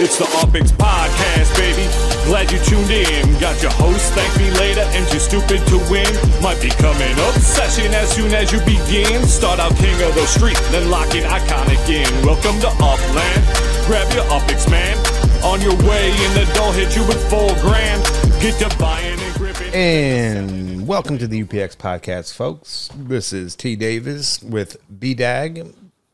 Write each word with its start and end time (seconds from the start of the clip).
It's 0.00 0.16
the 0.16 0.30
Opix 0.38 0.70
Podcast, 0.78 1.58
baby. 1.58 1.82
Glad 2.30 2.52
you 2.52 2.62
tuned 2.62 2.88
in. 2.88 3.26
Got 3.40 3.60
your 3.60 3.72
host, 3.72 4.14
thank 4.14 4.30
me 4.38 4.48
later, 4.56 4.86
and 4.94 5.02
too 5.10 5.18
stupid 5.18 5.58
to 5.66 5.76
win. 5.90 6.06
Might 6.40 6.62
become 6.62 6.94
an 7.02 7.18
obsession 7.34 7.92
as 7.92 8.14
soon 8.14 8.32
as 8.32 8.52
you 8.52 8.60
begin. 8.60 9.26
Start 9.26 9.58
out 9.58 9.74
king 9.74 10.00
of 10.06 10.14
the 10.14 10.24
street, 10.26 10.56
then 10.70 10.88
lock 10.88 11.16
in 11.16 11.24
iconic 11.24 11.82
in. 11.90 12.06
Welcome 12.24 12.60
to 12.60 12.68
Upland. 12.78 13.42
Grab 13.90 14.06
your 14.14 14.22
Opix, 14.30 14.70
man. 14.70 14.94
On 15.42 15.60
your 15.60 15.74
way 15.82 16.14
in 16.14 16.30
the 16.38 16.46
door, 16.54 16.72
hit 16.74 16.94
you 16.94 17.02
with 17.02 17.18
four 17.28 17.50
grand. 17.58 18.00
Get 18.40 18.54
to 18.62 18.70
buying 18.78 19.18
and 19.18 19.34
gripping. 19.34 19.74
And 19.74 20.86
welcome 20.86 21.18
to 21.18 21.26
the 21.26 21.42
UPX 21.42 21.76
podcast, 21.76 22.34
folks. 22.34 22.88
This 22.94 23.32
is 23.32 23.56
T 23.56 23.74
Davis 23.74 24.40
with 24.44 24.76
B 25.00 25.14
Dag. 25.14 25.66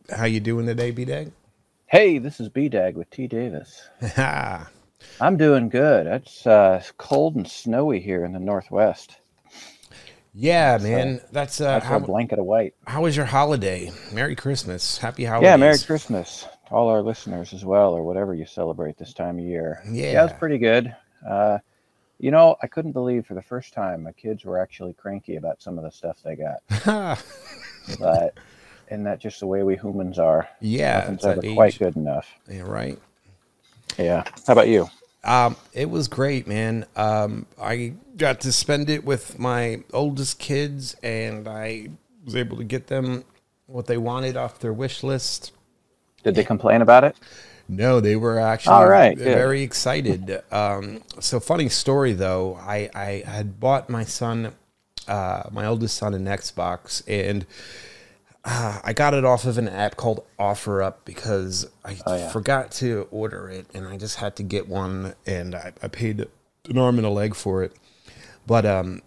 How 0.08 0.24
you 0.24 0.40
doing 0.40 0.64
today, 0.64 0.90
B 0.90 1.04
Dag? 1.04 1.32
Hey, 1.94 2.18
this 2.18 2.40
is 2.40 2.48
B 2.48 2.68
Dag 2.68 2.96
with 2.96 3.08
T 3.10 3.28
Davis. 3.28 3.88
I'm 4.16 5.36
doing 5.36 5.68
good. 5.68 6.08
It's 6.08 6.44
uh, 6.44 6.82
cold 6.98 7.36
and 7.36 7.46
snowy 7.46 8.00
here 8.00 8.24
in 8.24 8.32
the 8.32 8.40
Northwest. 8.40 9.18
yeah, 10.34 10.76
man. 10.82 11.20
That's 11.30 11.60
uh, 11.60 11.66
That's 11.66 11.86
how, 11.86 11.98
a 11.98 12.00
blanket 12.00 12.40
of 12.40 12.46
white. 12.46 12.74
how 12.84 13.02
was 13.02 13.16
your 13.16 13.26
holiday? 13.26 13.92
Merry 14.12 14.34
Christmas, 14.34 14.98
Happy 14.98 15.24
Holidays. 15.24 15.46
Yeah, 15.46 15.56
Merry 15.56 15.78
Christmas 15.78 16.48
to 16.66 16.74
all 16.74 16.88
our 16.88 17.00
listeners 17.00 17.52
as 17.52 17.64
well, 17.64 17.92
or 17.92 18.02
whatever 18.02 18.34
you 18.34 18.44
celebrate 18.44 18.98
this 18.98 19.14
time 19.14 19.38
of 19.38 19.44
year. 19.44 19.80
Yeah. 19.88 20.20
it 20.20 20.24
was 20.24 20.32
pretty 20.32 20.58
good. 20.58 20.96
Uh, 21.24 21.58
you 22.18 22.32
know, 22.32 22.56
I 22.60 22.66
couldn't 22.66 22.90
believe 22.90 23.24
for 23.24 23.34
the 23.34 23.42
first 23.42 23.72
time 23.72 24.02
my 24.02 24.12
kids 24.12 24.44
were 24.44 24.58
actually 24.58 24.94
cranky 24.94 25.36
about 25.36 25.62
some 25.62 25.78
of 25.78 25.84
the 25.84 25.92
stuff 25.92 26.16
they 26.24 26.34
got. 26.34 27.22
but 28.00 28.36
isn't 28.88 29.04
that 29.04 29.20
just 29.20 29.40
the 29.40 29.46
way 29.46 29.62
we 29.62 29.76
humans 29.76 30.18
are? 30.18 30.48
yeah, 30.60 31.00
Nothing's 31.00 31.24
ever 31.24 31.40
age. 31.44 31.54
quite 31.54 31.78
good 31.78 31.96
enough. 31.96 32.28
Yeah, 32.50 32.62
right. 32.62 32.98
Yeah. 33.98 34.24
How 34.46 34.52
about 34.52 34.68
you? 34.68 34.88
Um, 35.22 35.56
it 35.72 35.88
was 35.88 36.08
great, 36.08 36.46
man. 36.46 36.84
Um, 36.96 37.46
I 37.60 37.94
got 38.16 38.40
to 38.42 38.52
spend 38.52 38.90
it 38.90 39.04
with 39.04 39.38
my 39.38 39.82
oldest 39.92 40.38
kids, 40.38 40.96
and 41.02 41.48
I 41.48 41.88
was 42.24 42.36
able 42.36 42.56
to 42.58 42.64
get 42.64 42.88
them 42.88 43.24
what 43.66 43.86
they 43.86 43.96
wanted 43.96 44.36
off 44.36 44.58
their 44.58 44.72
wish 44.72 45.02
list. 45.02 45.52
Did 46.22 46.34
they 46.34 46.44
complain 46.44 46.82
about 46.82 47.04
it? 47.04 47.16
No, 47.68 48.00
they 48.00 48.16
were 48.16 48.38
actually 48.38 48.74
All 48.74 48.86
right, 48.88 49.16
good. 49.16 49.24
very 49.24 49.62
excited. 49.62 50.42
Um, 50.52 51.02
so 51.20 51.40
funny 51.40 51.70
story 51.70 52.12
though. 52.12 52.56
I, 52.56 52.90
I 52.94 53.22
had 53.26 53.58
bought 53.58 53.88
my 53.88 54.04
son, 54.04 54.52
uh, 55.08 55.44
my 55.50 55.64
oldest 55.64 55.96
son, 55.96 56.12
an 56.12 56.26
Xbox, 56.26 57.02
and 57.08 57.46
uh, 58.44 58.80
I 58.84 58.92
got 58.92 59.14
it 59.14 59.24
off 59.24 59.44
of 59.44 59.58
an 59.58 59.68
app 59.68 59.96
called 59.96 60.24
OfferUp 60.38 60.96
because 61.04 61.66
I 61.84 61.96
Oh, 62.06 62.16
yeah. 62.16 62.30
forgot 62.30 62.70
to 62.72 63.08
order 63.10 63.48
it, 63.48 63.66
and 63.74 63.86
I 63.86 63.96
just 63.96 64.16
had 64.16 64.36
to 64.36 64.42
get 64.42 64.68
one, 64.68 65.14
and 65.26 65.54
I, 65.54 65.72
I 65.82 65.88
paid 65.88 66.26
an 66.68 66.78
arm 66.78 66.98
and 66.98 67.06
a 67.06 67.10
leg 67.10 67.34
for 67.34 67.62
it. 67.62 67.72
But 68.46 68.66
um, 68.66 69.02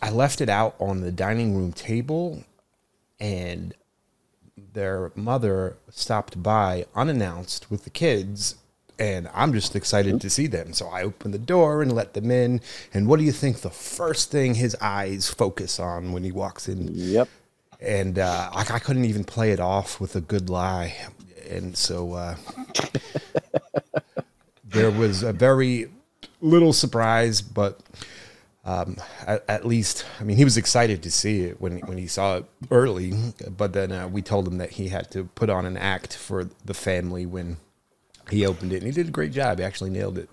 I 0.00 0.10
left 0.10 0.40
it 0.40 0.48
out 0.48 0.74
on 0.80 1.00
the 1.00 1.12
dining 1.12 1.56
room 1.56 1.72
table, 1.72 2.44
and 3.20 3.74
their 4.72 5.12
mother 5.14 5.76
stopped 5.90 6.42
by 6.42 6.86
unannounced 6.94 7.70
with 7.70 7.84
the 7.84 7.90
kids 7.90 8.56
and 8.98 9.28
I'm 9.34 9.52
just 9.52 9.74
excited 9.74 10.20
to 10.20 10.30
see 10.30 10.46
them. 10.46 10.72
So 10.74 10.86
I 10.86 11.02
open 11.02 11.30
the 11.32 11.38
door 11.38 11.82
and 11.82 11.92
let 11.92 12.14
them 12.14 12.30
in. 12.30 12.60
And 12.94 13.08
what 13.08 13.18
do 13.18 13.24
you 13.24 13.32
think 13.32 13.58
the 13.62 13.70
first 13.70 14.30
thing 14.30 14.54
his 14.54 14.76
eyes 14.80 15.28
focus 15.28 15.80
on 15.80 16.12
when 16.12 16.22
he 16.22 16.30
walks 16.30 16.68
in? 16.68 16.90
Yep. 16.92 17.28
And 17.82 18.18
uh, 18.18 18.50
I, 18.52 18.60
I 18.60 18.78
couldn't 18.78 19.04
even 19.04 19.24
play 19.24 19.50
it 19.50 19.60
off 19.60 20.00
with 20.00 20.14
a 20.16 20.20
good 20.20 20.48
lie. 20.48 20.96
And 21.50 21.76
so 21.76 22.14
uh, 22.14 22.36
there 24.64 24.90
was 24.90 25.22
a 25.22 25.32
very 25.32 25.88
little 26.40 26.72
surprise, 26.72 27.42
but 27.42 27.80
um, 28.64 28.96
at, 29.26 29.44
at 29.48 29.66
least, 29.66 30.04
I 30.20 30.24
mean, 30.24 30.36
he 30.36 30.44
was 30.44 30.56
excited 30.56 31.02
to 31.02 31.10
see 31.10 31.42
it 31.42 31.60
when 31.60 31.78
when 31.80 31.98
he 31.98 32.06
saw 32.06 32.36
it 32.36 32.44
early. 32.70 33.12
But 33.56 33.72
then 33.72 33.90
uh, 33.90 34.08
we 34.08 34.22
told 34.22 34.46
him 34.46 34.58
that 34.58 34.70
he 34.70 34.88
had 34.88 35.10
to 35.12 35.24
put 35.24 35.50
on 35.50 35.66
an 35.66 35.76
act 35.76 36.16
for 36.16 36.48
the 36.64 36.74
family 36.74 37.26
when 37.26 37.56
he 38.30 38.46
opened 38.46 38.72
it, 38.72 38.76
and 38.76 38.86
he 38.86 38.92
did 38.92 39.08
a 39.08 39.10
great 39.10 39.32
job. 39.32 39.58
He 39.58 39.64
actually 39.64 39.90
nailed 39.90 40.18
it. 40.18 40.30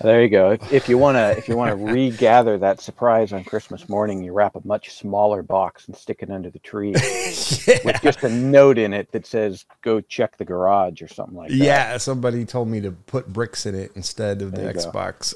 There 0.00 0.22
you 0.22 0.28
go. 0.28 0.52
If, 0.52 0.72
if 0.72 0.88
you 0.88 0.96
want 0.96 1.16
to, 1.16 1.36
if 1.36 1.48
you 1.48 1.56
want 1.56 1.70
to 1.70 1.92
regather 1.92 2.56
that 2.58 2.80
surprise 2.80 3.32
on 3.32 3.42
Christmas 3.42 3.88
morning, 3.88 4.22
you 4.22 4.32
wrap 4.32 4.54
a 4.54 4.60
much 4.64 4.90
smaller 4.90 5.42
box 5.42 5.88
and 5.88 5.96
stick 5.96 6.18
it 6.20 6.30
under 6.30 6.50
the 6.50 6.60
tree 6.60 6.92
with 7.84 7.98
just 8.02 8.22
a 8.22 8.28
note 8.28 8.78
in 8.78 8.92
it 8.92 9.10
that 9.10 9.26
says 9.26 9.64
"Go 9.82 10.00
check 10.00 10.36
the 10.36 10.44
garage" 10.44 11.02
or 11.02 11.08
something 11.08 11.36
like 11.36 11.50
that. 11.50 11.56
Yeah, 11.56 11.96
somebody 11.96 12.44
told 12.44 12.68
me 12.68 12.80
to 12.80 12.92
put 12.92 13.32
bricks 13.32 13.66
in 13.66 13.74
it 13.74 13.90
instead 13.96 14.40
of 14.40 14.52
the 14.52 14.60
There 14.60 14.72
go. 14.72 14.78
Xbox. 14.78 15.34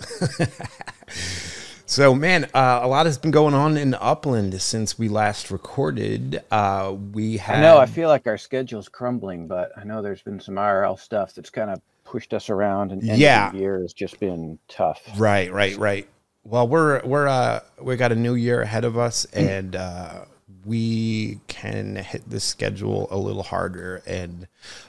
so, 1.87 2.15
man, 2.15 2.45
uh, 2.55 2.81
a 2.83 2.87
lot 2.87 3.07
has 3.07 3.19
been 3.19 3.33
going 3.33 3.55
on 3.55 3.77
in 3.77 3.95
Upland 3.95 4.63
since 4.63 4.97
we 4.97 5.09
last 5.09 5.51
recorded. 5.51 6.41
Uh, 6.53 6.95
we 7.13 7.39
have. 7.39 7.59
I 7.59 7.63
know. 7.63 7.79
I 7.79 7.87
feel 7.87 8.09
like 8.09 8.29
our 8.29 8.39
schedule's 8.39 8.89
crumbling, 8.89 9.49
but 9.49 9.73
I 9.77 9.83
know 9.83 10.03
there's 10.03 10.23
been 10.23 10.39
some 10.39 10.55
IRL 10.55 11.01
stuff 11.01 11.35
that's 11.35 11.51
kind 11.51 11.71
of 11.71 11.81
pushed 12.13 12.35
us 12.35 12.51
around, 12.51 12.93
and 12.93 13.03
Yeah. 13.03 13.51
the 13.51 13.59
year 13.59 13.81
has 13.81 13.95
just 13.95 14.21
been 14.21 14.59
tough. 14.69 15.01
Right, 15.17 15.51
right, 15.51 15.77
right. 15.79 16.07
Well, 16.45 16.69
we're 16.69 17.01
we're 17.05 17.27
uh 17.27 17.61
we 17.81 17.97
got 17.97 18.13
a 18.13 18.17
new 18.17 18.35
year 18.35 18.61
ahead 18.61 18.85
of 18.85 18.99
us, 18.99 19.25
and 19.33 19.75
uh, 19.75 20.27
we 20.67 21.41
can 21.49 21.97
hit 21.97 22.29
the 22.29 22.39
schedule 22.39 23.09
a 23.11 23.17
little 23.17 23.43
harder. 23.43 24.03
And 24.07 24.47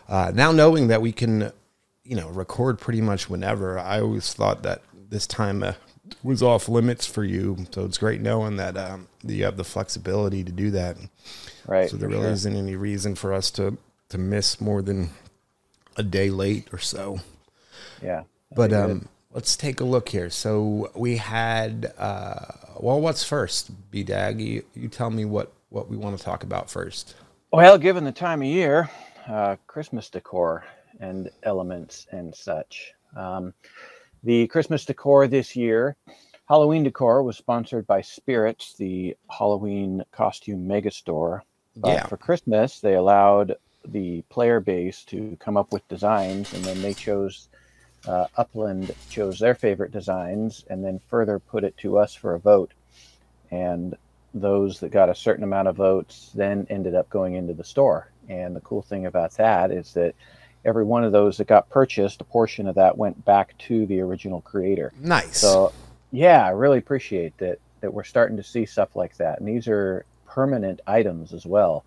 uh, 0.09 0.31
now 0.35 0.51
knowing 0.51 0.89
that 0.89 1.01
we 1.01 1.13
can, 1.13 1.51
you 2.03 2.15
know, 2.15 2.27
record 2.29 2.79
pretty 2.79 3.01
much 3.01 3.29
whenever, 3.29 3.79
I 3.79 4.01
always 4.01 4.33
thought 4.33 4.63
that 4.63 4.81
this 5.09 5.25
time 5.25 5.63
uh, 5.63 5.73
was 6.23 6.43
off 6.43 6.67
limits 6.67 7.05
for 7.05 7.23
you. 7.23 7.65
So 7.71 7.85
it's 7.85 7.97
great 7.97 8.19
knowing 8.19 8.57
that 8.57 8.75
um, 8.75 9.07
you 9.23 9.45
have 9.45 9.57
the 9.57 9.63
flexibility 9.63 10.43
to 10.43 10.51
do 10.51 10.71
that. 10.71 10.97
Right. 11.67 11.89
So 11.89 11.95
there 11.97 12.09
really 12.09 12.23
sure. 12.23 12.31
isn't 12.31 12.55
any 12.55 12.75
reason 12.75 13.15
for 13.15 13.31
us 13.31 13.49
to 13.51 13.77
to 14.09 14.17
miss 14.17 14.59
more 14.59 14.81
than 14.81 15.09
a 15.97 16.03
day 16.03 16.29
late 16.29 16.67
or 16.73 16.79
so. 16.79 17.19
Yeah. 18.01 18.23
But 18.55 18.73
um, 18.73 19.07
let's 19.31 19.55
take 19.55 19.79
a 19.79 19.83
look 19.83 20.09
here. 20.09 20.29
So 20.29 20.91
we 20.95 21.17
had, 21.17 21.93
uh, 21.97 22.45
well, 22.79 23.01
what's 23.01 23.23
first? 23.23 23.71
B 23.91 24.03
Dag, 24.03 24.39
you, 24.39 24.63
you 24.75 24.89
tell 24.89 25.09
me 25.09 25.25
what 25.25 25.51
what 25.69 25.89
we 25.89 25.97
want 25.97 26.17
to 26.17 26.23
talk 26.23 26.43
about 26.43 26.69
first. 26.69 27.15
Well, 27.51 27.77
given 27.79 28.03
the 28.03 28.11
time 28.11 28.41
of 28.41 28.47
year, 28.47 28.89
uh, 29.27 29.55
Christmas 29.65 30.09
decor 30.09 30.65
and 30.99 31.29
elements 31.41 32.05
and 32.11 32.33
such. 32.35 32.93
Um, 33.15 33.53
the 34.23 34.47
Christmas 34.47 34.85
decor 34.85 35.27
this 35.27 35.55
year, 35.55 35.95
Halloween 36.47 36.83
decor 36.83 37.23
was 37.23 37.37
sponsored 37.37 37.87
by 37.87 38.01
Spirits, 38.01 38.75
the 38.77 39.17
Halloween 39.29 40.03
costume 40.11 40.67
mega 40.67 40.91
store. 40.91 41.43
But 41.75 41.93
Yeah. 41.93 42.05
for 42.05 42.17
Christmas, 42.17 42.79
they 42.79 42.93
allowed 42.93 43.55
the 43.85 44.21
player 44.29 44.59
base 44.59 45.03
to 45.05 45.37
come 45.39 45.57
up 45.57 45.71
with 45.71 45.87
designs, 45.87 46.53
and 46.53 46.63
then 46.63 46.81
they 46.81 46.93
chose. 46.93 47.47
Uh, 48.05 48.27
Upland 48.35 48.93
chose 49.09 49.39
their 49.39 49.55
favorite 49.55 49.93
designs, 49.93 50.65
and 50.69 50.83
then 50.83 50.99
further 51.07 51.39
put 51.39 51.63
it 51.63 51.77
to 51.77 51.97
us 51.97 52.13
for 52.13 52.35
a 52.35 52.39
vote. 52.39 52.73
And 53.49 53.95
those 54.33 54.79
that 54.81 54.89
got 54.89 55.09
a 55.09 55.15
certain 55.15 55.43
amount 55.43 55.69
of 55.69 55.77
votes 55.77 56.31
then 56.35 56.67
ended 56.69 56.95
up 56.95 57.09
going 57.09 57.35
into 57.35 57.53
the 57.53 57.63
store. 57.63 58.09
And 58.27 58.55
the 58.55 58.61
cool 58.61 58.81
thing 58.81 59.05
about 59.05 59.31
that 59.37 59.71
is 59.71 59.93
that 59.93 60.15
every 60.65 60.83
one 60.83 61.03
of 61.03 61.11
those 61.11 61.37
that 61.37 61.47
got 61.47 61.69
purchased, 61.69 62.19
a 62.19 62.25
portion 62.25 62.67
of 62.67 62.75
that 62.75 62.97
went 62.97 63.23
back 63.23 63.57
to 63.59 63.85
the 63.85 64.01
original 64.01 64.41
creator. 64.41 64.91
Nice. 64.99 65.37
So, 65.37 65.71
yeah, 66.11 66.45
I 66.45 66.49
really 66.49 66.79
appreciate 66.79 67.37
that 67.37 67.59
that 67.81 67.93
we're 67.93 68.03
starting 68.03 68.37
to 68.37 68.43
see 68.43 68.65
stuff 68.65 68.95
like 68.95 69.17
that. 69.17 69.39
And 69.39 69.47
these 69.47 69.67
are 69.67 70.05
permanent 70.25 70.79
items 70.87 71.33
as 71.33 71.45
well. 71.45 71.83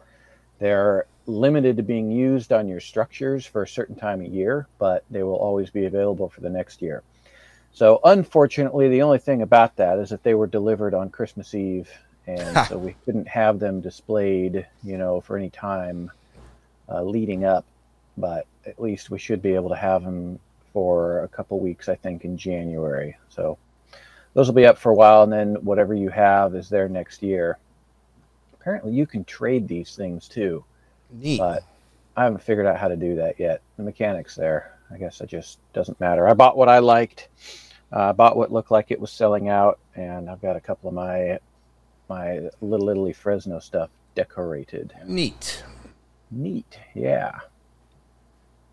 They're 0.59 1.07
limited 1.27 1.77
to 1.77 1.83
being 1.83 2.11
used 2.11 2.53
on 2.53 2.69
your 2.69 2.81
structures 2.81 3.45
for 3.47 3.63
a 3.63 3.69
certain 3.69 3.97
time 3.97 4.21
of 4.21 4.33
year, 4.33 4.67
but 4.79 5.05
they 5.11 5.23
will 5.23 5.37
always 5.37 5.71
be 5.71 5.87
available 5.87 6.29
for 6.29 6.41
the 6.41 6.51
next 6.51 6.83
year. 6.83 7.03
So, 7.73 8.01
unfortunately, 8.05 8.89
the 8.89 9.03
only 9.03 9.19
thing 9.19 9.43
about 9.43 9.77
that 9.77 9.99
is 9.99 10.09
that 10.11 10.23
they 10.23 10.35
were 10.35 10.47
delivered 10.47 10.95
on 10.95 11.11
Christmas 11.11 11.55
Eve, 11.55 11.91
and 12.27 12.67
so 12.67 12.79
we 12.79 12.97
couldn't 13.05 13.29
have 13.29 13.59
them 13.59 13.81
displayed, 13.81 14.67
you 14.83 14.97
know, 14.99 15.21
for 15.21 15.37
any 15.37 15.51
time 15.51 16.11
uh, 16.89 17.03
leading 17.03 17.45
up. 17.45 17.67
But 18.17 18.47
at 18.65 18.81
least 18.81 19.11
we 19.11 19.19
should 19.19 19.43
be 19.43 19.55
able 19.55 19.69
to 19.69 19.77
have 19.77 20.03
them 20.03 20.39
for 20.73 21.23
a 21.23 21.29
couple 21.29 21.61
weeks, 21.61 21.89
I 21.89 21.97
think, 21.97 22.25
in 22.25 22.39
January. 22.39 23.17
So 23.29 23.59
those 24.33 24.47
will 24.47 24.55
be 24.55 24.67
up 24.67 24.79
for 24.79 24.91
a 24.91 24.95
while, 24.95 25.23
and 25.23 25.33
then 25.33 25.55
whatever 25.57 25.95
you 25.95 26.09
have 26.11 26.55
is 26.55 26.69
there 26.69 26.89
next 26.89 27.23
year. 27.23 27.59
Apparently, 28.61 28.93
you 28.93 29.07
can 29.07 29.25
trade 29.25 29.69
these 29.69 29.95
things 29.95 30.29
too, 30.29 30.65
Neat. 31.11 31.39
but 31.39 31.63
I 32.17 32.25
haven't 32.25 32.43
figured 32.43 32.67
out 32.67 32.79
how 32.79 32.89
to 32.89 32.97
do 32.97 33.17
that 33.17 33.39
yet. 33.39 33.61
The 33.77 33.83
mechanics 33.83 34.35
there, 34.35 34.79
I 34.91 34.97
guess 34.97 35.21
it 35.21 35.29
just 35.29 35.59
doesn't 35.73 36.01
matter. 36.01 36.27
I 36.29 36.35
bought 36.35 36.57
what 36.57 36.69
I 36.69 36.79
liked. 36.79 37.29
Uh, 37.93 38.09
I 38.09 38.13
bought 38.13 38.37
what 38.37 38.53
looked 38.53 38.71
like 38.71 38.91
it 38.91 39.01
was 39.01 39.11
selling 39.13 39.49
out, 39.49 39.79
and 39.95 40.29
I've 40.29 40.43
got 40.43 40.57
a 40.57 40.61
couple 40.61 40.89
of 40.89 40.95
my 40.95 41.39
my 42.09 42.49
Little 42.61 42.89
Italy 42.89 43.13
Fresno 43.13 43.59
stuff 43.59 43.91
decorated. 44.15 44.93
Neat. 45.05 45.65
Neat, 46.31 46.79
yeah. 46.95 47.33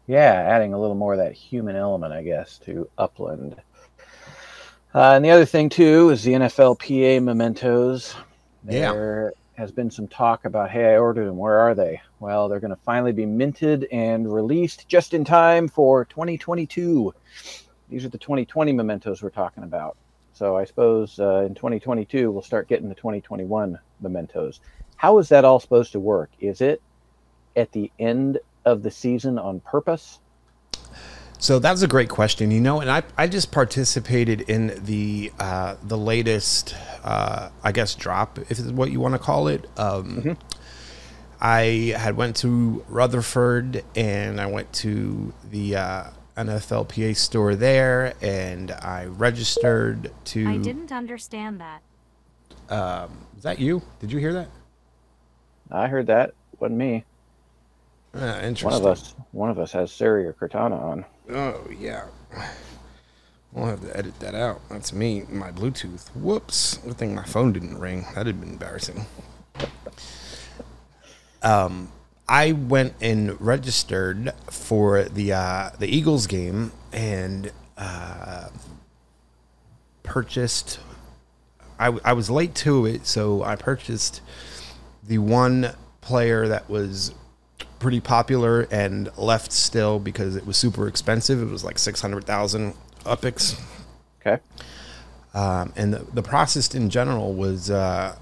Yeah, 0.07 0.33
adding 0.33 0.74
a 0.74 0.80
little 0.80 0.95
more 0.95 1.13
of 1.13 1.19
that 1.19 1.33
human 1.33 1.75
element, 1.75 2.13
I 2.13 2.24
guess, 2.24 2.57
to 2.59 2.89
Upland. 2.97 3.56
Uh, 4.94 5.13
and 5.15 5.25
the 5.25 5.31
other 5.31 5.45
thing 5.45 5.69
too 5.69 6.09
is 6.09 6.24
the 6.24 6.33
NFLPA 6.33 7.24
mementos. 7.24 8.15
Yeah. 8.68 9.30
Has 9.56 9.72
been 9.72 9.92
some 9.92 10.08
talk 10.08 10.46
about, 10.46 10.72
hey, 10.72 10.94
I 10.94 10.98
ordered 10.98 11.28
them. 11.28 11.38
Where 11.38 11.60
are 11.60 11.76
they? 11.76 12.02
Well, 12.20 12.50
they're 12.50 12.60
going 12.60 12.76
to 12.76 12.82
finally 12.84 13.12
be 13.12 13.28
minted 13.28 13.88
and 13.92 14.32
released 14.34 14.88
just 14.88 15.14
in 15.14 15.24
time 15.24 15.68
for 15.68 16.06
2022. 16.06 17.14
These 17.90 18.06
are 18.06 18.10
the 18.10 18.18
2020 18.18 18.74
mementos 18.74 19.22
we're 19.22 19.30
talking 19.30 19.64
about. 19.64 19.96
So 20.34 20.58
I 20.58 20.66
suppose 20.66 21.20
uh, 21.20 21.44
in 21.46 21.54
2022 21.54 22.32
we'll 22.32 22.42
start 22.42 22.68
getting 22.68 22.90
the 22.90 22.96
2021 22.96 23.78
mementos. 24.02 24.60
How 24.96 25.20
is 25.20 25.30
that 25.30 25.46
all 25.46 25.60
supposed 25.60 25.92
to 25.92 26.00
work? 26.00 26.32
Is 26.40 26.60
it 26.60 26.82
at 27.56 27.72
the 27.72 27.92
end 28.00 28.40
of 28.66 28.82
the 28.82 28.90
season 28.90 29.38
on 29.38 29.60
purpose? 29.60 30.20
So 31.44 31.60
that's 31.60 31.81
a 31.81 31.90
great 31.90 32.07
question, 32.07 32.51
you 32.51 32.62
know, 32.62 32.80
and 32.80 32.90
I, 32.90 33.04
I 33.18 33.28
just 33.28 33.51
participated 33.51 34.50
in 34.50 34.81
the 34.86 35.30
uh, 35.38 35.75
the 35.84 35.98
latest, 35.98 36.74
uh, 37.04 37.50
I 37.62 37.74
guess, 37.74 37.95
drop, 37.95 38.40
if 38.40 38.51
it's 38.51 38.72
what 38.72 38.92
you 38.92 39.01
want 39.01 39.16
to 39.16 39.19
call 39.19 39.50
it. 39.50 39.69
Um, 39.75 40.38
I 41.42 41.95
had 41.98 42.16
went 42.16 42.38
to 42.38 42.86
Rutherford 42.88 43.84
and 43.94 44.40
I 44.40 44.45
went 44.45 44.72
to 44.75 45.34
the 45.51 45.75
uh, 45.75 46.04
NFLPA 46.38 47.18
store 47.18 47.56
there, 47.56 48.13
and 48.22 48.72
I 48.72 49.07
registered 49.07 50.13
to. 50.24 50.48
I 50.48 50.56
didn't 50.56 50.94
understand 50.94 51.60
that. 51.60 51.81
Is 53.36 53.44
that 53.44 53.60
you? 53.60 53.81
Did 54.00 54.13
you 54.13 54.19
hear 54.19 54.31
that? 54.31 54.48
I 55.69 55.90
heard 55.90 56.07
that. 56.07 56.36
Wasn't 56.62 56.78
me. 56.78 57.04
Uh, 58.13 58.39
interesting. 58.44 58.69
One 58.69 58.74
of 58.74 58.86
us. 58.86 59.15
One 59.31 59.50
of 59.50 59.60
us 59.60 59.71
has 59.71 59.92
Siri 59.92 60.25
or 60.25 60.33
Cortana 60.33 60.80
on. 60.80 61.06
Oh 61.31 61.68
yeah. 61.77 62.06
We'll 63.51 63.68
have 63.68 63.81
to 63.81 63.95
edit 63.95 64.19
that 64.19 64.33
out. 64.33 64.62
That's 64.69 64.92
me, 64.94 65.24
my 65.30 65.51
Bluetooth. 65.51 66.10
Whoops. 66.15 66.77
Good 66.77 66.98
thing 66.98 67.13
my 67.13 67.24
phone 67.24 67.54
didn't 67.54 67.77
ring. 67.77 68.06
That'd 68.15 68.27
have 68.27 68.39
been 68.39 68.50
embarrassing. 68.54 69.06
Um, 71.44 71.92
I 72.27 72.54
went 72.54 72.95
and 73.01 73.39
registered 73.39 74.31
for 74.50 75.04
the 75.04 75.33
uh, 75.33 75.69
the 75.77 75.88
Eagles 75.88 76.25
game 76.27 76.71
and 76.92 77.51
uh, 77.77 78.50
purchased. 80.04 80.80
I, 81.80 81.86
w- 81.86 82.01
I 82.06 82.13
was 82.13 82.30
late 82.30 82.56
to 82.56 82.86
it, 82.86 83.06
so 83.06 83.44
I 83.44 83.56
purchased 83.56 84.21
the 85.04 85.18
one 85.18 85.71
player 86.01 86.48
that 86.48 86.69
was 86.69 87.13
pretty 87.83 88.00
popular 88.00 88.62
and 88.71 89.15
left 89.18 89.51
still 89.51 90.00
because 90.00 90.35
it 90.35 90.47
was 90.47 90.57
super 90.57 90.88
expensive. 90.88 91.39
It 91.41 91.51
was 91.51 91.63
like 91.63 91.77
six 91.77 92.01
hundred 92.01 92.24
thousand 92.25 92.74
upics, 93.06 93.59
Okay. 94.21 94.41
um, 95.35 95.71
and 95.75 95.94
the, 95.94 96.00
the 96.13 96.24
process 96.24 96.74
in 96.74 96.89
general 96.89 97.33
was 97.35 97.69
uh, 97.69 98.15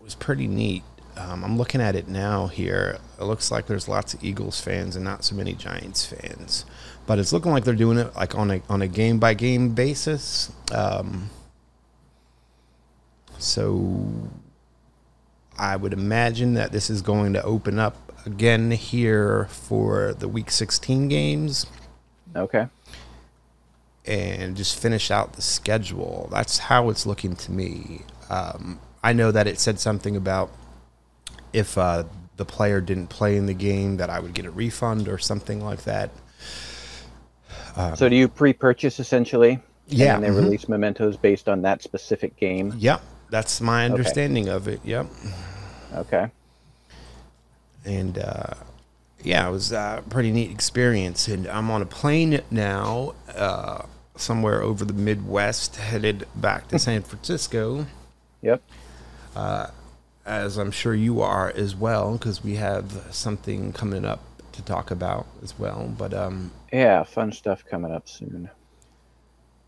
was 0.00 0.14
pretty 0.14 0.46
neat. 0.46 0.84
Um, 1.16 1.44
I'm 1.44 1.58
looking 1.58 1.80
at 1.80 1.94
it 1.96 2.08
now 2.08 2.46
here. 2.46 2.98
It 3.20 3.24
looks 3.24 3.50
like 3.50 3.66
there's 3.66 3.88
lots 3.88 4.14
of 4.14 4.22
Eagles 4.24 4.60
fans 4.60 4.96
and 4.96 5.04
not 5.04 5.24
so 5.24 5.34
many 5.34 5.52
Giants 5.54 6.06
fans, 6.06 6.64
but 7.06 7.18
it's 7.18 7.32
looking 7.32 7.52
like 7.52 7.64
they're 7.64 7.74
doing 7.74 7.98
it 7.98 8.14
like 8.14 8.34
on 8.34 8.50
a 8.50 8.62
on 8.68 8.80
a 8.82 8.88
game 8.88 9.18
by 9.18 9.34
game 9.34 9.74
basis. 9.74 10.50
Um, 10.72 11.28
so 13.38 14.30
I 15.58 15.76
would 15.76 15.92
imagine 15.92 16.54
that 16.54 16.72
this 16.72 16.88
is 16.90 17.02
going 17.02 17.32
to 17.34 17.42
open 17.42 17.78
up 17.78 18.11
again 18.26 18.70
here 18.70 19.46
for 19.50 20.14
the 20.14 20.28
Week 20.28 20.50
16 20.50 21.08
games 21.08 21.66
Okay. 22.34 22.66
and 24.06 24.56
just 24.56 24.78
finish 24.78 25.10
out 25.10 25.34
the 25.34 25.42
schedule. 25.42 26.28
That's 26.32 26.58
how 26.58 26.88
it's 26.90 27.06
looking 27.06 27.36
to 27.36 27.52
me. 27.52 28.02
Um, 28.30 28.80
I 29.02 29.12
know 29.12 29.30
that 29.32 29.46
it 29.46 29.58
said 29.58 29.78
something 29.80 30.16
about 30.16 30.50
if 31.52 31.76
uh, 31.76 32.04
the 32.36 32.44
player 32.44 32.80
didn't 32.80 33.08
play 33.08 33.36
in 33.36 33.46
the 33.46 33.54
game, 33.54 33.96
that 33.98 34.08
I 34.08 34.20
would 34.20 34.32
get 34.34 34.46
a 34.46 34.50
refund 34.50 35.08
or 35.08 35.18
something 35.18 35.62
like 35.62 35.82
that. 35.84 36.10
so 37.96 38.08
do 38.08 38.16
you 38.16 38.28
pre-purchase 38.28 38.98
essentially? 39.00 39.60
Yeah, 39.88 40.14
And 40.14 40.24
then 40.24 40.32
they 40.32 40.38
mhm. 40.40 40.44
release 40.44 40.68
mementos 40.68 41.16
based 41.16 41.48
on 41.48 41.62
that 41.62 41.82
specific 41.82 42.36
game. 42.36 42.72
Yep, 42.78 43.02
that's 43.30 43.60
my 43.60 43.84
understanding 43.84 44.48
of 44.48 44.68
it. 44.68 44.80
Yep, 44.84 45.06
Okay. 45.94 46.30
And 47.84 48.18
uh, 48.18 48.54
yeah, 49.22 49.46
it 49.48 49.50
was 49.50 49.72
a 49.72 50.02
pretty 50.10 50.30
neat 50.32 50.50
experience. 50.50 51.28
And 51.28 51.46
I'm 51.46 51.70
on 51.70 51.82
a 51.82 51.86
plane 51.86 52.40
now, 52.50 53.14
uh, 53.34 53.82
somewhere 54.16 54.62
over 54.62 54.84
the 54.84 54.92
Midwest, 54.92 55.76
headed 55.76 56.26
back 56.34 56.68
to 56.68 56.78
San 56.78 57.02
Francisco. 57.02 57.86
Yep. 58.42 58.62
as 60.24 60.56
I'm 60.58 60.70
sure 60.70 60.94
you 60.94 61.20
are 61.20 61.50
as 61.54 61.74
well, 61.74 62.12
because 62.18 62.44
we 62.44 62.56
have 62.56 63.06
something 63.10 63.72
coming 63.72 64.04
up 64.04 64.20
to 64.52 64.62
talk 64.62 64.90
about 64.90 65.26
as 65.42 65.58
well. 65.58 65.92
But 65.96 66.12
um, 66.14 66.50
Yeah, 66.72 67.02
fun 67.04 67.32
stuff 67.32 67.64
coming 67.64 67.92
up 67.92 68.08
soon. 68.08 68.50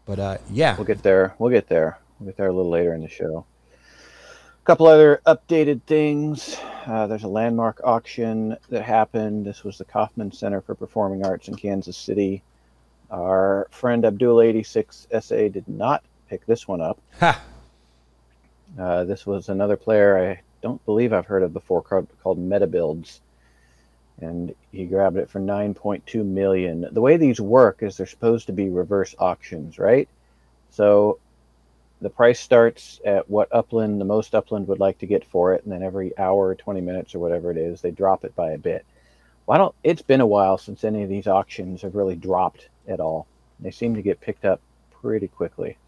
but 0.06 0.18
uh, 0.18 0.38
yeah, 0.50 0.76
We'll 0.76 0.86
get 0.86 1.02
there. 1.02 1.34
We'll 1.38 1.50
get 1.50 1.68
there. 1.68 1.98
We'll 2.18 2.26
get 2.28 2.36
there 2.36 2.48
a 2.48 2.52
little 2.52 2.70
later 2.70 2.94
in 2.94 3.00
the 3.00 3.08
show. 3.08 3.46
A 4.64 4.66
couple 4.66 4.86
other 4.86 5.20
updated 5.26 5.82
things. 5.82 6.56
Uh, 6.86 7.06
there's 7.06 7.24
a 7.24 7.28
landmark 7.28 7.82
auction 7.84 8.56
that 8.70 8.82
happened. 8.82 9.44
This 9.44 9.62
was 9.62 9.76
the 9.76 9.84
Kauffman 9.84 10.32
Center 10.32 10.62
for 10.62 10.74
Performing 10.74 11.22
Arts 11.22 11.48
in 11.48 11.54
Kansas 11.54 11.98
City. 11.98 12.42
Our 13.10 13.66
friend 13.70 14.04
Abdul86 14.04 15.22
SA 15.22 15.48
did 15.48 15.68
not 15.68 16.02
pick 16.30 16.46
this 16.46 16.66
one 16.66 16.80
up. 16.80 16.98
ha, 17.20 17.42
Uh, 18.78 19.04
this 19.04 19.26
was 19.26 19.50
another 19.50 19.76
player 19.76 20.30
I 20.30 20.40
don't 20.62 20.82
believe 20.86 21.12
I've 21.12 21.26
heard 21.26 21.42
of 21.42 21.52
before 21.52 21.82
called, 21.82 22.08
called 22.22 22.38
MetaBuilds. 22.38 23.20
And 24.22 24.54
he 24.72 24.86
grabbed 24.86 25.18
it 25.18 25.28
for 25.28 25.40
9.2 25.40 26.24
million. 26.24 26.88
The 26.90 27.02
way 27.02 27.18
these 27.18 27.38
work 27.38 27.82
is 27.82 27.98
they're 27.98 28.06
supposed 28.06 28.46
to 28.46 28.54
be 28.54 28.70
reverse 28.70 29.14
auctions, 29.18 29.78
right? 29.78 30.08
So 30.70 31.18
the 32.04 32.10
price 32.10 32.38
starts 32.38 33.00
at 33.04 33.28
what 33.30 33.48
Upland, 33.50 33.98
the 34.00 34.04
most 34.04 34.34
Upland 34.34 34.68
would 34.68 34.78
like 34.78 34.98
to 34.98 35.06
get 35.06 35.24
for 35.24 35.54
it, 35.54 35.64
and 35.64 35.72
then 35.72 35.82
every 35.82 36.16
hour 36.18 36.48
or 36.48 36.54
20 36.54 36.82
minutes 36.82 37.14
or 37.14 37.18
whatever 37.18 37.50
it 37.50 37.56
is, 37.56 37.80
they 37.80 37.90
drop 37.90 38.24
it 38.24 38.36
by 38.36 38.50
a 38.50 38.58
bit. 38.58 38.84
Why 39.46 39.56
don't 39.56 39.74
it's 39.82 40.02
been 40.02 40.20
a 40.20 40.26
while 40.26 40.58
since 40.58 40.84
any 40.84 41.02
of 41.02 41.08
these 41.08 41.26
auctions 41.26 41.82
have 41.82 41.94
really 41.94 42.14
dropped 42.14 42.68
at 42.86 43.00
all. 43.00 43.26
They 43.58 43.70
seem 43.70 43.94
to 43.94 44.02
get 44.02 44.20
picked 44.20 44.44
up 44.44 44.60
pretty 44.90 45.28
quickly. 45.28 45.78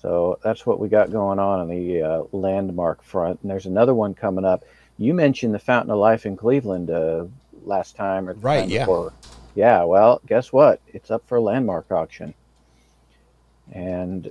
So 0.00 0.38
that's 0.44 0.64
what 0.64 0.78
we 0.78 0.88
got 0.88 1.10
going 1.10 1.40
on 1.40 1.60
on 1.60 1.68
the 1.68 2.02
uh, 2.02 2.22
landmark 2.30 3.02
front. 3.02 3.40
And 3.42 3.50
there's 3.50 3.66
another 3.66 3.94
one 3.94 4.14
coming 4.14 4.44
up. 4.44 4.64
You 4.98 5.14
mentioned 5.14 5.52
the 5.52 5.58
Fountain 5.58 5.90
of 5.90 5.98
Life 5.98 6.26
in 6.26 6.36
Cleveland 6.36 6.90
uh, 6.90 7.24
last 7.64 7.96
time 7.96 8.28
or 8.28 8.34
Right, 8.34 8.60
time 8.60 8.70
yeah. 8.70 8.84
before. 8.84 9.12
Yeah, 9.56 9.82
well, 9.82 10.20
guess 10.26 10.52
what? 10.52 10.80
It's 10.86 11.10
up 11.10 11.26
for 11.26 11.36
a 11.36 11.40
landmark 11.40 11.90
auction. 11.90 12.34
And 13.72 14.30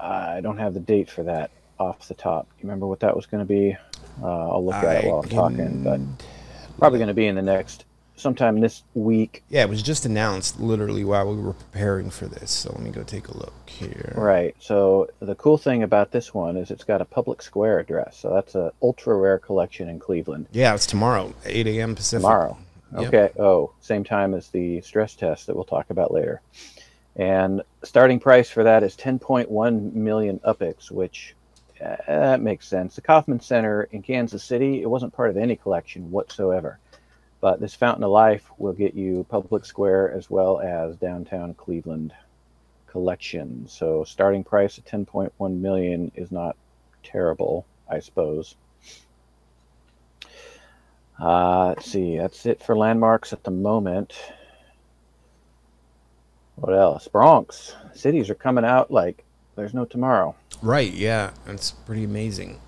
I 0.00 0.40
don't 0.40 0.58
have 0.58 0.74
the 0.74 0.80
date 0.80 1.10
for 1.10 1.22
that 1.24 1.50
off 1.78 2.08
the 2.08 2.14
top. 2.14 2.46
You 2.58 2.64
remember 2.64 2.86
what 2.86 3.00
that 3.00 3.14
was 3.14 3.26
going 3.26 3.40
to 3.40 3.48
be? 3.48 3.76
Uh, 4.22 4.50
I'll 4.50 4.64
look 4.64 4.74
at 4.74 5.04
it 5.04 5.08
while 5.08 5.20
I'm 5.20 5.28
talking, 5.28 5.82
but 5.82 6.00
probably 6.78 6.98
going 6.98 7.08
to 7.08 7.14
be 7.14 7.26
in 7.26 7.34
the 7.34 7.42
next 7.42 7.84
sometime 8.16 8.60
this 8.60 8.82
week. 8.94 9.42
yeah, 9.50 9.62
it 9.62 9.68
was 9.68 9.82
just 9.82 10.06
announced 10.06 10.58
literally 10.58 11.04
while 11.04 11.28
we 11.34 11.40
were 11.40 11.52
preparing 11.52 12.10
for 12.10 12.26
this. 12.26 12.50
So 12.50 12.72
let 12.72 12.80
me 12.80 12.90
go 12.90 13.02
take 13.02 13.28
a 13.28 13.36
look 13.36 13.52
here. 13.66 14.14
Right. 14.16 14.56
So 14.58 15.08
the 15.20 15.34
cool 15.34 15.58
thing 15.58 15.82
about 15.82 16.12
this 16.12 16.32
one 16.32 16.56
is 16.56 16.70
it's 16.70 16.84
got 16.84 17.00
a 17.00 17.04
public 17.04 17.42
square 17.42 17.78
address. 17.78 18.16
So 18.16 18.30
that's 18.32 18.54
a 18.54 18.72
ultra 18.82 19.14
rare 19.16 19.38
collection 19.38 19.88
in 19.88 19.98
Cleveland. 19.98 20.46
Yeah, 20.52 20.74
it's 20.74 20.86
tomorrow, 20.86 21.34
8 21.44 21.66
a.m. 21.66 21.94
Pacific. 21.94 22.22
Tomorrow. 22.22 22.58
Yep. 22.98 23.14
Okay. 23.14 23.32
Oh, 23.38 23.72
same 23.80 24.04
time 24.04 24.32
as 24.32 24.48
the 24.48 24.80
stress 24.80 25.14
test 25.14 25.46
that 25.46 25.54
we'll 25.54 25.64
talk 25.64 25.90
about 25.90 26.12
later. 26.12 26.40
And 27.16 27.62
starting 27.82 28.20
price 28.20 28.50
for 28.50 28.64
that 28.64 28.82
is 28.82 28.94
10.1 28.94 29.94
million 29.94 30.38
UPIX, 30.40 30.90
which 30.90 31.34
uh, 31.82 31.96
that 32.06 32.42
makes 32.42 32.68
sense. 32.68 32.94
The 32.94 33.00
Kauffman 33.00 33.40
Center 33.40 33.84
in 33.84 34.02
Kansas 34.02 34.44
City, 34.44 34.82
it 34.82 34.88
wasn't 34.88 35.14
part 35.14 35.30
of 35.30 35.36
any 35.36 35.56
collection 35.56 36.10
whatsoever. 36.10 36.78
But 37.40 37.60
this 37.60 37.74
Fountain 37.74 38.04
of 38.04 38.10
Life 38.10 38.50
will 38.58 38.72
get 38.72 38.94
you 38.94 39.24
Public 39.28 39.64
Square 39.64 40.12
as 40.12 40.30
well 40.30 40.60
as 40.60 40.96
downtown 40.96 41.54
Cleveland 41.54 42.12
collection. 42.86 43.66
So 43.68 44.04
starting 44.04 44.44
price 44.44 44.78
of 44.78 44.84
10.1 44.84 45.60
million 45.60 46.12
is 46.14 46.32
not 46.32 46.56
terrible, 47.02 47.66
I 47.90 48.00
suppose. 48.00 48.56
Uh, 51.18 51.68
let's 51.68 51.90
see. 51.90 52.18
That's 52.18 52.44
it 52.46 52.62
for 52.62 52.76
landmarks 52.76 53.32
at 53.32 53.44
the 53.44 53.50
moment. 53.50 54.14
What 56.56 56.72
else? 56.74 57.06
Bronx 57.08 57.74
cities 57.94 58.28
are 58.30 58.34
coming 58.34 58.64
out 58.64 58.90
like 58.90 59.24
there's 59.56 59.74
no 59.74 59.84
tomorrow. 59.84 60.34
Right. 60.62 60.92
Yeah, 60.92 61.30
it's 61.46 61.70
pretty 61.70 62.04
amazing. 62.04 62.60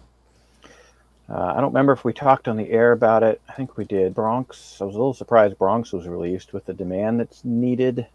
Uh, 1.31 1.53
I 1.55 1.61
don't 1.61 1.73
remember 1.73 1.93
if 1.93 2.05
we 2.05 2.13
talked 2.15 2.49
on 2.49 2.57
the 2.57 2.71
air 2.71 2.93
about 2.93 3.23
it. 3.23 3.41
I 3.49 3.53
think 3.53 3.77
we 3.77 3.85
did. 3.85 4.15
Bronx. 4.15 4.79
I 4.81 4.85
was 4.85 4.95
a 4.95 4.99
little 4.99 5.13
surprised 5.13 5.59
Bronx 5.59 5.93
was 5.93 6.09
released 6.09 6.55
with 6.55 6.65
the 6.65 6.73
demand 6.73 7.21
that's 7.21 7.45
needed. 7.45 8.07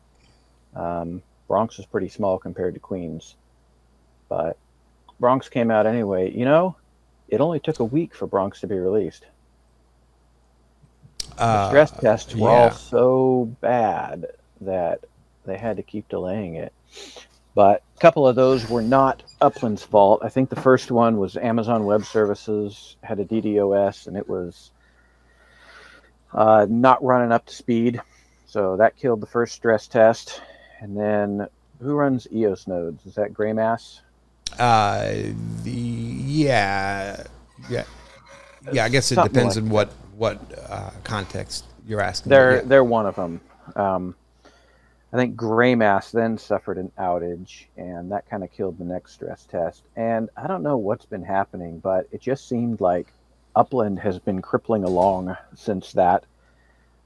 Um, 0.75 1.21
Bronx 1.47 1.77
is 1.77 1.85
pretty 1.85 2.09
small 2.09 2.39
compared 2.39 2.73
to 2.73 2.79
Queens, 2.79 3.35
but 4.29 4.57
Bronx 5.19 5.47
came 5.47 5.69
out 5.69 5.85
anyway. 5.85 6.31
You 6.31 6.45
know, 6.45 6.75
it 7.27 7.39
only 7.41 7.59
took 7.59 7.79
a 7.79 7.85
week 7.85 8.15
for 8.15 8.25
Bronx 8.25 8.61
to 8.61 8.67
be 8.67 8.79
released. 8.79 9.25
The 11.37 11.43
Uh, 11.43 11.67
stress 11.69 11.91
tests 11.91 12.35
were 12.35 12.49
yeah. 12.49 12.55
all 12.63 12.71
so 12.71 13.55
bad 13.61 14.25
that 14.61 15.01
they 15.45 15.57
had 15.57 15.77
to 15.77 15.83
keep 15.83 16.07
delaying 16.09 16.55
it. 16.55 16.73
But 17.55 17.83
a 17.95 17.99
couple 17.99 18.27
of 18.27 18.35
those 18.35 18.67
were 18.69 18.81
not 18.81 19.23
Upland's 19.41 19.83
fault. 19.83 20.21
I 20.23 20.29
think 20.29 20.49
the 20.49 20.59
first 20.59 20.89
one 20.89 21.17
was 21.17 21.37
Amazon 21.37 21.85
Web 21.85 22.03
Services 22.05 22.97
had 23.03 23.19
a 23.19 23.25
DDoS 23.25 24.07
and 24.07 24.17
it 24.17 24.27
was 24.27 24.71
uh, 26.33 26.65
not 26.69 27.03
running 27.03 27.31
up 27.31 27.45
to 27.45 27.53
speed. 27.53 28.01
So 28.47 28.77
that 28.77 28.97
killed 28.97 29.21
the 29.21 29.27
first 29.27 29.53
stress 29.53 29.87
test. 29.87 30.41
And 30.79 30.97
then 30.97 31.47
who 31.79 31.93
runs 31.93 32.27
EOS 32.31 32.67
nodes? 32.67 33.05
Is 33.05 33.15
that 33.15 33.33
Greymass? 33.33 33.99
Uh, 34.57 35.11
the 35.63 35.71
yeah, 35.71 37.23
yeah, 37.69 37.83
yeah. 38.71 38.85
I 38.85 38.89
guess 38.89 39.11
it 39.11 39.15
Something 39.15 39.33
depends 39.33 39.55
like 39.55 39.63
on 39.65 39.69
what 39.69 39.91
what 40.15 40.39
uh, 40.69 40.91
context 41.03 41.65
you're 41.87 42.01
asking. 42.01 42.29
They're 42.29 42.57
Yeah. 42.57 42.61
they're 42.65 42.83
one 42.83 43.05
of 43.07 43.15
them. 43.15 43.41
Um, 43.75 44.15
I 45.13 45.15
think 45.15 45.35
Greymass 45.35 46.09
then 46.11 46.39
suffered 46.39 46.79
an 46.79 46.91
outage, 46.97 47.65
and 47.77 48.11
that 48.11 48.27
kind 48.27 48.43
of 48.43 48.51
killed 48.51 48.79
the 48.79 48.83
next 48.83 49.13
stress 49.13 49.45
test. 49.45 49.83
And 49.95 50.31
I 50.35 50.47
don't 50.47 50.63
know 50.63 50.77
what's 50.77 51.05
been 51.05 51.23
happening, 51.23 51.77
but 51.77 52.07
it 52.11 52.19
just 52.19 52.49
seemed 52.49 52.81
like 52.81 53.13
Upland 53.55 53.99
has 53.99 54.17
been 54.17 54.41
crippling 54.41 54.83
along 54.83 55.37
since 55.53 55.91
that. 55.93 56.25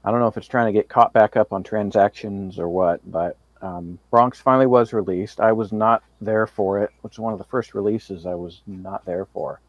I 0.02 0.10
don't 0.10 0.20
know 0.20 0.26
if 0.26 0.38
it's 0.38 0.48
trying 0.48 0.72
to 0.72 0.78
get 0.78 0.88
caught 0.88 1.12
back 1.12 1.36
up 1.36 1.52
on 1.52 1.62
transactions 1.62 2.58
or 2.58 2.70
what, 2.70 3.02
but 3.10 3.36
um, 3.60 3.98
Bronx 4.10 4.40
finally 4.40 4.66
was 4.66 4.94
released. 4.94 5.38
I 5.38 5.52
was 5.52 5.70
not 5.70 6.02
there 6.22 6.46
for 6.46 6.82
it, 6.82 6.90
which 7.02 7.18
was 7.18 7.22
one 7.22 7.34
of 7.34 7.38
the 7.38 7.44
first 7.44 7.74
releases 7.74 8.24
I 8.24 8.36
was 8.36 8.62
not 8.66 9.04
there 9.04 9.26
for. 9.26 9.60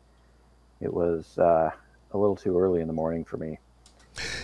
It 0.79 0.93
was 0.93 1.37
uh, 1.37 1.71
a 2.11 2.17
little 2.17 2.37
too 2.37 2.57
early 2.57 2.79
in 2.79 2.87
the 2.87 2.93
morning 2.93 3.25
for 3.25 3.35
me. 3.35 3.59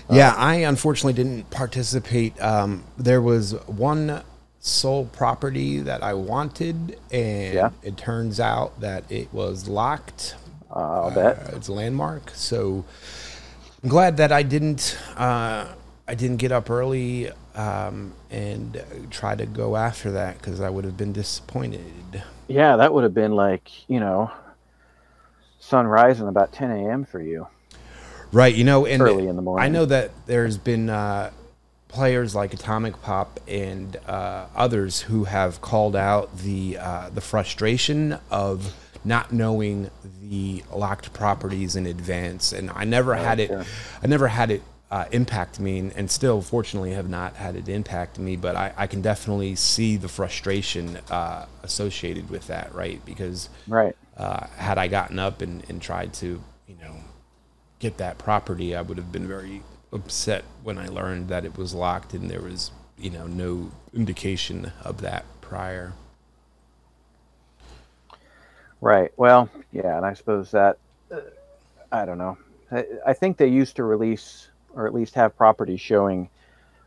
Yeah, 0.10 0.34
I 0.38 0.56
unfortunately 0.56 1.14
didn't 1.14 1.50
participate. 1.50 2.40
Um, 2.42 2.84
there 2.98 3.22
was 3.22 3.54
one 3.68 4.24
sole 4.60 5.06
property 5.06 5.80
that 5.80 6.02
I 6.04 6.14
wanted, 6.14 7.00
and 7.12 7.54
Yeah. 7.54 7.70
it 7.84 7.98
turns 7.98 8.40
out 8.40 8.80
that 8.82 9.04
it 9.12 9.32
was 9.34 9.68
locked. 9.68 10.36
Uh, 10.76 10.80
I'll 10.80 11.12
bet. 11.12 11.38
Uh, 11.38 11.56
it's 11.56 11.68
a 11.68 11.74
landmark, 11.74 12.32
so 12.34 12.84
I'm 13.84 13.90
glad 13.90 14.18
that 14.18 14.32
I 14.32 14.44
didn't. 14.44 14.98
Uh, 15.16 15.68
I 16.08 16.16
didn't 16.16 16.38
get 16.38 16.52
up 16.52 16.70
early 16.70 17.32
um, 17.56 18.14
and 18.30 18.84
try 19.10 19.36
to 19.36 19.46
go 19.46 19.76
after 19.76 20.12
that 20.12 20.38
because 20.38 20.62
I 20.62 20.70
would 20.70 20.86
have 20.86 20.98
been 20.98 21.14
disappointed. 21.14 22.24
Yeah, 22.48 22.76
that 22.78 22.94
would 22.94 23.04
have 23.04 23.14
been 23.16 23.32
like, 23.32 23.72
you 23.90 24.00
know, 24.00 24.30
sunrise 25.60 26.20
rising 26.20 26.28
about 26.28 26.52
10 26.54 26.70
a.m. 26.72 27.06
for 27.06 27.20
you. 27.22 27.48
Right, 28.36 28.54
you 28.54 28.66
know, 28.66 28.86
and 28.86 29.02
Early 29.02 29.28
in 29.30 29.38
the 29.38 29.42
morning. 29.42 29.64
I 29.66 29.70
know 29.70 29.86
that 29.86 30.12
there's 30.26 30.58
been 30.58 30.90
uh, 30.90 31.32
players 31.88 32.36
like 32.36 32.54
Atomic 32.54 33.02
Pop 33.02 33.40
and 33.48 33.96
uh, 34.08 34.48
others 34.54 35.00
who 35.04 35.24
have 35.24 35.62
called 35.62 35.96
out 35.96 36.38
the 36.40 36.78
uh, 36.78 37.10
the 37.12 37.22
frustration 37.22 38.20
of 38.30 38.74
not 39.06 39.32
knowing 39.32 39.90
the 40.22 40.66
locked 40.74 41.14
properties 41.14 41.78
in 41.78 41.86
advance, 41.86 42.52
and 42.52 42.70
I 42.76 42.84
never 42.84 43.16
had 43.16 43.40
it. 43.40 43.48
sure. 43.48 43.64
I 44.04 44.08
never 44.08 44.28
had 44.28 44.52
it 44.52 44.64
uh, 44.92 45.06
impact 45.14 45.58
me, 45.62 45.80
and, 45.80 45.94
and 45.96 46.12
still, 46.12 46.42
fortunately, 46.42 46.92
have 46.92 47.08
not 47.08 47.38
had 47.38 47.56
it 47.56 47.70
impact 47.70 48.20
me. 48.20 48.36
But 48.36 48.58
I, 48.58 48.74
I 48.76 48.88
can 48.88 49.02
definitely 49.02 49.56
see 49.56 49.96
the 49.96 50.10
frustration 50.10 50.98
uh, 51.10 51.46
associated 51.64 52.30
with 52.30 52.48
that, 52.48 52.76
right? 52.76 53.00
Because 53.06 53.48
Right. 53.66 53.96
uh, 54.18 54.48
had 54.58 54.78
I 54.78 54.88
gotten 54.90 55.20
up 55.20 55.42
and, 55.42 55.64
and 55.70 55.82
tried 55.82 56.14
to, 56.16 56.44
you 56.68 56.76
know, 56.82 56.96
get 57.86 57.98
that 57.98 58.18
property, 58.18 58.76
I 58.76 58.82
would 58.82 58.98
have 58.98 59.12
been 59.12 59.28
very 59.28 59.62
upset 59.94 60.44
when 60.64 60.80
I 60.80 60.88
learned 60.88 61.30
that 61.30 61.46
it 61.46 61.56
was 61.56 61.76
locked 61.76 62.16
and 62.16 62.32
there 62.32 62.42
was, 62.42 62.72
you 62.98 63.12
know, 63.12 63.28
no 63.28 63.70
indication 63.94 64.72
of 64.84 65.02
that 65.02 65.24
prior. 65.40 65.94
Right. 68.82 69.12
Well, 69.18 69.52
yeah, 69.72 69.98
and 69.98 70.04
I 70.04 70.16
suppose 70.16 70.50
that, 70.50 70.80
uh, 71.12 71.20
I 71.92 72.06
don't 72.06 72.18
know. 72.18 72.40
I, 72.72 72.86
I 73.06 73.14
think 73.14 73.38
they 73.38 73.48
used 73.48 73.76
to 73.76 73.84
release, 73.84 74.48
or 74.74 74.88
at 74.88 74.94
least 74.96 75.14
have 75.14 75.38
properties 75.38 75.80
showing 75.80 76.28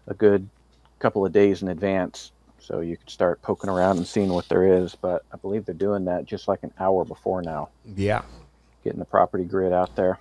a 0.09 0.15
good 0.15 0.49
couple 0.99 1.25
of 1.25 1.31
days 1.33 1.63
in 1.63 1.69
advance. 1.69 2.33
So 2.59 2.81
you 2.81 2.97
could 2.97 3.09
start 3.09 3.41
poking 3.41 3.71
around 3.71 3.99
and 3.99 4.07
seeing 4.07 4.31
what 4.31 4.49
there 4.49 4.65
is. 4.65 4.97
But 4.97 5.23
I 5.33 5.37
believe 5.37 5.65
they're 5.65 5.77
doing 5.77 6.07
that 6.07 6.25
just 6.27 6.49
like 6.49 6.65
an 6.65 6.73
hour 6.81 7.05
before 7.05 7.41
now, 7.41 7.69
Yeah. 7.95 8.23
getting 8.83 8.99
the 8.99 9.05
property 9.05 9.45
grid 9.45 9.73
out 9.73 9.95
there 9.95 10.19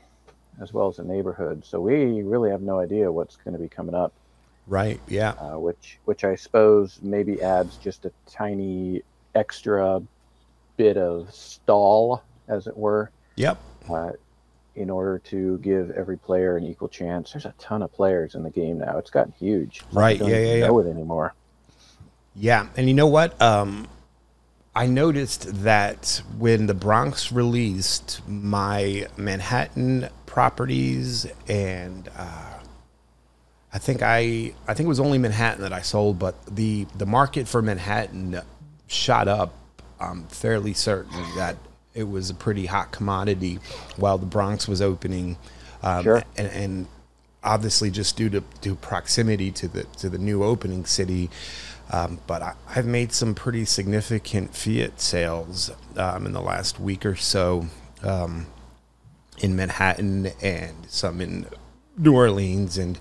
as 0.61 0.73
well 0.73 0.87
as 0.87 0.97
the 0.97 1.03
neighborhood. 1.03 1.63
So 1.65 1.79
we 1.79 2.21
really 2.23 2.49
have 2.49 2.61
no 2.61 2.79
idea 2.79 3.11
what's 3.11 3.35
going 3.37 3.53
to 3.53 3.59
be 3.59 3.69
coming 3.69 3.95
up. 3.95 4.13
Right. 4.67 4.99
Yeah. 5.07 5.31
uh, 5.39 5.57
which 5.59 5.97
which 6.05 6.23
I 6.25 6.35
suppose 6.35 6.99
maybe 7.01 7.41
adds 7.41 7.77
just 7.77 8.05
a 8.05 8.11
tiny 8.29 9.01
extra 9.33 10.01
bit 10.75 10.97
of 10.97 11.33
stall, 11.33 12.21
as 12.47 12.67
it 12.67 12.75
were, 12.75 13.09
Yep. 13.37 13.57
uh, 13.89 14.11
in 14.75 14.89
order 14.89 15.19
to 15.19 15.57
give 15.59 15.91
every 15.91 16.17
player 16.17 16.57
an 16.57 16.65
equal 16.65 16.87
chance. 16.89 17.31
There's 17.31 17.45
a 17.45 17.53
ton 17.57 17.81
of 17.81 17.93
players 17.93 18.35
in 18.35 18.43
the 18.43 18.49
game 18.49 18.77
now; 18.79 18.97
it's 18.97 19.09
gotten 19.09 19.33
huge. 19.39 19.83
Right, 19.93 20.19
yeah, 20.19 20.27
yeah, 20.27 20.53
yeah. 20.55 20.67
Know 20.67 20.79
it 20.79 20.87
anymore? 20.89 21.33
Yeah, 22.35 22.67
and 22.75 22.87
you 22.87 22.93
know 22.93 23.07
what? 23.07 23.41
Um, 23.41 23.87
I 24.77 24.85
noticed 24.85 25.63
that 25.63 26.21
when 26.37 26.67
the 26.67 26.75
Bronx 26.75 27.31
released, 27.31 28.21
my 28.27 29.07
Manhattan 29.17 30.07
properties 30.27 31.25
and 31.47 32.07
uh, 32.15 32.59
I 33.73 33.79
think 33.79 34.03
I 34.03 34.53
I 34.67 34.73
think 34.75 34.85
it 34.85 34.87
was 34.87 34.99
only 34.99 35.17
Manhattan 35.17 35.61
that 35.63 35.73
I 35.73 35.81
sold, 35.81 36.19
but 36.19 36.35
the 36.45 36.85
the 36.95 37.07
market 37.07 37.47
for 37.47 37.63
Manhattan 37.63 38.39
shot 38.85 39.27
up. 39.27 39.55
I'm 39.99 40.27
fairly 40.27 40.73
certain 40.75 41.23
that 41.37 41.57
it 41.95 42.03
was 42.07 42.29
a 42.29 42.35
pretty 42.35 42.67
hot 42.67 42.91
commodity 42.91 43.57
while 43.95 44.19
the 44.19 44.27
Bronx 44.27 44.67
was 44.67 44.79
opening, 44.79 45.37
um, 45.81 46.03
Sure. 46.03 46.23
and, 46.37 46.47
and 46.49 46.87
obviously 47.43 47.89
just 47.89 48.15
due 48.15 48.29
to, 48.29 48.43
to 48.61 48.75
proximity 48.75 49.49
to 49.53 49.67
the 49.67 49.83
to 49.97 50.07
the 50.07 50.19
new 50.19 50.43
opening 50.43 50.85
city. 50.85 51.31
Um, 51.91 52.19
but 52.27 52.41
I, 52.41 52.53
I've 52.67 52.85
made 52.85 53.13
some 53.13 53.33
pretty 53.33 53.65
significant 53.65 54.53
Fiat 54.55 54.99
sales 54.99 55.71
um, 55.95 56.25
in 56.25 56.33
the 56.33 56.41
last 56.41 56.79
week 56.79 57.05
or 57.05 57.15
so 57.15 57.67
um, 58.03 58.47
in 59.39 59.55
Manhattan 59.55 60.31
and 60.41 60.75
some 60.87 61.21
in 61.21 61.47
New 61.97 62.13
Orleans, 62.13 62.77
and 62.77 62.99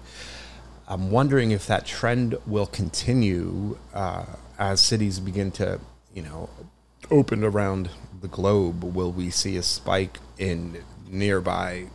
I'm 0.88 1.10
wondering 1.10 1.50
if 1.50 1.66
that 1.66 1.84
trend 1.84 2.36
will 2.46 2.66
continue 2.66 3.76
uh, 3.92 4.24
as 4.58 4.80
cities 4.80 5.18
begin 5.20 5.50
to, 5.52 5.80
you 6.14 6.22
know, 6.22 6.48
open 7.10 7.42
around 7.44 7.90
the 8.20 8.28
globe. 8.28 8.84
Will 8.84 9.12
we 9.12 9.30
see 9.30 9.56
a 9.56 9.62
spike 9.62 10.18
in 10.38 10.82
nearby 11.08 11.86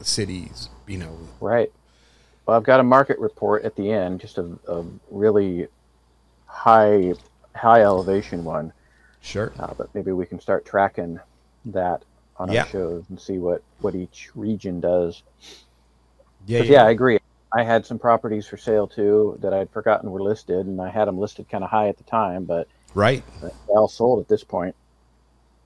cities? 0.00 0.70
You 0.86 0.98
know, 0.98 1.18
Right. 1.40 1.70
Well, 2.46 2.56
I've 2.56 2.64
got 2.64 2.80
a 2.80 2.82
market 2.82 3.18
report 3.20 3.64
at 3.64 3.76
the 3.76 3.92
end, 3.92 4.20
just 4.20 4.38
a, 4.38 4.58
a 4.66 4.84
really 5.10 5.68
high 6.50 7.14
high 7.54 7.82
elevation 7.82 8.44
one. 8.44 8.72
sure. 9.22 9.52
Uh, 9.58 9.72
but 9.76 9.94
maybe 9.94 10.12
we 10.12 10.24
can 10.26 10.40
start 10.40 10.64
tracking 10.64 11.18
that 11.66 12.02
on 12.38 12.50
Yeah. 12.50 12.62
our 12.62 12.66
shows 12.68 13.04
and 13.10 13.20
see 13.20 13.38
what 13.38 13.62
what 13.80 13.94
each 13.94 14.30
region 14.34 14.80
does. 14.80 15.22
Yeah, 16.46 16.60
'Cause, 16.60 16.68
yeah, 16.68 16.84
I 16.84 16.90
agree. 16.90 17.18
I 17.52 17.62
had 17.64 17.84
some 17.84 17.98
properties 17.98 18.46
for 18.46 18.56
sale 18.56 18.86
too 18.86 19.36
that 19.42 19.52
I'd 19.52 19.70
forgotten 19.70 20.10
were 20.10 20.22
listed, 20.22 20.66
and 20.66 20.80
I 20.80 20.88
had 20.88 21.06
them 21.08 21.18
listed 21.18 21.48
kind 21.48 21.62
of 21.64 21.70
high 21.70 21.88
at 21.88 21.96
the 21.98 22.04
time, 22.04 22.44
but 22.44 22.66
right. 22.94 23.22
they 23.42 23.48
all 23.68 23.88
sold 23.88 24.20
at 24.20 24.28
this 24.28 24.44
point. 24.44 24.74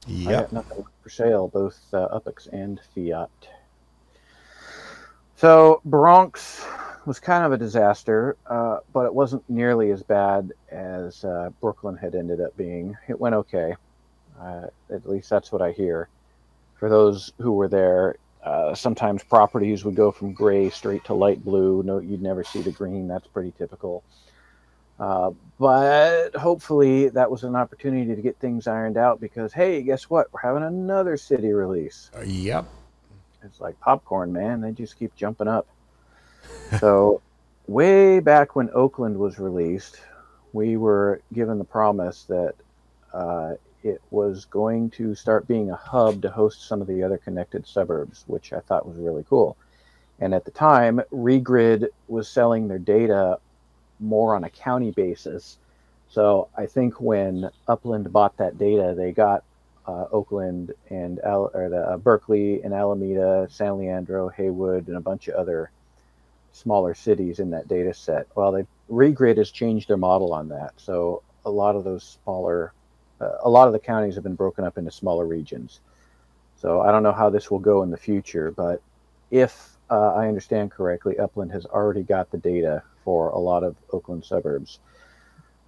Yeah, 0.07 0.47
nothing 0.51 0.85
for 1.03 1.09
sale, 1.11 1.49
both 1.49 1.79
uh, 1.93 2.09
Upix 2.19 2.49
and 2.53 2.81
Fiat. 2.95 3.31
So 5.37 5.81
Bronx 5.85 6.65
was 7.07 7.21
kind 7.21 7.45
of 7.45 7.53
a 7.53 7.59
disaster, 7.59 8.37
uh, 8.47 8.79
but 8.93 9.07
it 9.07 9.15
wasn't 9.15 9.49
nearly 9.49 9.91
as 9.91 10.03
bad 10.03 10.53
as 10.71 11.25
uh, 11.25 11.51
Brooklyn 11.61 11.97
had 11.97 12.15
ended 12.15 12.41
up 12.41 12.57
being. 12.57 12.97
It 13.09 13.19
went 13.19 13.35
okay. 13.35 13.75
Uh, 14.41 14.67
at 14.91 15.09
least 15.09 15.31
that's 15.31 15.53
what 15.53 15.63
I 15.63 15.73
hear. 15.73 16.09
For 16.77 16.89
those 16.89 17.33
who 17.39 17.53
were 17.53 17.69
there, 17.69 18.17
uh, 18.43 18.75
sometimes 18.75 19.23
properties 19.25 19.85
would 19.85 19.95
go 19.95 20.11
from 20.11 20.33
gray 20.33 20.71
straight 20.71 21.05
to 21.05 21.15
light 21.15 21.45
blue. 21.45 21.83
No, 21.83 21.99
you'd 21.99 22.23
never 22.23 22.45
see 22.45 22.61
the 22.61 22.73
green. 22.73 23.09
That's 23.09 23.27
pretty 23.27 23.53
typical. 23.57 24.03
Uh, 24.99 25.31
but 25.59 26.37
hopefully 26.37 27.09
that 27.09 27.31
was 27.31 27.43
an 27.43 27.57
opportunity 27.57 28.15
to 28.15 28.23
get 28.23 28.39
things 28.39 28.67
ironed 28.67 28.97
out 28.97 29.21
because 29.21 29.53
hey, 29.53 29.83
guess 29.83 30.05
what? 30.11 30.33
We're 30.33 30.41
having 30.41 30.63
another 30.63 31.17
city 31.17 31.53
release. 31.53 32.11
Uh, 32.17 32.23
Yep. 32.23 32.67
It's 33.45 33.61
like 33.61 33.79
popcorn, 33.81 34.33
man. 34.33 34.61
They 34.63 34.73
just 34.73 34.99
keep 34.99 35.15
jumping 35.17 35.49
up. 35.49 35.67
so, 36.81 37.21
way 37.67 38.21
back 38.21 38.57
when 38.57 38.71
Oakland 38.75 39.19
was 39.19 39.39
released, 39.39 40.01
we 40.53 40.77
were 40.77 41.21
given 41.33 41.59
the 41.59 41.65
promise 41.65 42.25
that 42.25 42.55
uh, 43.13 43.55
it 43.83 44.01
was 44.11 44.47
going 44.47 44.91
to 44.91 45.15
start 45.15 45.47
being 45.47 45.71
a 45.71 45.77
hub 45.77 46.23
to 46.23 46.31
host 46.31 46.67
some 46.67 46.81
of 46.81 46.87
the 46.87 47.03
other 47.03 47.19
connected 47.19 47.67
suburbs, 47.67 48.25
which 48.27 48.53
I 48.53 48.61
thought 48.61 48.87
was 48.87 48.97
really 48.97 49.25
cool. 49.29 49.57
And 50.21 50.35
at 50.35 50.45
the 50.45 50.51
time, 50.51 51.01
Regrid 51.13 51.89
was 52.09 52.29
selling 52.29 52.69
their 52.69 52.79
data 52.79 53.39
more 54.01 54.35
on 54.35 54.45
a 54.45 54.51
county 54.51 54.91
basis. 54.91 55.59
So 56.09 56.49
I 56.57 56.67
think 56.67 57.01
when 57.01 57.51
Upland 57.69 58.13
bought 58.13 58.37
that 58.39 58.59
data, 58.59 58.95
they 58.97 59.13
got 59.13 59.45
uh, 59.87 60.07
Oakland 60.13 60.73
and 60.89 61.21
Al- 61.21 61.51
or 61.53 61.69
the, 61.69 61.91
uh, 61.91 61.97
Berkeley 61.99 62.63
and 62.63 62.73
Alameda, 62.73 63.49
San 63.51 63.79
Leandro, 63.79 64.29
Hayward, 64.29 64.89
and 64.89 64.97
a 64.97 65.01
bunch 65.01 65.29
of 65.29 65.35
other 65.35 65.71
smaller 66.55 66.95
cities 66.95 67.41
in 67.41 67.51
that 67.51 67.69
data 67.69 67.93
set. 67.93 68.27
Well, 68.35 68.53
they 68.53 68.67
Regrid 68.91 69.37
has 69.39 69.51
changed 69.51 69.89
their 69.89 69.97
model 69.97 70.33
on 70.33 70.49
that. 70.49 70.73
So 70.77 71.23
a 71.45 71.51
lot 71.51 71.75
of 71.77 71.85
those 71.85 72.19
smaller, 72.23 72.73
uh, 73.21 73.39
a 73.43 73.49
lot 73.51 73.67
of 73.67 73.73
the 73.73 73.79
counties 73.79 74.15
have 74.15 74.25
been 74.25 74.35
broken 74.35 74.65
up 74.65 74.79
into 74.79 74.91
smaller 74.91 75.27
regions. 75.27 75.81
So 76.57 76.81
I 76.81 76.93
don't 76.93 77.03
know 77.03 77.13
how 77.13 77.29
this 77.31 77.51
will 77.51 77.59
go 77.59 77.83
in 77.83 77.91
the 77.91 77.97
future, 77.97 78.51
but 78.51 78.81
if 79.31 79.77
uh, 79.91 80.15
I 80.15 80.29
understand 80.29 80.71
correctly, 80.71 81.19
Upland 81.19 81.53
has 81.53 81.67
already 81.67 82.03
got 82.03 82.31
the 82.31 82.39
data 82.39 82.83
for 83.05 83.31
a 83.31 83.39
lot 83.39 83.65
of 83.65 83.77
Oakland 83.93 84.25
suburbs. 84.25 84.79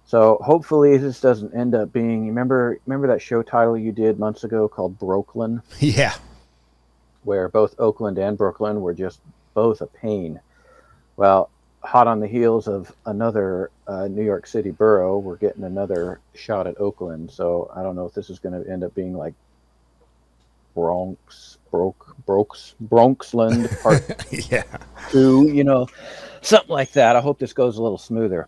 So 0.05 0.39
hopefully 0.41 0.97
this 0.97 1.19
doesn't 1.19 1.53
end 1.53 1.75
up 1.75 1.91
being. 1.91 2.27
Remember, 2.27 2.79
remember 2.85 3.07
that 3.07 3.21
show 3.21 3.43
title 3.43 3.77
you 3.77 3.91
did 3.91 4.17
months 4.19 4.43
ago 4.45 4.67
called 4.67 4.97
Brooklyn, 4.97 5.61
Yeah. 5.79 6.13
where 7.23 7.49
both 7.49 7.75
Oakland 7.77 8.17
and 8.17 8.37
Brooklyn 8.37 8.79
were 8.81 8.93
just 8.93 9.19
both 9.53 9.81
a 9.81 9.87
pain. 9.87 10.39
Well, 11.17 11.49
hot 11.83 12.07
on 12.07 12.19
the 12.19 12.27
heels 12.27 12.67
of 12.67 12.91
another 13.05 13.71
uh, 13.87 14.07
New 14.07 14.23
York 14.23 14.47
City 14.47 14.71
borough, 14.71 15.17
we're 15.17 15.37
getting 15.37 15.63
another 15.63 16.19
shot 16.35 16.67
at 16.67 16.79
Oakland. 16.79 17.31
So 17.31 17.71
I 17.75 17.83
don't 17.83 17.95
know 17.95 18.05
if 18.05 18.13
this 18.13 18.29
is 18.29 18.39
going 18.39 18.61
to 18.61 18.69
end 18.69 18.83
up 18.83 18.93
being 18.95 19.15
like 19.15 19.33
Bronx, 20.75 21.57
Broke, 21.71 22.15
Bronx, 22.25 22.75
Bronxland 22.83 23.81
Part 23.83 24.51
yeah. 24.51 24.63
Two, 25.09 25.49
you 25.51 25.63
know, 25.63 25.87
something 26.41 26.69
like 26.69 26.91
that. 26.93 27.15
I 27.15 27.21
hope 27.21 27.39
this 27.39 27.53
goes 27.53 27.77
a 27.77 27.83
little 27.83 27.97
smoother. 27.97 28.47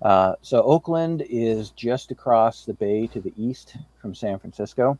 Uh, 0.00 0.34
so 0.42 0.62
Oakland 0.62 1.24
is 1.28 1.70
just 1.70 2.10
across 2.10 2.64
the 2.64 2.72
bay 2.72 3.06
to 3.08 3.20
the 3.20 3.32
east 3.36 3.76
from 4.00 4.14
San 4.14 4.38
Francisco. 4.38 4.98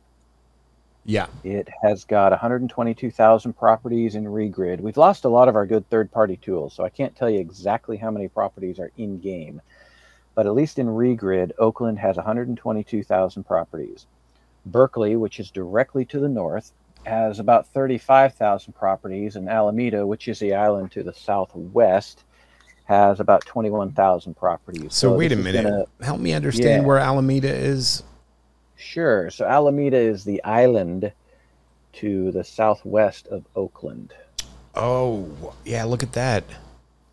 Yeah. 1.09 1.25
It 1.43 1.67
has 1.81 2.05
got 2.05 2.31
122,000 2.31 3.53
properties 3.53 4.13
in 4.13 4.25
Regrid. 4.25 4.79
We've 4.79 4.95
lost 4.95 5.25
a 5.25 5.29
lot 5.29 5.47
of 5.47 5.55
our 5.55 5.65
good 5.65 5.89
third-party 5.89 6.37
tools, 6.37 6.75
so 6.75 6.83
I 6.83 6.89
can't 6.89 7.15
tell 7.15 7.27
you 7.27 7.39
exactly 7.39 7.97
how 7.97 8.11
many 8.11 8.27
properties 8.27 8.77
are 8.77 8.91
in 8.95 9.19
game. 9.19 9.59
But 10.35 10.45
at 10.45 10.53
least 10.53 10.77
in 10.77 10.85
Regrid, 10.85 11.51
Oakland 11.57 11.97
has 11.97 12.17
122,000 12.17 13.43
properties. 13.43 14.05
Berkeley, 14.67 15.15
which 15.15 15.39
is 15.39 15.49
directly 15.49 16.05
to 16.05 16.19
the 16.19 16.29
north, 16.29 16.73
has 17.05 17.39
about 17.39 17.65
35,000 17.65 18.73
properties, 18.73 19.35
and 19.35 19.49
Alameda, 19.49 20.05
which 20.05 20.27
is 20.27 20.37
the 20.37 20.53
island 20.53 20.91
to 20.91 21.01
the 21.01 21.13
southwest, 21.13 22.23
has 22.83 23.19
about 23.19 23.43
21,000 23.47 24.35
properties. 24.35 24.93
So, 24.93 25.15
wait 25.15 25.31
a 25.31 25.35
minute. 25.35 25.63
gonna- 25.63 25.85
Help 26.01 26.19
me 26.19 26.33
understand 26.33 26.83
Yeah. 26.83 26.87
where 26.87 26.99
Alameda 26.99 27.51
is. 27.51 28.03
Sure. 28.79 29.29
So 29.29 29.45
Alameda 29.45 29.97
is 29.97 30.23
the 30.23 30.41
island 30.43 31.11
to 31.93 32.31
the 32.31 32.43
southwest 32.43 33.27
of 33.27 33.43
Oakland. 33.55 34.13
Oh, 34.73 35.53
yeah. 35.65 35.83
Look 35.83 36.01
at 36.01 36.13
that. 36.13 36.45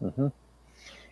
hmm 0.01 0.29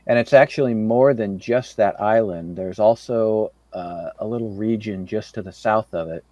And 0.06 0.18
it's 0.18 0.32
actually 0.32 0.74
more 0.74 1.12
than 1.12 1.38
just 1.40 1.76
that 1.78 2.00
island. 2.00 2.56
There's 2.56 2.78
also 2.78 3.50
uh, 3.72 4.10
a 4.18 4.26
little 4.26 4.50
region 4.50 5.06
just 5.06 5.34
to 5.34 5.42
the 5.42 5.52
south 5.52 5.92
of 5.92 6.08
it 6.08 6.24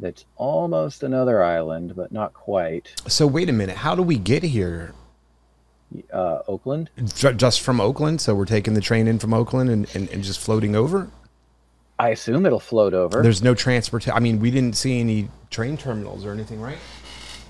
that's 0.00 0.24
almost 0.36 1.02
another 1.02 1.42
island, 1.42 1.94
but 1.94 2.10
not 2.10 2.32
quite. 2.32 2.92
So, 3.06 3.26
wait 3.26 3.48
a 3.48 3.52
minute. 3.52 3.76
How 3.78 3.94
do 3.94 4.02
we 4.02 4.16
get 4.18 4.42
here? 4.42 4.94
Uh, 6.12 6.40
Oakland? 6.46 6.90
Just 7.14 7.60
from 7.60 7.80
Oakland? 7.80 8.20
So, 8.20 8.34
we're 8.34 8.44
taking 8.44 8.74
the 8.74 8.80
train 8.80 9.06
in 9.08 9.18
from 9.18 9.32
Oakland 9.32 9.70
and, 9.70 9.88
and, 9.94 10.08
and 10.10 10.22
just 10.22 10.40
floating 10.40 10.74
over? 10.76 11.10
I 11.98 12.10
assume 12.10 12.46
it'll 12.46 12.60
float 12.60 12.94
over. 12.94 13.22
There's 13.22 13.42
no 13.42 13.54
transport. 13.54 14.08
I 14.08 14.20
mean, 14.20 14.38
we 14.38 14.50
didn't 14.50 14.76
see 14.76 15.00
any 15.00 15.28
train 15.50 15.76
terminals 15.76 16.24
or 16.24 16.32
anything, 16.32 16.60
right? 16.60 16.78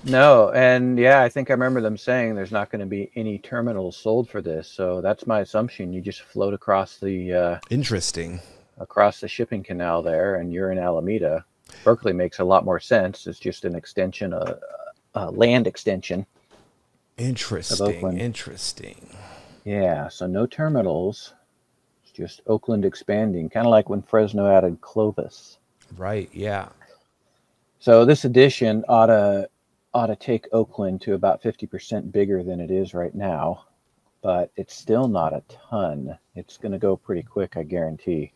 No, 0.05 0.51
and 0.51 0.97
yeah, 0.97 1.21
I 1.21 1.29
think 1.29 1.49
I 1.49 1.53
remember 1.53 1.81
them 1.81 1.97
saying 1.97 2.33
there's 2.33 2.51
not 2.51 2.71
going 2.71 2.79
to 2.79 2.85
be 2.85 3.11
any 3.15 3.37
terminals 3.37 3.97
sold 3.97 4.29
for 4.29 4.41
this. 4.41 4.67
So 4.67 5.01
that's 5.01 5.27
my 5.27 5.41
assumption. 5.41 5.91
You 5.91 6.01
just 6.01 6.21
float 6.21 6.53
across 6.53 6.97
the 6.97 7.33
uh, 7.33 7.59
Interesting. 7.69 8.39
across 8.77 9.19
the 9.19 9.27
shipping 9.27 9.61
canal 9.61 10.01
there, 10.01 10.35
and 10.35 10.53
you're 10.53 10.71
in 10.71 10.79
Alameda. 10.79 11.45
Berkeley 11.83 12.13
makes 12.13 12.39
a 12.39 12.43
lot 12.43 12.65
more 12.65 12.79
sense. 12.79 13.27
It's 13.27 13.39
just 13.39 13.65
an 13.65 13.75
extension, 13.75 14.33
a, 14.33 14.57
a 15.15 15.29
land 15.31 15.67
extension. 15.67 16.25
Interesting. 17.17 18.17
Interesting. 18.17 19.15
Yeah, 19.65 20.07
so 20.07 20.25
no 20.25 20.45
terminals. 20.47 21.33
Just 22.19 22.41
Oakland 22.47 22.83
expanding, 22.83 23.49
kind 23.49 23.65
of 23.65 23.71
like 23.71 23.87
when 23.87 24.01
Fresno 24.01 24.45
added 24.45 24.81
Clovis. 24.81 25.57
Right. 25.95 26.29
Yeah. 26.33 26.67
So 27.79 28.03
this 28.03 28.25
addition 28.25 28.83
ought 28.89 29.05
to 29.05 29.49
ought 29.93 30.07
to 30.07 30.17
take 30.17 30.45
Oakland 30.51 30.99
to 31.01 31.13
about 31.13 31.41
50% 31.41 32.11
bigger 32.11 32.43
than 32.43 32.59
it 32.59 32.71
is 32.71 32.93
right 32.93 33.15
now, 33.15 33.63
but 34.21 34.51
it's 34.57 34.75
still 34.75 35.07
not 35.07 35.31
a 35.31 35.41
ton. 35.69 36.19
It's 36.35 36.57
going 36.57 36.73
to 36.73 36.77
go 36.77 36.97
pretty 36.97 37.23
quick, 37.23 37.55
I 37.55 37.63
guarantee. 37.63 38.33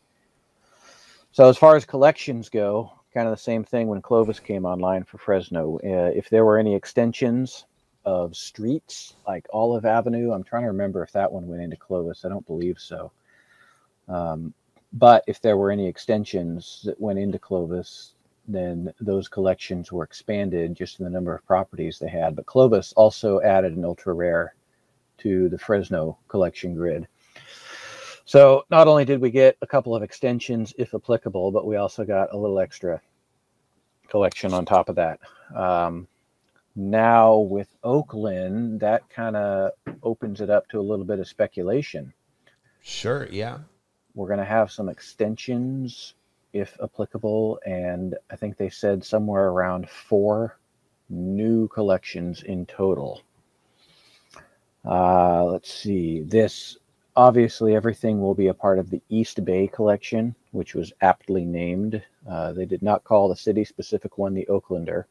So 1.34 1.50
as 1.50 1.58
far 1.58 1.76
as 1.76 1.84
collections 1.84 2.48
go, 2.48 2.90
kind 3.14 3.28
of 3.28 3.34
the 3.34 3.42
same 3.42 3.66
thing 3.66 3.88
when 3.88 4.02
Clovis 4.02 4.40
came 4.40 4.64
online 4.66 5.04
for 5.04 5.18
Fresno. 5.18 5.76
Uh, 5.84 6.12
if 6.16 6.30
there 6.30 6.46
were 6.46 6.58
any 6.58 6.74
extensions 6.74 7.66
of 8.06 8.34
streets 8.36 9.16
like 9.28 9.46
Olive 9.52 9.86
Avenue, 9.86 10.32
I'm 10.32 10.44
trying 10.44 10.64
to 10.64 10.70
remember 10.70 11.04
if 11.04 11.12
that 11.12 11.34
one 11.34 11.48
went 11.50 11.62
into 11.62 11.76
Clovis. 11.76 12.24
I 12.24 12.30
don't 12.30 12.48
believe 12.48 12.80
so. 12.80 13.12
Um, 14.08 14.54
but 14.92 15.24
if 15.28 15.42
there 15.42 15.58
were 15.58 15.72
any 15.72 15.88
extensions 15.88 16.82
that 16.86 17.00
went 17.00 17.20
into 17.20 17.40
Clovis, 17.40 18.14
then 18.48 18.94
those 19.00 19.28
collections 19.28 19.92
were 19.92 20.04
expanded 20.04 20.76
just 20.76 21.00
in 21.00 21.06
the 21.06 21.10
number 21.10 21.34
of 21.34 21.46
properties 21.46 21.98
they 21.98 22.10
had. 22.10 22.36
But 22.36 22.46
Clovis 22.46 22.94
also 22.94 23.42
added 23.42 23.76
an 23.76 23.86
ultra 23.86 24.14
rare 24.14 24.54
to 25.20 25.50
the 25.50 25.58
Fresno 25.58 26.18
collection 26.28 26.76
grid. 26.76 27.08
So 28.26 28.66
not 28.70 28.88
only 28.88 29.06
did 29.06 29.22
we 29.22 29.32
get 29.32 29.58
a 29.62 29.68
couple 29.68 29.96
of 29.96 30.04
extensions, 30.04 30.74
if 30.78 30.94
applicable, 30.94 31.52
but 31.52 31.66
we 31.66 31.76
also 31.76 32.06
got 32.06 32.34
a 32.34 32.38
little 32.38 32.60
extra 32.60 33.02
collection 34.08 34.54
on 34.54 34.66
top 34.66 34.90
of 34.90 34.96
that. 34.96 35.20
Um, 35.56 36.08
now 36.76 37.38
with 37.38 37.68
Oakland, 37.84 38.80
that 38.82 39.10
kind 39.10 39.36
of 39.36 39.72
opens 40.02 40.42
it 40.42 40.50
up 40.50 40.68
to 40.70 40.80
a 40.80 40.82
little 40.82 41.06
bit 41.06 41.20
of 41.20 41.28
speculation 41.28 42.14
Sure. 42.84 43.28
Yeah. 43.32 43.60
We're 44.16 44.28
going 44.28 44.40
to 44.40 44.46
have 44.46 44.72
some 44.72 44.90
extensions 44.90 46.14
if 46.54 46.78
applicable 46.84 47.60
and 47.66 48.16
i 48.32 48.36
think 48.36 48.58
they 48.58 48.70
said 48.70 49.04
somewhere 49.04 49.50
around 49.50 49.90
four 49.90 50.58
new 51.14 51.68
collections 51.68 52.44
in 52.44 52.66
total. 52.66 53.22
Uh, 54.86 55.46
let's 55.46 55.74
see 55.74 56.22
this 56.24 56.78
obviously 57.16 57.76
everything 57.76 58.20
will 58.20 58.34
be 58.34 58.48
a 58.48 58.54
part 58.54 58.80
of 58.80 58.90
the 58.90 59.02
east 59.08 59.46
bay 59.46 59.68
collection 59.68 60.36
which 60.52 60.76
was 60.76 60.92
aptly 61.02 61.46
named. 61.46 62.04
Uh, 62.30 62.52
they 62.52 62.66
did 62.66 62.82
not 62.82 63.04
call 63.04 63.30
the 63.30 63.36
city 63.36 63.64
specific 63.64 64.18
one 64.18 64.34
the 64.34 64.48
oaklander 64.50 65.06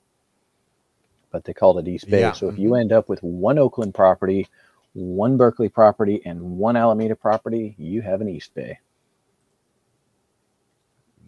but 1.30 1.44
they 1.44 1.54
called 1.54 1.78
it 1.78 1.88
east 1.88 2.10
bay. 2.10 2.20
Yeah. 2.20 2.32
so 2.32 2.48
if 2.48 2.58
you 2.58 2.74
end 2.74 2.92
up 2.92 3.08
with 3.08 3.22
one 3.22 3.58
oakland 3.58 3.94
property 3.94 4.46
one 4.92 5.38
berkeley 5.38 5.70
property 5.70 6.20
and 6.26 6.42
one 6.42 6.76
alameda 6.76 7.16
property 7.16 7.74
you 7.78 8.02
have 8.02 8.20
an 8.20 8.28
east 8.28 8.54
bay 8.54 8.78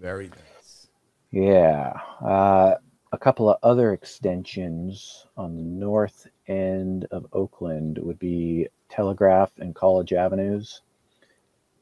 Very 0.05 0.29
nice. 0.29 0.89
Yeah. 1.31 1.95
Uh, 2.23 2.75
a 3.13 3.17
couple 3.17 3.49
of 3.49 3.57
other 3.63 3.95
extensions 3.95 5.25
on 5.35 5.57
the 5.57 5.63
north 5.63 6.27
end 6.47 7.07
of 7.11 7.27
Oakland 7.33 7.97
would 8.03 8.19
be 8.19 8.69
Telegraph 8.91 9.53
and 9.57 9.75
College 9.75 10.13
Avenues. 10.13 10.83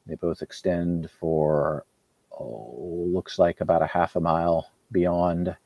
They 0.06 0.14
both 0.14 0.40
extend 0.40 1.10
for, 1.18 1.84
oh, 2.30 3.08
looks 3.12 3.40
like 3.40 3.60
about 3.60 3.82
a 3.82 3.88
half 3.88 4.14
a 4.14 4.20
mile 4.20 4.70
beyond. 4.92 5.56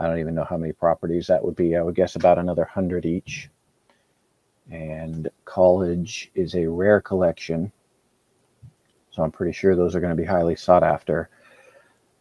I 0.00 0.08
don't 0.08 0.18
even 0.18 0.34
know 0.34 0.42
how 0.42 0.56
many 0.56 0.72
properties 0.72 1.28
that 1.28 1.44
would 1.44 1.54
be. 1.54 1.76
I 1.76 1.82
would 1.82 1.94
guess 1.94 2.16
about 2.16 2.38
another 2.40 2.64
hundred 2.64 3.06
each. 3.06 3.50
And 4.68 5.30
College 5.44 6.32
is 6.34 6.56
a 6.56 6.66
rare 6.66 7.00
collection. 7.00 7.70
So 9.12 9.22
I'm 9.22 9.30
pretty 9.30 9.52
sure 9.52 9.76
those 9.76 9.94
are 9.94 10.00
going 10.00 10.16
to 10.16 10.20
be 10.20 10.26
highly 10.26 10.56
sought 10.56 10.82
after. 10.82 11.30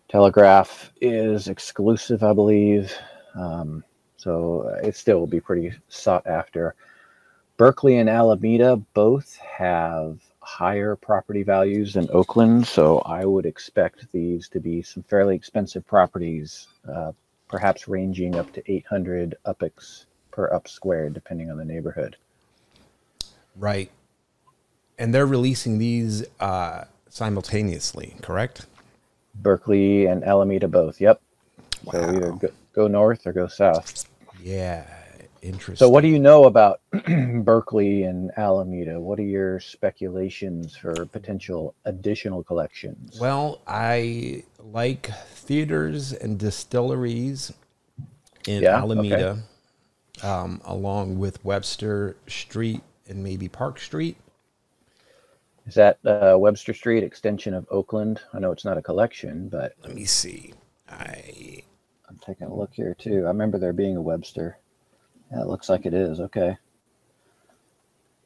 Telegraph 0.10 0.91
is 1.00 1.48
exclusive, 1.48 2.24
I 2.24 2.34
believe. 2.34 2.93
Um, 3.36 3.84
So 4.17 4.78
it 4.84 4.98
still 4.98 5.19
will 5.19 5.28
be 5.28 5.39
pretty 5.39 5.72
sought 5.88 6.28
after. 6.28 6.76
Berkeley 7.56 7.98
and 7.98 8.10
Alameda 8.10 8.76
both 8.93 9.38
have 9.38 10.19
higher 10.41 10.95
property 10.98 11.43
values 11.43 11.93
than 11.93 12.10
Oakland, 12.12 12.67
so 12.67 13.00
I 13.00 13.24
would 13.24 13.45
expect 13.45 14.12
these 14.12 14.50
to 14.50 14.60
be 14.60 14.82
some 14.82 15.04
fairly 15.04 15.36
expensive 15.36 15.86
properties, 15.88 16.67
uh, 16.91 17.13
perhaps 17.48 17.88
ranging 17.88 18.36
up 18.36 18.52
to 18.54 18.72
800 18.72 19.36
UPIX 19.45 20.06
per 20.32 20.52
up 20.52 20.67
squared, 20.67 21.13
depending 21.13 21.50
on 21.50 21.58
the 21.58 21.65
neighborhood. 21.65 22.17
Right. 23.56 23.89
And 24.98 25.13
they're 25.13 25.26
releasing 25.26 25.78
these 25.78 26.26
uh, 26.41 26.86
simultaneously, 27.10 28.15
correct? 28.22 28.65
Berkeley 29.41 30.06
and 30.06 30.23
Alameda 30.23 30.67
both. 30.67 30.99
Yep. 30.99 31.21
So 31.91 32.04
either 32.04 32.32
go, 32.34 32.49
go 32.73 32.88
north 32.88 33.25
or 33.25 33.34
go 33.34 33.47
south. 33.47 34.06
Yeah. 34.41 34.86
Interesting. 35.41 35.78
So 35.78 35.89
what 35.89 36.02
do 36.02 36.10
you 36.10 36.19
know 36.19 36.45
about 36.45 36.82
Berkeley 37.45 38.04
and 38.04 38.32
Alameda? 38.38 38.99
What 38.99 39.19
are 39.19 39.23
your 39.23 39.60
speculations 39.60 40.75
for 40.75 41.06
potential 41.06 41.75
additional 41.86 42.43
collections? 42.43 43.17
Well, 43.19 43.62
I 43.65 44.43
like 44.60 45.10
theaters 45.34 46.12
and 46.12 46.38
distilleries 46.38 47.54
in 48.47 48.63
Yeah, 48.63 48.78
Alameda, 48.78 49.39
um, 50.23 50.62
along 50.65 51.19
with 51.19 51.43
Webster 51.45 52.17
Street 52.28 52.82
and 53.08 53.23
maybe 53.23 53.47
Park 53.47 53.80
Street. 53.80 54.17
Is 55.69 55.75
that 55.75 55.99
uh, 56.03 56.36
Webster 56.36 56.73
Street 56.73 57.03
extension 57.03 57.53
of 57.53 57.67
Oakland? 57.69 58.21
I 58.34 58.39
know 58.39 58.51
it's 58.51 58.65
not 58.65 58.79
a 58.79 58.82
collection, 58.82 59.49
but 59.49 59.73
Let 59.84 59.93
me 59.93 60.05
see. 60.05 60.55
I 60.89 61.62
I'm 62.10 62.17
taking 62.25 62.47
a 62.47 62.55
look 62.55 62.71
here 62.73 62.95
too. 62.97 63.25
I 63.25 63.27
remember 63.27 63.60
there 63.60 63.71
being 63.71 63.95
a 63.95 64.01
Webster. 64.01 64.58
Yeah, 65.32 65.41
it 65.41 65.47
looks 65.47 65.69
like 65.69 65.86
it 65.86 65.93
is. 65.93 66.19
Okay. 66.21 66.58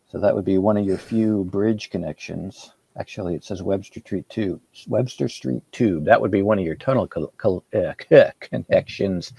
So 0.09 0.19
that 0.19 0.33
would 0.33 0.45
be 0.45 0.57
one 0.57 0.77
of 0.77 0.85
your 0.85 0.97
few 0.97 1.43
bridge 1.43 1.89
connections. 1.89 2.71
Actually, 2.97 3.35
it 3.35 3.43
says 3.43 3.61
Webster 3.61 3.99
Street 3.99 4.29
Tube. 4.29 4.61
Webster 4.87 5.27
Street 5.27 5.63
Tube. 5.73 6.05
That 6.05 6.21
would 6.21 6.31
be 6.31 6.43
one 6.43 6.59
of 6.59 6.63
your 6.63 6.75
tunnel 6.75 7.09
uh, 7.13 7.93
connections 8.39 9.33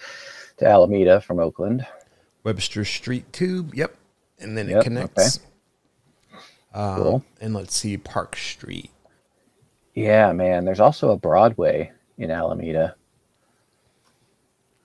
to 0.59 0.67
Alameda 0.67 1.23
from 1.23 1.39
Oakland. 1.39 1.87
Webster 2.43 2.85
Street 2.85 3.33
Tube. 3.33 3.75
Yep. 3.75 3.97
And 4.41 4.59
then 4.59 4.69
Yep, 4.69 4.81
it 4.81 4.85
connects. 4.85 5.41
Um, 6.75 6.97
Cool. 6.97 7.25
And 7.41 7.55
let's 7.55 7.75
see, 7.77 7.97
Park 7.97 8.37
Street. 8.37 8.91
Yeah, 9.95 10.33
man. 10.33 10.65
There's 10.65 10.81
also 10.81 11.11
a 11.11 11.17
Broadway 11.17 11.93
in 12.19 12.31
Alameda, 12.31 12.97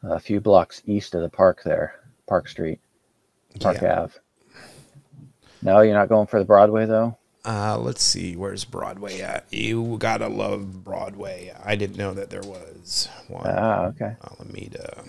a 0.04 0.20
few 0.20 0.40
blocks 0.40 0.82
east 0.86 1.16
of 1.16 1.22
the 1.22 1.30
park 1.30 1.62
there, 1.64 1.96
Park 2.28 2.48
Street, 2.48 2.80
Park 3.60 3.82
Yeah. 3.82 4.02
Ave. 4.04 4.14
No, 5.62 5.82
you're 5.82 5.94
not 5.96 6.10
going 6.10 6.28
for 6.28 6.40
the 6.40 6.46
Broadway 6.46 6.86
though. 6.86 7.18
Uh, 7.46 7.78
let's 7.80 8.04
see, 8.04 8.36
where's 8.36 8.66
Broadway 8.66 9.22
at? 9.22 9.46
You 9.52 9.98
gotta 9.98 10.28
love 10.28 10.84
Broadway. 10.84 11.54
I 11.64 11.76
didn't 11.76 11.98
know 11.98 12.14
that 12.14 12.30
there 12.30 12.42
was 12.44 13.10
one. 13.28 13.48
Ah, 13.48 13.86
okay. 13.88 14.16
Alameda. 14.24 15.04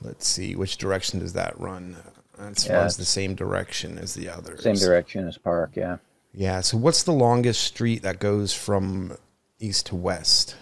Let's 0.00 0.28
see, 0.28 0.54
which 0.54 0.76
direction 0.76 1.18
does 1.20 1.32
that 1.32 1.58
run? 1.58 1.96
That 2.38 2.64
Yeah, 2.66 2.76
runs 2.78 2.96
the 2.96 3.04
same 3.04 3.34
direction 3.34 3.98
as 3.98 4.14
the 4.14 4.28
other. 4.28 4.56
Same 4.58 4.76
direction 4.76 5.26
as 5.26 5.36
Park. 5.36 5.72
Yeah. 5.74 5.96
Yeah. 6.32 6.60
So, 6.60 6.76
what's 6.76 7.02
the 7.02 7.12
longest 7.12 7.62
street 7.62 8.02
that 8.02 8.20
goes 8.20 8.54
from 8.54 9.16
east 9.58 9.86
to 9.86 9.96
west? 9.96 10.54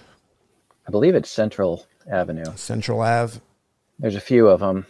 I 0.88 0.90
believe 0.90 1.14
it's 1.14 1.30
Central 1.30 1.86
Avenue. 2.10 2.44
Central 2.56 3.00
Ave. 3.02 3.40
There's 3.98 4.14
a 4.14 4.20
few 4.20 4.48
of 4.48 4.60
them. 4.60 4.86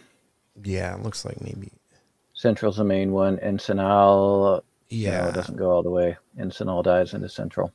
Yeah, 0.63 0.95
it 0.95 1.03
looks 1.03 1.25
like 1.25 1.41
maybe. 1.41 1.71
Central's 2.35 2.77
the 2.77 2.83
main 2.83 3.11
one. 3.11 3.37
Encinal, 3.37 4.61
Yeah. 4.89 5.29
it 5.29 5.33
doesn't 5.33 5.57
go 5.57 5.71
all 5.71 5.83
the 5.83 5.89
way. 5.89 6.17
Encinal 6.37 6.83
dies 6.83 7.13
into 7.13 7.27
Central. 7.29 7.71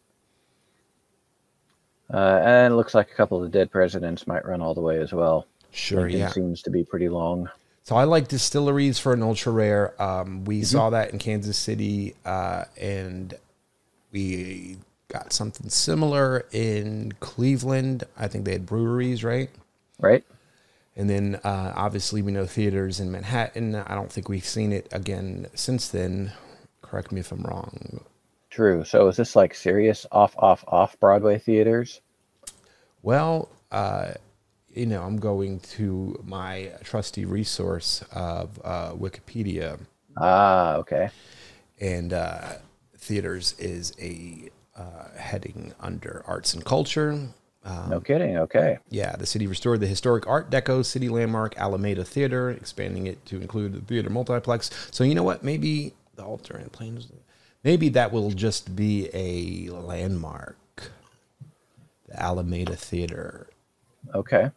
Uh, 2.12 2.40
and 2.44 2.72
it 2.72 2.77
looks 2.77 2.94
like 2.94 3.11
a 3.11 3.14
couple 3.14 3.38
of 3.38 3.44
the 3.44 3.59
dead 3.59 3.70
presidents 3.70 4.27
might 4.27 4.44
run 4.44 4.61
all 4.61 4.75
the 4.75 4.81
way 4.81 4.98
as 5.01 5.12
well. 5.12 5.46
Sure. 5.70 6.03
Lincoln 6.03 6.18
Yeah. 6.20 6.29
seems 6.29 6.62
to 6.62 6.70
be 6.70 6.85
pretty 6.85 7.09
long. 7.09 7.48
So 7.85 7.97
I 7.97 8.05
like 8.05 8.29
distilleries 8.29 8.99
for 8.99 9.12
an 9.12 9.23
ultra 9.23 9.53
rare. 9.53 10.01
Um, 10.03 10.45
Mm-hmm. 10.45 10.45
we 10.45 10.62
saw 10.62 10.90
that 10.90 11.12
in 11.12 11.18
Kansas 11.18 11.57
City, 11.59 12.14
uh, 12.25 12.64
and 12.81 13.35
we 14.12 14.79
got 15.09 15.33
something 15.33 15.68
similar 15.68 16.47
in 16.53 17.12
Cleveland. 17.21 18.05
I 18.16 18.29
think 18.29 18.45
they 18.45 18.53
had 18.53 18.66
breweries, 18.66 19.25
right? 19.25 19.51
Right? 19.99 20.25
And 20.97 21.09
then 21.09 21.37
uh, 21.45 21.73
obviously 21.75 22.23
we 22.23 22.33
know 22.33 22.47
theaters 22.47 23.01
in 23.01 23.11
Manhattan. 23.11 23.75
I 23.75 23.95
don't 23.95 24.12
think 24.12 24.29
we've 24.29 24.45
seen 24.45 24.73
it 24.73 24.88
again 24.92 25.47
since 25.55 25.88
then. 25.88 26.33
Correct 26.83 27.12
me 27.12 27.21
if 27.21 27.33
I'm 27.33 27.42
wrong. 27.42 28.05
True. 28.51 28.85
So 28.85 29.09
is 29.09 29.16
this 29.16 29.35
like 29.35 29.53
serious 29.53 30.07
off, 30.12 30.35
off, 30.38 30.64
off 30.68 30.99
Broadway 31.01 31.38
theaters? 31.40 32.01
Well, 33.03 33.49
uh, 33.71 34.12
you 34.74 34.87
know, 34.87 35.02
I'm 35.02 35.16
going 35.18 35.61
to 35.76 36.20
my 36.24 36.70
trusty 36.82 37.24
resource 37.24 38.02
of 38.12 38.58
uh, 38.64 38.92
Wikipedia, 38.92 39.78
Ah, 40.16 40.74
okay. 40.76 41.11
and 41.80 42.12
uh, 42.12 42.54
theaters 42.96 43.54
is 43.58 43.92
a 44.00 44.50
uh, 44.76 45.08
heading 45.16 45.72
under 45.80 46.22
arts 46.26 46.54
and 46.54 46.64
culture. 46.64 47.11
Um, 47.64 47.90
No 47.90 48.00
kidding. 48.00 48.38
Okay. 48.38 48.78
Yeah, 48.90 49.14
the 49.16 49.26
city 49.26 49.46
restored 49.46 49.80
the 49.80 49.87
historic 49.87 50.26
Art 50.26 50.50
Deco 50.50 50.85
city 50.85 51.08
landmark 51.08 51.56
Alameda 51.58 52.04
Theater, 52.04 52.50
expanding 52.50 53.06
it 53.06 53.24
to 53.26 53.40
include 53.40 53.74
the 53.74 53.80
theater 53.80 54.11
multiplex. 54.11 54.70
So 54.90 55.04
you 55.04 55.14
know 55.14 55.22
what? 55.22 55.44
Maybe 55.44 55.94
the 56.16 56.24
alternate 56.24 56.72
plans. 56.72 57.08
Maybe 57.62 57.88
that 57.90 58.11
will 58.12 58.30
just 58.30 58.74
be 58.74 59.08
a 59.14 59.70
landmark. 59.72 60.56
The 62.08 62.20
Alameda 62.20 62.74
Theater. 62.76 63.48
Okay. 64.14 64.50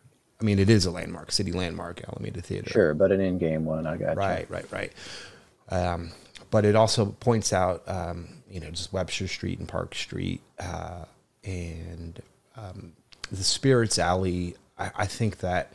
I 0.46 0.48
mean, 0.48 0.60
it 0.60 0.70
is 0.70 0.86
a 0.86 0.92
landmark, 0.92 1.32
city 1.32 1.52
landmark, 1.52 2.08
Alameda 2.08 2.40
Theater. 2.40 2.70
Sure. 2.70 2.94
But 2.94 3.12
an 3.12 3.20
in 3.20 3.40
game 3.40 3.66
one. 3.66 3.88
I 3.88 3.98
got 3.98 4.12
you. 4.12 4.18
Right, 4.18 4.48
right, 4.48 4.72
right. 4.72 4.94
Um, 5.70 6.12
but 6.52 6.66
it 6.66 6.76
also 6.76 7.08
points 7.20 7.52
out, 7.52 7.82
um, 7.88 8.28
you 8.48 8.60
know, 8.60 8.70
just 8.70 8.94
Webster 8.94 9.28
Street 9.28 9.58
and 9.58 9.68
Park 9.68 9.96
Street 9.96 10.42
uh, 10.60 11.06
and 11.44 12.22
um, 12.56 12.94
the 13.32 13.44
Spirits 13.44 13.98
Alley. 13.98 14.56
I, 14.78 14.92
I 14.96 15.06
think 15.08 15.40
that 15.40 15.74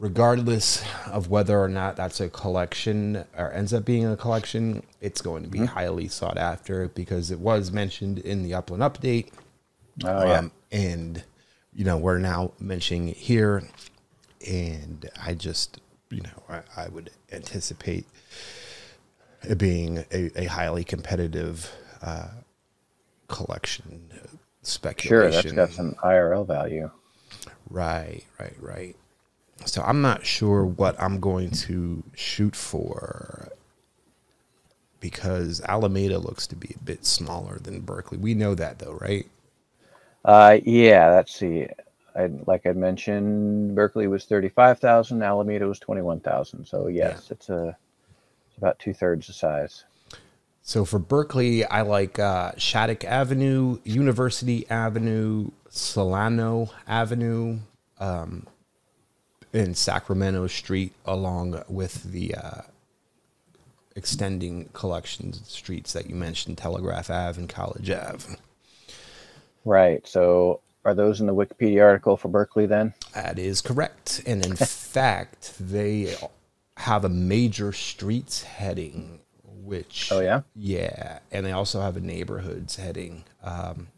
regardless 0.00 0.84
of 1.06 1.30
whether 1.30 1.56
or 1.56 1.68
not 1.68 1.94
that's 1.94 2.20
a 2.20 2.28
collection 2.28 3.24
or 3.38 3.52
ends 3.52 3.72
up 3.72 3.84
being 3.84 4.06
a 4.06 4.16
collection, 4.16 4.82
it's 5.00 5.22
going 5.22 5.44
to 5.44 5.48
be 5.48 5.66
highly 5.66 6.08
sought 6.08 6.36
after 6.36 6.88
because 6.88 7.30
it 7.30 7.38
was 7.38 7.70
mentioned 7.70 8.18
in 8.18 8.42
the 8.42 8.54
Upland 8.54 8.82
Update. 8.82 9.28
Oh, 10.04 10.26
yeah. 10.26 10.38
Um, 10.38 10.52
and 10.72 11.22
you 11.74 11.84
know 11.84 11.96
we're 11.96 12.18
now 12.18 12.52
mentioning 12.58 13.08
it 13.08 13.16
here, 13.16 13.64
and 14.46 15.08
I 15.22 15.34
just 15.34 15.80
you 16.10 16.22
know 16.22 16.42
I, 16.48 16.84
I 16.84 16.88
would 16.88 17.10
anticipate 17.32 18.06
it 19.42 19.58
being 19.58 20.04
a, 20.12 20.30
a 20.42 20.44
highly 20.46 20.84
competitive 20.84 21.70
uh, 22.02 22.28
collection 23.28 24.10
uh, 24.12 24.36
Sure. 25.08 25.30
That's 25.30 25.52
got 25.52 25.70
some 25.70 25.94
IRL 26.02 26.46
value. 26.46 26.90
Right, 27.68 28.24
right, 28.38 28.56
right. 28.60 28.96
So 29.66 29.82
I'm 29.82 30.02
not 30.02 30.26
sure 30.26 30.64
what 30.64 31.00
I'm 31.00 31.20
going 31.20 31.50
to 31.50 32.02
shoot 32.14 32.56
for 32.56 33.48
because 35.00 35.60
Alameda 35.62 36.18
looks 36.18 36.46
to 36.48 36.56
be 36.56 36.74
a 36.74 36.82
bit 36.82 37.04
smaller 37.04 37.58
than 37.58 37.80
Berkeley. 37.80 38.18
We 38.18 38.34
know 38.34 38.54
that 38.54 38.78
though, 38.78 38.98
right? 39.00 39.26
Uh, 40.24 40.58
yeah, 40.64 41.10
let's 41.10 41.34
see. 41.34 41.66
I, 42.16 42.30
like 42.46 42.64
I 42.66 42.72
mentioned, 42.72 43.74
Berkeley 43.74 44.06
was 44.06 44.24
thirty-five 44.24 44.78
thousand. 44.78 45.22
Alameda 45.22 45.66
was 45.66 45.78
twenty-one 45.78 46.20
thousand. 46.20 46.64
So 46.64 46.86
yes, 46.86 47.30
it's 47.30 47.48
a 47.50 47.76
it's 48.48 48.58
about 48.58 48.78
two 48.78 48.94
thirds 48.94 49.26
the 49.26 49.32
size. 49.32 49.84
So 50.62 50.86
for 50.86 50.98
Berkeley, 50.98 51.64
I 51.66 51.82
like 51.82 52.18
uh, 52.18 52.52
Shattuck 52.56 53.04
Avenue, 53.04 53.80
University 53.84 54.64
Avenue, 54.70 55.50
Solano 55.68 56.70
Avenue, 56.88 57.58
um, 57.98 58.46
and 59.52 59.76
Sacramento 59.76 60.46
Street, 60.46 60.94
along 61.04 61.62
with 61.68 62.04
the 62.04 62.34
uh, 62.34 62.62
extending 63.94 64.70
collections 64.72 65.42
streets 65.46 65.92
that 65.92 66.08
you 66.08 66.14
mentioned, 66.14 66.56
Telegraph 66.56 67.10
Ave 67.10 67.38
and 67.38 67.48
College 67.48 67.90
Ave. 67.90 68.36
Right. 69.64 70.06
So 70.06 70.60
are 70.84 70.94
those 70.94 71.20
in 71.20 71.26
the 71.26 71.34
Wikipedia 71.34 71.82
article 71.82 72.16
for 72.16 72.28
Berkeley 72.28 72.66
then? 72.66 72.94
That 73.14 73.38
is 73.38 73.60
correct. 73.60 74.22
And 74.26 74.44
in 74.44 74.56
fact, 74.56 75.54
they 75.58 76.14
have 76.76 77.04
a 77.04 77.08
major 77.08 77.72
streets 77.72 78.42
heading, 78.42 79.20
which. 79.44 80.10
Oh, 80.12 80.20
yeah? 80.20 80.42
Yeah. 80.54 81.20
And 81.32 81.46
they 81.46 81.52
also 81.52 81.80
have 81.80 81.96
a 81.96 82.00
neighborhoods 82.00 82.76
heading. 82.76 83.24
Um, 83.42 83.88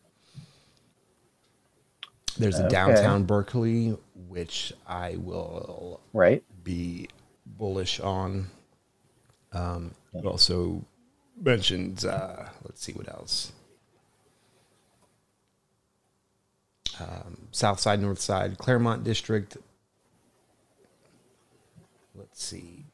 there's 2.38 2.58
a 2.58 2.64
Okay. 2.66 2.70
downtown 2.70 3.24
Berkeley, 3.24 3.96
which 4.28 4.72
I 4.86 5.16
will 5.16 6.00
Right. 6.12 6.44
be 6.62 7.08
bullish 7.46 7.98
on. 7.98 8.50
Um, 9.52 9.94
it 10.12 10.26
also 10.26 10.84
mentions, 11.40 12.04
uh, 12.04 12.50
let's 12.64 12.82
see 12.82 12.92
what 12.92 13.08
else. 13.08 13.52
Um, 17.00 17.48
South 17.52 17.80
Side, 17.80 18.00
North 18.00 18.20
Side, 18.20 18.58
Claremont 18.58 19.04
District. 19.04 19.56
Let's 22.14 22.42
see. 22.42 22.84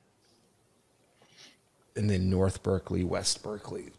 And 1.94 2.08
then 2.08 2.30
North 2.30 2.62
Berkeley, 2.62 3.04
West 3.04 3.42
Berkeley. 3.42 3.90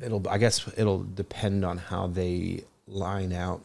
It'll, 0.00 0.26
I 0.28 0.38
guess, 0.38 0.68
it'll 0.76 1.04
depend 1.04 1.64
on 1.64 1.78
how 1.78 2.06
they 2.06 2.64
line 2.86 3.32
out 3.32 3.62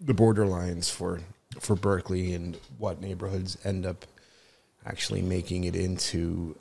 the 0.00 0.14
border 0.14 0.46
lines 0.46 0.90
for 0.90 1.20
for 1.60 1.76
Berkeley 1.76 2.34
and 2.34 2.56
what 2.78 3.00
neighborhoods 3.00 3.58
end 3.64 3.84
up 3.84 4.06
actually 4.86 5.22
making 5.22 5.64
it 5.64 5.76
into 5.76 6.56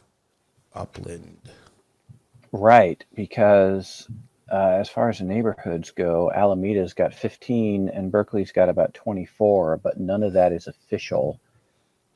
upland. 0.73 1.37
Right, 2.51 3.03
because 3.15 4.07
uh, 4.51 4.77
as 4.79 4.89
far 4.89 5.09
as 5.09 5.19
the 5.19 5.23
neighborhoods 5.23 5.91
go, 5.91 6.31
Alameda's 6.35 6.93
got 6.93 7.13
15 7.13 7.89
and 7.89 8.11
Berkeley's 8.11 8.51
got 8.51 8.69
about 8.69 8.93
24, 8.93 9.77
but 9.77 9.99
none 9.99 10.23
of 10.23 10.33
that 10.33 10.51
is 10.51 10.67
official. 10.67 11.39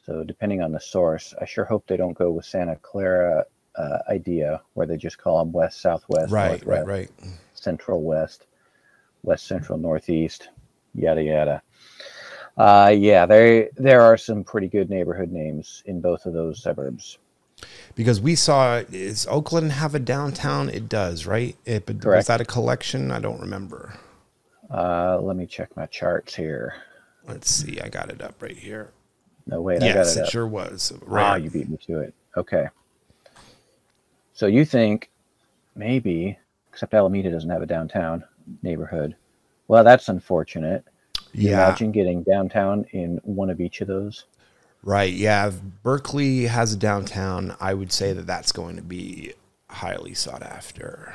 So 0.06 0.24
depending 0.24 0.62
on 0.62 0.72
the 0.72 0.80
source, 0.80 1.34
I 1.42 1.46
sure 1.46 1.66
hope 1.66 1.88
they 1.88 1.98
don't 1.98 2.18
go 2.18 2.32
with 2.32 2.46
Santa 2.46 2.76
Clara 2.76 3.46
uh, 3.78 3.98
idea 4.10 4.62
where 4.74 4.86
they 4.86 4.98
just 4.98 5.18
call 5.18 5.40
them 5.40 5.52
west, 5.54 5.82
southwest, 5.82 6.32
Right, 6.32 6.66
right, 6.66 6.86
right. 6.86 7.10
central 7.54 8.04
west, 8.04 8.48
west 9.24 9.48
central, 9.48 9.78
northeast, 9.78 10.50
yada 10.94 11.24
yada. 11.24 11.62
Uh, 12.58 12.94
yeah, 12.96 13.26
there 13.26 13.70
there 13.76 14.02
are 14.02 14.18
some 14.18 14.44
pretty 14.44 14.68
good 14.68 14.90
neighborhood 14.90 15.32
names 15.32 15.84
in 15.86 16.00
both 16.00 16.26
of 16.26 16.34
those 16.34 16.62
suburbs. 16.62 17.18
Because 17.96 18.20
we 18.20 18.36
saw, 18.36 18.84
is 18.92 19.26
Oakland 19.28 19.72
have 19.72 19.96
a 19.96 20.00
downtown? 20.00 20.70
It 20.70 20.90
does, 20.90 21.26
right? 21.26 21.56
It, 21.66 21.86
but 21.86 21.96
was 21.96 22.04
Correct. 22.04 22.28
that 22.28 22.42
a 22.42 22.46
collection? 22.46 23.12
I 23.12 23.20
don't 23.20 23.40
remember. 23.40 23.98
Uh, 24.70 25.20
let 25.22 25.38
me 25.38 25.46
check 25.46 25.76
my 25.78 25.86
charts 25.86 26.36
here. 26.36 26.76
Let's 27.28 27.50
see. 27.50 27.80
I 27.80 27.90
got 27.90 28.10
it 28.10 28.22
up 28.22 28.42
right 28.42 28.58
here. 28.58 28.92
No, 29.48 29.62
wait, 29.62 29.84
I 29.84 29.88
got 29.88 29.96
yes, 29.96 30.18
it 30.18 30.28
sure 30.28 30.48
was. 30.48 30.92
Ah, 31.10 31.36
you 31.36 31.50
beat 31.50 31.70
me 31.70 31.78
to 31.86 32.00
it. 32.00 32.14
Okay. 32.36 32.68
So 34.34 34.48
you 34.48 34.66
think 34.66 35.12
maybe, 35.76 36.38
except 36.70 36.94
Alameda 36.94 37.32
doesn't 37.32 37.50
have 37.50 37.62
a 37.62 37.68
downtown 37.68 38.24
neighborhood. 38.64 39.16
Well, 39.68 39.84
that's 39.84 40.10
unfortunate. 40.10 40.84
Yeah, 41.34 41.68
Imagine 41.68 41.92
getting 41.92 42.24
downtown 42.24 42.86
in 42.92 43.20
one 43.24 43.50
of 43.50 43.60
each 43.60 43.82
of 43.82 43.88
those. 43.88 44.26
Right. 44.86 45.12
Yeah, 45.14 45.48
if 45.48 45.62
Berkeley 45.84 46.46
has 46.46 46.74
a 46.74 46.78
downtown. 46.78 47.56
I 47.60 47.74
would 47.74 47.92
say 47.92 48.14
that 48.14 48.26
that's 48.26 48.54
going 48.54 48.78
to 48.78 48.82
be 48.82 49.34
highly 49.70 50.14
sought 50.14 50.42
after. 50.42 51.14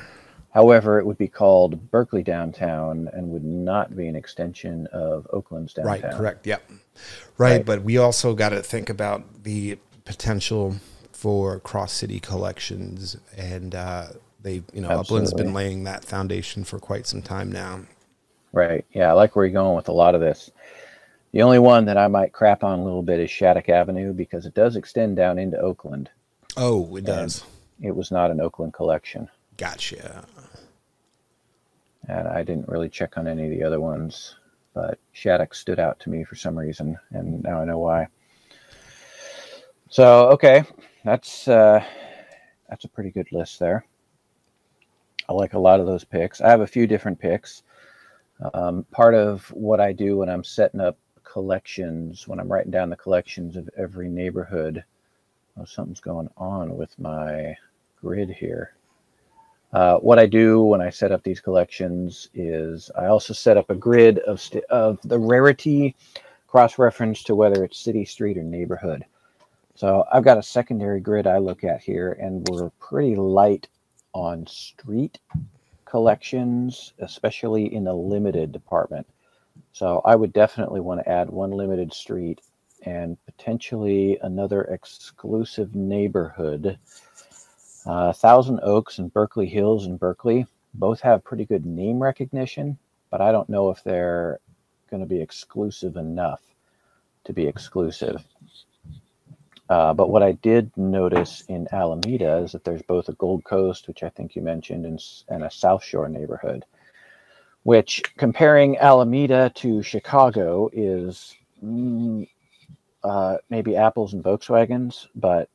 However, 0.52 0.98
it 0.98 1.06
would 1.06 1.16
be 1.16 1.28
called 1.28 1.90
Berkeley 1.90 2.22
Downtown 2.24 3.08
and 3.12 3.30
would 3.30 3.44
not 3.44 3.96
be 3.96 4.08
an 4.08 4.16
extension 4.16 4.86
of 4.92 5.26
Oakland's 5.32 5.72
downtown. 5.72 5.92
Right, 6.02 6.12
correct. 6.12 6.46
Yep. 6.46 6.70
Right, 7.38 7.56
Right. 7.56 7.64
but 7.64 7.82
we 7.84 7.98
also 7.98 8.34
got 8.34 8.48
to 8.50 8.60
think 8.62 8.90
about 8.90 9.44
the 9.44 9.78
potential 10.04 10.76
for 11.12 11.60
cross 11.60 11.92
city 11.92 12.18
collections 12.18 13.16
and 13.36 13.74
uh 13.74 14.06
they 14.42 14.62
you 14.72 14.80
know 14.80 14.88
Upland's 14.88 15.34
been 15.34 15.52
laying 15.52 15.84
that 15.84 16.02
foundation 16.04 16.64
for 16.64 16.78
quite 16.78 17.06
some 17.06 17.22
time 17.22 17.52
now. 17.52 17.82
Right. 18.52 18.84
Yeah, 18.92 19.10
I 19.10 19.12
like 19.12 19.36
where 19.36 19.44
you're 19.44 19.52
going 19.52 19.76
with 19.76 19.88
a 19.88 19.92
lot 19.92 20.14
of 20.14 20.20
this. 20.20 20.50
The 21.32 21.42
only 21.42 21.60
one 21.60 21.84
that 21.84 21.96
I 21.96 22.08
might 22.08 22.32
crap 22.32 22.64
on 22.64 22.80
a 22.80 22.84
little 22.84 23.02
bit 23.02 23.20
is 23.20 23.30
Shattuck 23.30 23.68
Avenue 23.68 24.12
because 24.12 24.46
it 24.46 24.54
does 24.54 24.74
extend 24.74 25.16
down 25.16 25.38
into 25.38 25.58
Oakland. 25.60 26.10
Oh, 26.56 26.96
it 26.96 27.04
does. 27.04 27.44
It 27.80 27.94
was 27.94 28.10
not 28.10 28.30
an 28.30 28.40
Oakland 28.40 28.74
collection. 28.74 29.28
Gotcha. 29.56 30.24
and 32.08 32.26
I 32.26 32.42
didn't 32.42 32.68
really 32.68 32.88
check 32.88 33.16
on 33.16 33.28
any 33.28 33.44
of 33.44 33.50
the 33.50 33.62
other 33.62 33.80
ones, 33.80 34.34
but 34.74 34.98
Shattuck 35.12 35.54
stood 35.54 35.78
out 35.78 36.00
to 36.00 36.10
me 36.10 36.24
for 36.24 36.34
some 36.34 36.58
reason, 36.58 36.98
and 37.10 37.42
now 37.42 37.60
I 37.60 37.64
know 37.64 37.78
why. 37.78 38.08
So 39.88 40.30
okay, 40.30 40.64
that's 41.04 41.46
uh, 41.46 41.84
that's 42.68 42.84
a 42.84 42.88
pretty 42.88 43.10
good 43.10 43.30
list 43.32 43.58
there. 43.60 43.84
I 45.28 45.32
like 45.32 45.54
a 45.54 45.58
lot 45.58 45.78
of 45.78 45.86
those 45.86 46.04
picks. 46.04 46.40
I 46.40 46.48
have 46.48 46.60
a 46.60 46.66
few 46.66 46.86
different 46.86 47.20
picks. 47.20 47.62
Um, 48.54 48.84
part 48.90 49.14
of 49.14 49.44
what 49.52 49.80
I 49.80 49.92
do 49.92 50.16
when 50.16 50.28
I'm 50.28 50.42
setting 50.42 50.80
up 50.80 50.96
collections, 51.30 52.26
when 52.26 52.40
I'm 52.40 52.50
writing 52.50 52.72
down 52.72 52.90
the 52.90 52.96
collections 52.96 53.56
of 53.56 53.68
every 53.76 54.08
neighborhood, 54.08 54.82
oh, 55.56 55.64
something's 55.64 56.00
going 56.00 56.28
on 56.36 56.76
with 56.76 56.98
my 56.98 57.56
grid 58.00 58.30
here. 58.30 58.74
Uh, 59.72 59.96
what 59.98 60.18
I 60.18 60.26
do 60.26 60.62
when 60.62 60.80
I 60.80 60.90
set 60.90 61.12
up 61.12 61.22
these 61.22 61.40
collections 61.40 62.28
is 62.34 62.90
I 62.98 63.06
also 63.06 63.32
set 63.32 63.56
up 63.56 63.70
a 63.70 63.76
grid 63.76 64.18
of 64.20 64.42
of 64.68 64.98
the 65.04 65.18
rarity 65.18 65.94
cross 66.48 66.78
reference 66.78 67.22
to 67.24 67.36
whether 67.36 67.64
it's 67.64 67.78
city, 67.78 68.04
street, 68.04 68.36
or 68.36 68.42
neighborhood. 68.42 69.04
So 69.76 70.04
I've 70.12 70.24
got 70.24 70.38
a 70.38 70.42
secondary 70.42 71.00
grid 71.00 71.28
I 71.28 71.38
look 71.38 71.62
at 71.62 71.80
here, 71.80 72.18
and 72.20 72.46
we're 72.48 72.70
pretty 72.80 73.14
light 73.14 73.68
on 74.12 74.46
street 74.48 75.20
collections, 75.84 76.92
especially 76.98 77.72
in 77.72 77.84
the 77.84 77.94
limited 77.94 78.50
department. 78.50 79.06
So 79.72 80.02
I 80.04 80.16
would 80.16 80.32
definitely 80.32 80.80
want 80.80 81.00
to 81.00 81.08
add 81.08 81.30
one 81.30 81.52
limited 81.52 81.92
street 81.92 82.40
and 82.82 83.16
potentially 83.26 84.18
another 84.22 84.62
exclusive 84.62 85.74
neighborhood. 85.74 86.78
Uh, 87.86 88.12
Thousand 88.12 88.60
Oaks 88.62 88.98
and 88.98 89.12
Berkeley 89.12 89.46
Hills 89.46 89.86
in 89.86 89.96
Berkeley 89.96 90.46
both 90.74 91.00
have 91.00 91.24
pretty 91.24 91.44
good 91.44 91.66
name 91.66 92.02
recognition, 92.02 92.78
but 93.10 93.20
I 93.20 93.32
don't 93.32 93.48
know 93.48 93.70
if 93.70 93.82
they're 93.82 94.38
going 94.90 95.00
to 95.00 95.08
be 95.08 95.20
exclusive 95.20 95.96
enough 95.96 96.42
to 97.24 97.32
be 97.32 97.46
exclusive. 97.46 98.24
Uh, 99.68 99.94
but 99.94 100.10
what 100.10 100.22
I 100.22 100.32
did 100.32 100.76
notice 100.76 101.44
in 101.48 101.68
Alameda 101.70 102.38
is 102.38 102.52
that 102.52 102.64
there's 102.64 102.82
both 102.82 103.08
a 103.08 103.12
Gold 103.12 103.44
Coast, 103.44 103.86
which 103.86 104.02
I 104.02 104.08
think 104.08 104.34
you 104.34 104.42
mentioned, 104.42 104.84
and, 104.84 105.00
and 105.28 105.44
a 105.44 105.50
South 105.50 105.84
Shore 105.84 106.08
neighborhood, 106.08 106.64
which 107.62 108.02
comparing 108.16 108.78
Alameda 108.78 109.50
to 109.56 109.82
Chicago 109.82 110.70
is 110.72 111.34
mm, 111.62 112.26
uh, 113.04 113.36
maybe 113.48 113.76
apples 113.76 114.14
and 114.14 114.24
Volkswagens, 114.24 115.06
but 115.14 115.48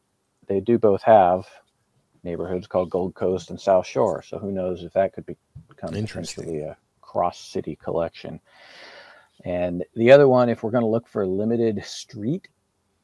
they 0.47 0.59
do 0.59 0.77
both 0.77 1.01
have 1.03 1.47
neighborhoods 2.23 2.67
called 2.67 2.89
Gold 2.89 3.15
Coast 3.15 3.49
and 3.49 3.59
South 3.59 3.85
Shore. 3.85 4.21
So 4.21 4.37
who 4.39 4.51
knows 4.51 4.83
if 4.83 4.93
that 4.93 5.13
could 5.13 5.25
be, 5.25 5.37
become 5.69 5.89
potentially 5.89 6.61
a 6.61 6.77
cross 7.01 7.39
city 7.39 7.75
collection. 7.75 8.39
And 9.43 9.83
the 9.95 10.11
other 10.11 10.27
one, 10.27 10.49
if 10.49 10.63
we're 10.63 10.71
going 10.71 10.83
to 10.83 10.89
look 10.89 11.07
for 11.07 11.25
limited 11.25 11.83
street, 11.85 12.47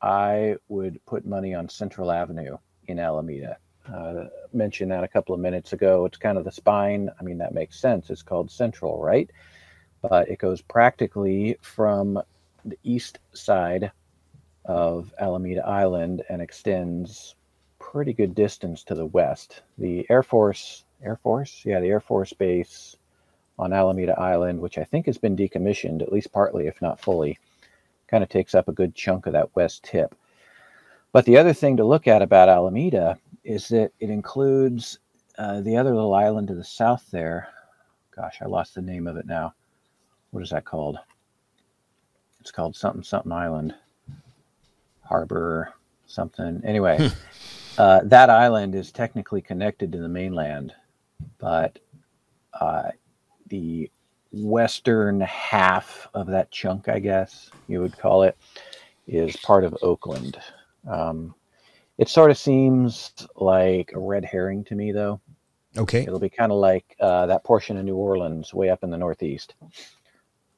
I 0.01 0.55
would 0.67 0.99
put 1.05 1.25
money 1.25 1.53
on 1.53 1.69
Central 1.69 2.11
Avenue 2.11 2.57
in 2.87 2.99
Alameda. 2.99 3.57
Uh, 3.87 4.25
mentioned 4.53 4.91
that 4.91 5.03
a 5.03 5.07
couple 5.07 5.33
of 5.33 5.41
minutes 5.41 5.73
ago. 5.73 6.05
It's 6.05 6.17
kind 6.17 6.37
of 6.37 6.43
the 6.43 6.51
spine. 6.51 7.09
I 7.19 7.23
mean, 7.23 7.37
that 7.39 7.53
makes 7.53 7.79
sense. 7.79 8.09
It's 8.09 8.21
called 8.21 8.51
Central, 8.51 9.01
right? 9.01 9.29
But 10.01 10.29
it 10.29 10.39
goes 10.39 10.61
practically 10.61 11.57
from 11.61 12.21
the 12.65 12.77
east 12.83 13.19
side 13.33 13.91
of 14.65 15.13
Alameda 15.19 15.65
Island 15.65 16.23
and 16.29 16.41
extends 16.41 17.35
pretty 17.79 18.13
good 18.13 18.35
distance 18.35 18.83
to 18.83 18.95
the 18.95 19.07
west. 19.07 19.63
The 19.77 20.05
Air 20.09 20.23
Force, 20.23 20.85
Air 21.03 21.17
Force, 21.17 21.63
yeah, 21.65 21.79
the 21.79 21.89
Air 21.89 21.99
Force 21.99 22.33
Base 22.33 22.95
on 23.57 23.73
Alameda 23.73 24.17
Island, 24.19 24.59
which 24.59 24.77
I 24.77 24.83
think 24.83 25.07
has 25.07 25.17
been 25.17 25.35
decommissioned, 25.35 26.01
at 26.01 26.11
least 26.11 26.31
partly, 26.31 26.67
if 26.67 26.81
not 26.81 26.99
fully, 26.99 27.39
kind 28.07 28.23
of 28.23 28.29
takes 28.29 28.53
up 28.55 28.67
a 28.67 28.73
good 28.73 28.95
chunk 28.95 29.25
of 29.25 29.33
that 29.33 29.55
west 29.55 29.83
tip. 29.83 30.15
But 31.11 31.25
the 31.25 31.37
other 31.37 31.53
thing 31.53 31.77
to 31.77 31.83
look 31.83 32.07
at 32.07 32.21
about 32.21 32.49
Alameda 32.49 33.17
is 33.43 33.67
that 33.69 33.91
it 33.99 34.09
includes 34.09 34.99
uh, 35.37 35.61
the 35.61 35.77
other 35.77 35.93
little 35.93 36.13
island 36.13 36.47
to 36.47 36.55
the 36.55 36.63
south 36.63 37.05
there. 37.11 37.47
Gosh, 38.15 38.39
I 38.41 38.45
lost 38.45 38.75
the 38.75 38.81
name 38.81 39.07
of 39.07 39.17
it 39.17 39.25
now. 39.25 39.53
What 40.31 40.43
is 40.43 40.49
that 40.51 40.65
called? 40.65 40.97
It's 42.39 42.51
called 42.51 42.75
something 42.75 43.03
something 43.03 43.31
island, 43.31 43.75
harbor 45.03 45.73
something. 46.07 46.61
Anyway, 46.65 47.09
uh, 47.77 48.01
that 48.03 48.29
island 48.29 48.75
is 48.75 48.91
technically 48.91 49.41
connected 49.41 49.91
to 49.91 49.99
the 49.99 50.09
mainland, 50.09 50.73
but 51.37 51.79
uh, 52.59 52.89
the 53.47 53.89
western 54.31 55.19
half 55.21 56.07
of 56.13 56.27
that 56.27 56.51
chunk, 56.51 56.87
I 56.87 56.99
guess 56.99 57.51
you 57.67 57.81
would 57.81 57.97
call 57.97 58.23
it, 58.23 58.37
is 59.07 59.35
part 59.37 59.63
of 59.63 59.77
Oakland. 59.81 60.37
Um, 60.87 61.35
it 61.97 62.09
sort 62.09 62.31
of 62.31 62.37
seems 62.37 63.13
like 63.35 63.91
a 63.93 63.99
red 63.99 64.25
herring 64.25 64.63
to 64.65 64.75
me, 64.75 64.91
though. 64.91 65.21
Okay. 65.77 66.01
It'll 66.01 66.19
be 66.19 66.29
kind 66.29 66.51
of 66.51 66.57
like 66.57 66.95
uh, 66.99 67.25
that 67.27 67.43
portion 67.43 67.77
of 67.77 67.85
New 67.85 67.95
Orleans 67.95 68.53
way 68.53 68.69
up 68.69 68.83
in 68.83 68.89
the 68.89 68.97
northeast. 68.97 69.55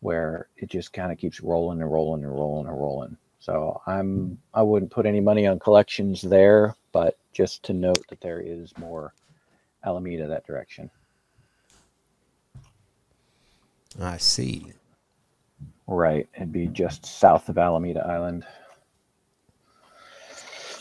where 0.03 0.47
it 0.57 0.69
just 0.69 0.91
kind 0.91 1.11
of 1.11 1.17
keeps 1.17 1.39
rolling 1.41 1.81
and 1.81 1.91
rolling 1.91 2.23
and 2.23 2.31
rolling 2.33 2.67
and 2.67 2.77
rolling. 2.77 3.17
So 3.39 3.81
I'm 3.87 4.37
I 4.53 4.61
wouldn't 4.61 4.91
put 4.91 5.05
any 5.05 5.21
money 5.21 5.47
on 5.47 5.59
collections 5.59 6.21
there, 6.21 6.75
but 6.91 7.17
just 7.31 7.63
to 7.63 7.73
note 7.73 8.05
that 8.09 8.21
there 8.21 8.41
is 8.41 8.77
more 8.77 9.13
Alameda 9.85 10.27
that 10.27 10.45
direction. 10.45 10.89
I 13.99 14.17
see. 14.17 14.73
Right, 15.87 16.27
it'd 16.35 16.51
be 16.51 16.67
just 16.67 17.05
south 17.05 17.49
of 17.49 17.57
Alameda 17.57 18.05
Island. 18.05 18.45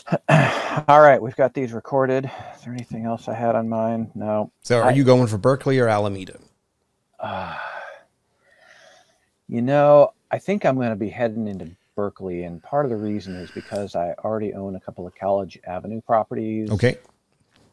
All 0.87 0.99
right, 1.01 1.21
we've 1.21 1.35
got 1.35 1.53
these 1.53 1.71
recorded. 1.71 2.29
Is 2.55 2.63
there 2.63 2.73
anything 2.73 3.05
else 3.05 3.27
I 3.27 3.33
had 3.33 3.55
on 3.55 3.69
mine? 3.69 4.11
No. 4.15 4.51
So, 4.61 4.79
are 4.79 4.89
I- 4.89 4.93
you 4.93 5.03
going 5.03 5.27
for 5.27 5.37
Berkeley 5.37 5.79
or 5.79 5.87
Alameda? 5.87 6.39
Uh, 7.19 7.55
you 9.47 9.61
know, 9.61 10.13
I 10.31 10.39
think 10.39 10.65
I'm 10.65 10.75
going 10.75 10.89
to 10.89 10.95
be 10.95 11.09
heading 11.09 11.47
into 11.47 11.69
Berkeley, 11.95 12.43
and 12.43 12.61
part 12.61 12.85
of 12.85 12.89
the 12.89 12.97
reason 12.97 13.35
is 13.35 13.49
because 13.51 13.95
I 13.95 14.13
already 14.23 14.53
own 14.53 14.75
a 14.75 14.79
couple 14.79 15.05
of 15.07 15.15
College 15.15 15.59
Avenue 15.65 16.01
properties 16.01 16.69
Okay. 16.71 16.97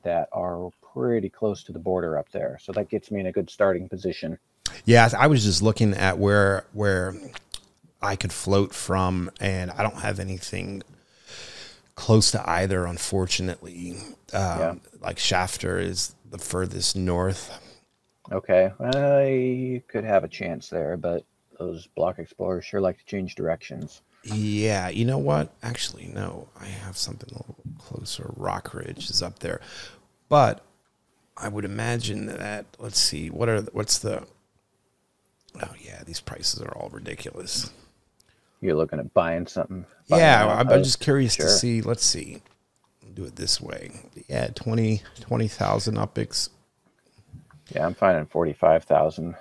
that 0.02 0.28
are 0.32 0.70
pretty 0.94 1.28
close 1.30 1.64
to 1.64 1.72
the 1.72 1.78
border 1.78 2.18
up 2.18 2.30
there. 2.30 2.58
So 2.60 2.72
that 2.72 2.88
gets 2.90 3.10
me 3.10 3.20
in 3.20 3.26
a 3.26 3.32
good 3.32 3.50
starting 3.50 3.88
position. 3.88 4.38
Yeah, 4.84 5.08
I 5.18 5.26
was 5.26 5.42
just 5.44 5.62
looking 5.62 5.94
at 5.94 6.18
where 6.18 6.64
where 6.72 7.14
I 8.02 8.14
could 8.16 8.32
float 8.32 8.72
from, 8.74 9.30
and 9.40 9.70
I 9.72 9.82
don't 9.82 9.96
have 10.00 10.20
anything 10.20 10.82
close 12.00 12.30
to 12.30 12.48
either. 12.50 12.86
Unfortunately, 12.86 13.96
um, 14.32 14.58
Yeah. 14.58 14.74
like 15.00 15.18
Shafter 15.18 15.78
is 15.78 16.14
the 16.28 16.38
furthest 16.38 16.96
north. 16.96 17.52
Okay, 18.32 18.72
I 18.80 19.82
could 19.88 20.04
have 20.04 20.24
a 20.24 20.28
chance 20.28 20.68
there, 20.68 20.96
but 20.96 21.24
those 21.58 21.86
block 21.88 22.18
explorers 22.18 22.64
sure 22.64 22.80
like 22.80 22.98
to 22.98 23.04
change 23.04 23.34
directions. 23.34 24.00
Yeah, 24.22 24.88
you 24.88 25.04
know 25.04 25.18
what? 25.18 25.52
Actually, 25.62 26.06
no, 26.06 26.48
I 26.58 26.66
have 26.66 26.96
something 26.96 27.28
a 27.30 27.38
little 27.38 27.56
closer. 27.78 28.32
Rockridge 28.36 29.10
is 29.10 29.22
up 29.22 29.40
there, 29.40 29.60
but 30.28 30.64
I 31.36 31.48
would 31.48 31.64
imagine 31.64 32.26
that. 32.26 32.66
Let's 32.78 32.98
see, 32.98 33.28
what 33.30 33.48
are 33.48 33.60
the- 33.62 33.70
what's 33.72 33.98
the? 33.98 34.26
Oh 35.62 35.74
yeah, 35.80 36.02
these 36.04 36.20
prices 36.20 36.60
are 36.62 36.72
all 36.76 36.88
ridiculous. 36.90 37.70
You're 38.60 38.74
looking 38.74 38.98
at 38.98 39.12
buying 39.14 39.46
something. 39.46 39.86
buying 40.08 40.22
Yeah, 40.22 40.46
I'm, 40.46 40.68
I'm 40.68 40.82
just 40.82 41.00
curious 41.00 41.36
to 41.36 41.48
see. 41.48 41.80
Let's 41.82 42.04
see. 42.04 42.42
Do 43.14 43.24
it 43.24 43.36
this 43.36 43.60
way. 43.60 43.90
Yeah, 44.28 44.48
20 44.48 45.02
20,000 45.20 45.94
upics. 45.96 46.50
Yeah, 47.74 47.86
I'm 47.86 47.94
finding 47.94 48.26
forty-five 48.26 48.84
thousand. 48.84 49.36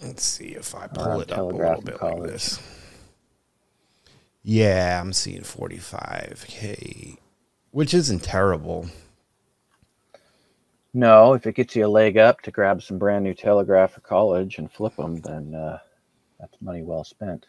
Let's 0.00 0.24
see 0.24 0.48
if 0.48 0.74
I 0.74 0.88
pull 0.88 1.20
it 1.20 1.32
up 1.32 1.38
a 1.38 1.42
little 1.42 1.80
bit 1.80 2.02
like 2.02 2.22
this. 2.22 2.60
Yeah, 4.42 5.00
I'm 5.00 5.14
seeing 5.14 5.40
45k, 5.40 7.16
which 7.70 7.94
isn't 7.94 8.22
terrible. 8.22 8.90
No, 10.92 11.32
if 11.32 11.46
it 11.46 11.54
gets 11.54 11.74
you 11.74 11.86
a 11.86 11.88
leg 11.88 12.18
up 12.18 12.42
to 12.42 12.50
grab 12.50 12.82
some 12.82 12.98
brand 12.98 13.24
new 13.24 13.34
Telegraph 13.34 13.92
for 13.92 14.00
college 14.00 14.58
and 14.58 14.70
flip 14.70 14.94
them, 14.96 15.20
then 15.20 15.54
uh, 15.54 15.78
that's 16.38 16.60
money 16.60 16.82
well 16.82 17.04
spent. 17.04 17.46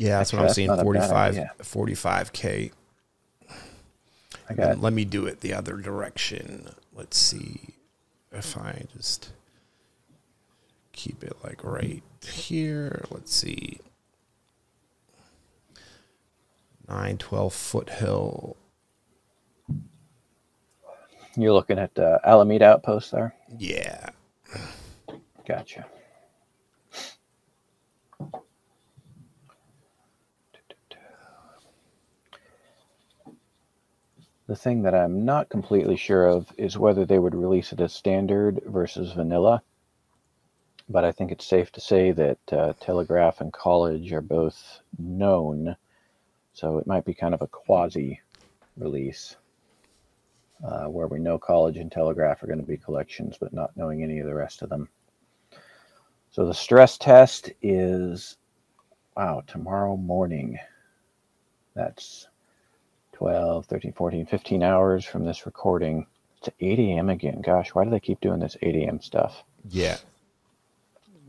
Yeah, 0.00 0.16
that's 0.16 0.32
what 0.32 0.40
I'm 0.40 0.48
seeing. 0.48 0.68
not 0.68 0.78
a 0.78 0.82
45, 0.82 1.12
idea. 1.12 1.52
45k. 1.60 2.72
I 4.48 4.54
got 4.54 4.72
And 4.72 4.82
let 4.82 4.94
me 4.94 5.04
do 5.04 5.26
it 5.26 5.42
the 5.42 5.52
other 5.52 5.76
direction. 5.76 6.70
Let's 6.94 7.18
see 7.18 7.74
if 8.32 8.56
I 8.56 8.86
just 8.96 9.32
keep 10.92 11.22
it 11.22 11.36
like 11.44 11.62
right 11.62 12.02
here. 12.24 13.04
Let's 13.10 13.34
see. 13.34 13.78
9, 16.88 17.18
12 17.18 17.52
foothill. 17.52 18.56
you're 21.36 21.52
looking 21.52 21.78
at 21.78 21.96
uh, 21.98 22.20
Alameda 22.24 22.64
Outpost 22.64 23.12
there. 23.12 23.34
Yeah. 23.58 24.08
Gotcha. 25.46 25.84
The 34.50 34.56
thing 34.56 34.82
that 34.82 34.96
I'm 34.96 35.24
not 35.24 35.48
completely 35.48 35.94
sure 35.94 36.26
of 36.26 36.52
is 36.58 36.76
whether 36.76 37.04
they 37.04 37.20
would 37.20 37.36
release 37.36 37.72
it 37.72 37.80
as 37.80 37.92
standard 37.92 38.60
versus 38.66 39.12
vanilla. 39.12 39.62
But 40.88 41.04
I 41.04 41.12
think 41.12 41.30
it's 41.30 41.46
safe 41.46 41.70
to 41.70 41.80
say 41.80 42.10
that 42.10 42.38
uh, 42.52 42.72
Telegraph 42.80 43.40
and 43.40 43.52
College 43.52 44.12
are 44.12 44.20
both 44.20 44.80
known, 44.98 45.76
so 46.52 46.78
it 46.78 46.88
might 46.88 47.04
be 47.04 47.14
kind 47.14 47.32
of 47.32 47.42
a 47.42 47.46
quasi 47.46 48.22
release 48.76 49.36
uh, 50.64 50.86
where 50.86 51.06
we 51.06 51.20
know 51.20 51.38
College 51.38 51.76
and 51.76 51.92
Telegraph 51.92 52.42
are 52.42 52.48
going 52.48 52.58
to 52.58 52.66
be 52.66 52.76
collections, 52.76 53.36
but 53.38 53.52
not 53.52 53.76
knowing 53.76 54.02
any 54.02 54.18
of 54.18 54.26
the 54.26 54.34
rest 54.34 54.62
of 54.62 54.68
them. 54.68 54.88
So 56.32 56.44
the 56.44 56.54
stress 56.54 56.98
test 56.98 57.52
is, 57.62 58.36
wow, 59.16 59.44
tomorrow 59.46 59.96
morning. 59.96 60.58
That's 61.76 62.26
12, 63.20 63.66
13, 63.66 63.92
14, 63.92 64.24
15 64.24 64.62
hours 64.62 65.04
from 65.04 65.26
this 65.26 65.44
recording. 65.44 66.06
It's 66.38 66.48
8 66.58 66.78
a.m. 66.78 67.10
again. 67.10 67.42
Gosh, 67.42 67.68
why 67.74 67.84
do 67.84 67.90
they 67.90 68.00
keep 68.00 68.18
doing 68.22 68.40
this 68.40 68.56
8 68.62 68.74
a.m. 68.76 68.98
stuff? 69.02 69.44
Yeah. 69.68 69.98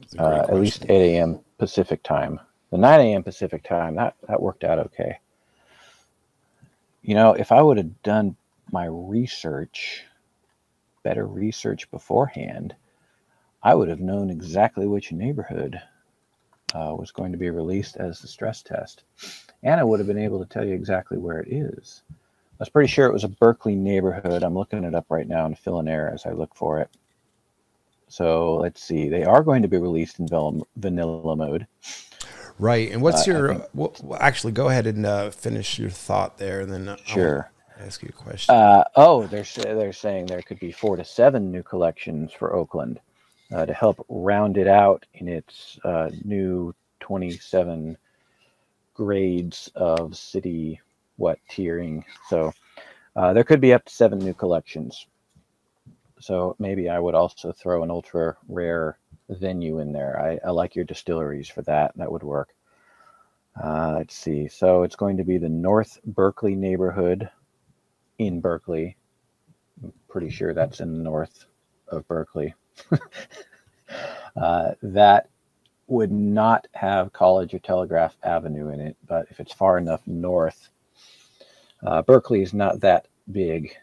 It's 0.01 0.15
a 0.15 0.19
great 0.19 0.43
Uh, 0.43 0.45
at 0.47 0.55
least 0.55 0.85
8 0.87 1.17
a.m. 1.17 1.41
Pacific 1.57 2.01
time. 2.01 2.39
The 2.71 2.77
9 2.77 3.01
a.m. 3.01 3.23
Pacific 3.23 3.63
time, 3.65 3.95
that, 3.95 4.15
that 4.29 4.41
worked 4.41 4.63
out 4.63 4.79
okay. 4.79 5.19
You 7.01 7.15
know, 7.15 7.33
if 7.33 7.51
I 7.51 7.61
would 7.61 7.75
have 7.75 8.01
done 8.03 8.37
my 8.71 8.85
research, 8.85 10.05
better 11.03 11.27
research 11.27 11.91
beforehand, 11.91 12.73
I 13.61 13.75
would 13.75 13.89
have 13.89 13.99
known 13.99 14.29
exactly 14.29 14.87
which 14.87 15.11
neighborhood 15.11 15.81
uh, 16.73 16.95
was 16.97 17.11
going 17.11 17.33
to 17.33 17.37
be 17.37 17.49
released 17.49 17.97
as 17.97 18.21
the 18.21 18.29
stress 18.29 18.61
test. 18.61 19.03
And 19.63 19.79
I 19.79 19.83
would 19.83 19.99
have 19.99 20.07
been 20.07 20.17
able 20.17 20.39
to 20.43 20.45
tell 20.51 20.65
you 20.65 20.73
exactly 20.73 21.17
where 21.17 21.39
it 21.39 21.51
is. 21.51 22.01
I 22.11 22.15
was 22.63 22.69
pretty 22.69 22.87
sure 22.87 23.05
it 23.07 23.13
was 23.13 23.23
a 23.23 23.27
Berkeley 23.29 23.75
neighborhood. 23.75 24.43
I'm 24.43 24.53
looking 24.55 24.83
it 24.83 24.95
up 24.95 25.05
right 25.09 25.27
now 25.27 25.45
and 25.45 25.57
fill 25.57 25.79
in 25.79 25.87
air 25.87 26.11
as 26.13 26.25
I 26.25 26.31
look 26.31 26.55
for 26.55 26.79
it. 26.79 26.89
So 28.07 28.55
let's 28.57 28.83
see. 28.83 29.07
They 29.09 29.23
are 29.23 29.41
going 29.43 29.61
to 29.61 29.67
be 29.67 29.77
released 29.77 30.19
in 30.19 30.27
vanilla 30.75 31.35
mode. 31.35 31.65
Right. 32.59 32.91
And 32.91 33.01
what's 33.01 33.27
Uh, 33.27 33.31
your, 33.31 33.47
think- 33.55 33.63
well, 33.73 34.17
actually, 34.19 34.51
go 34.53 34.69
ahead 34.69 34.85
and 34.85 35.05
uh, 35.05 35.31
finish 35.31 35.79
your 35.79 35.89
thought 35.89 36.37
there. 36.37 36.59
And 36.61 36.71
then 36.71 36.89
I'll 36.89 36.97
Sure. 36.97 37.51
ask 37.79 38.03
you 38.03 38.09
a 38.09 38.21
question. 38.21 38.53
Uh, 38.53 38.83
oh, 38.95 39.25
they're 39.27 39.45
they're 39.55 39.93
saying 39.93 40.25
there 40.27 40.41
could 40.41 40.59
be 40.59 40.71
four 40.71 40.97
to 40.97 41.05
seven 41.05 41.51
new 41.51 41.63
collections 41.63 42.31
for 42.33 42.53
Oakland 42.53 42.99
uh, 43.53 43.65
to 43.65 43.73
help 43.73 44.05
round 44.09 44.57
it 44.57 44.67
out 44.67 45.05
in 45.15 45.27
its 45.27 45.79
uh, 45.83 46.09
new 46.23 46.75
27 46.99 47.97
grades 49.01 49.67
of 49.73 50.15
city 50.15 50.79
what 51.17 51.39
tiering. 51.49 52.03
So 52.29 52.53
uh, 53.15 53.33
there 53.33 53.43
could 53.43 53.59
be 53.59 53.73
up 53.73 53.83
to 53.85 53.91
seven 53.91 54.19
new 54.19 54.35
collections. 54.35 55.07
So 56.19 56.55
maybe 56.59 56.87
I 56.87 56.99
would 56.99 57.15
also 57.15 57.51
throw 57.51 57.81
an 57.81 57.89
ultra 57.89 58.37
rare 58.47 58.99
venue 59.27 59.79
in 59.79 59.91
there. 59.91 60.21
I, 60.21 60.47
I 60.47 60.51
like 60.51 60.75
your 60.75 60.85
distilleries 60.85 61.49
for 61.49 61.63
that. 61.63 61.93
That 61.95 62.11
would 62.11 62.21
work. 62.21 62.49
Uh, 63.59 63.95
let's 63.97 64.15
see. 64.15 64.47
So 64.47 64.83
it's 64.83 64.95
going 64.95 65.17
to 65.17 65.23
be 65.23 65.39
the 65.39 65.49
North 65.49 65.97
Berkeley 66.05 66.55
neighborhood 66.55 67.27
in 68.19 68.39
Berkeley. 68.39 68.97
I'm 69.83 69.93
pretty 70.09 70.29
sure 70.29 70.53
that's 70.53 70.79
in 70.79 70.95
the 70.95 71.03
north 71.03 71.45
of 71.87 72.07
Berkeley. 72.07 72.53
uh, 74.35 74.73
that 74.83 75.27
would 75.91 76.11
not 76.11 76.67
have 76.73 77.11
College 77.11 77.53
or 77.53 77.59
Telegraph 77.59 78.15
Avenue 78.23 78.69
in 78.69 78.79
it, 78.79 78.95
but 79.07 79.27
if 79.29 79.41
it's 79.41 79.53
far 79.53 79.77
enough 79.77 80.01
north, 80.07 80.69
uh, 81.85 82.01
Berkeley 82.01 82.41
is 82.41 82.53
not 82.53 82.79
that 82.79 83.07
big. 83.31 83.75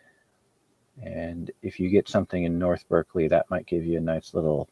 And 1.03 1.51
if 1.61 1.79
you 1.79 1.91
get 1.91 2.09
something 2.09 2.45
in 2.45 2.59
North 2.59 2.89
Berkeley, 2.89 3.29
that 3.29 3.51
might 3.51 3.67
give 3.67 3.85
you 3.85 3.99
a 3.99 4.01
nice 4.01 4.33
little, 4.33 4.71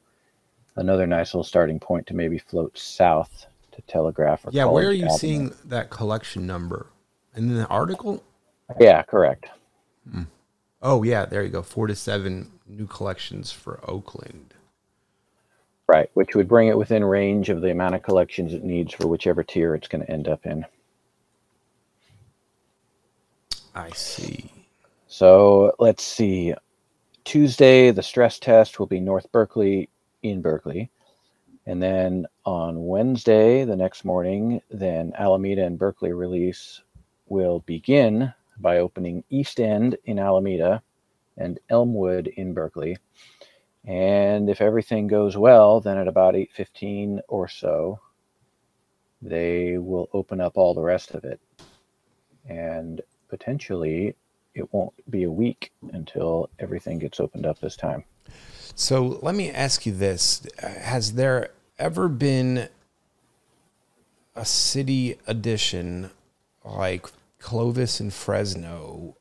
another 0.77 1.07
nice 1.07 1.35
little 1.35 1.45
starting 1.45 1.79
point 1.79 2.07
to 2.07 2.15
maybe 2.15 2.39
float 2.39 2.77
south 2.79 3.47
to 3.73 3.83
Telegraph 3.83 4.47
or 4.47 4.51
yeah. 4.53 4.65
Where 4.65 4.89
are 4.89 4.93
you 4.93 5.05
Avenue. 5.05 5.19
seeing 5.19 5.55
that 5.67 5.91
collection 5.91 6.47
number? 6.47 6.87
In 7.37 7.55
the 7.55 7.67
article? 7.67 8.25
Yeah, 8.81 9.03
correct. 9.03 9.51
Oh, 10.81 11.03
yeah. 11.03 11.27
There 11.27 11.43
you 11.43 11.51
go. 11.51 11.63
Four 11.63 11.87
to 11.89 11.95
seven 11.95 12.51
new 12.67 12.87
collections 12.87 13.53
for 13.53 13.79
Oakland. 13.89 14.55
Right, 15.89 16.11
which 16.15 16.35
would 16.35 16.49
bring 16.49 16.69
it 16.69 16.77
within 16.77 17.05
range 17.05 17.49
of 17.49 17.61
the 17.61 17.71
amount 17.71 17.95
of 17.95 18.03
collections 18.03 18.53
it 18.53 18.65
needs 18.65 18.93
for 18.93 19.07
whichever 19.07 19.45
tier 19.45 19.75
it's 19.75 19.87
going 19.87 20.05
to 20.05 20.11
end 20.11 20.27
up 20.27 20.45
in. 20.45 20.67
I 23.75 23.91
see. 23.91 24.51
So 25.07 25.73
let's 25.79 26.03
see. 26.03 26.55
Tuesday, 27.25 27.91
the 27.91 28.03
stress 28.03 28.39
test 28.39 28.79
will 28.79 28.87
be 28.87 29.01
North 29.01 29.31
Berkeley 29.31 29.89
in 30.23 30.43
Berkeley. 30.43 30.91
And 31.67 31.83
then 31.83 32.27
on 32.45 32.87
Wednesday, 32.87 33.65
the 33.65 33.77
next 33.77 34.05
morning, 34.05 34.63
then 34.71 35.13
Alameda 35.19 35.65
and 35.65 35.79
Berkeley 35.79 36.13
release 36.13 36.83
will 37.29 37.61
begin 37.61 38.33
by 38.59 38.79
opening 38.79 39.25
East 39.31 39.61
End 39.61 39.97
in 40.05 40.19
Alameda 40.19 40.83
and 41.37 41.59
Elmwood 41.69 42.29
in 42.29 42.55
Berkeley. 42.55 42.97
And 43.87 44.51
if 44.51 44.61
everything 44.61 45.07
goes 45.07 45.37
well, 45.37 45.81
then 45.81 45.97
at 45.97 46.09
about 46.09 46.35
8:15 46.35 47.21
or 47.29 47.47
so, 47.47 48.01
they 49.23 49.79
will 49.79 50.09
open 50.13 50.41
up 50.41 50.57
all 50.57 50.75
the 50.75 50.83
rest 50.83 51.13
of 51.13 51.25
it. 51.25 51.41
And 52.49 53.01
potentially 53.29 54.17
it 54.55 54.73
won't 54.73 54.93
be 55.11 55.23
a 55.25 55.31
week 55.31 55.73
until 55.93 56.51
everything 56.59 56.99
gets 56.99 57.21
opened 57.21 57.47
up 57.47 57.61
this 57.61 57.77
time. 57.77 58.05
So 58.75 59.19
let 59.23 59.35
me 59.35 59.51
ask 59.51 59.87
you 59.87 59.93
this: 59.93 60.47
Has 60.59 61.13
there 61.13 61.51
ever 61.79 62.09
been 62.09 62.69
a 64.35 64.45
city 64.45 65.19
edition 65.27 66.11
like 66.65 67.07
Clovis 67.39 68.01
and 68.01 68.13
Fresno 68.13 69.17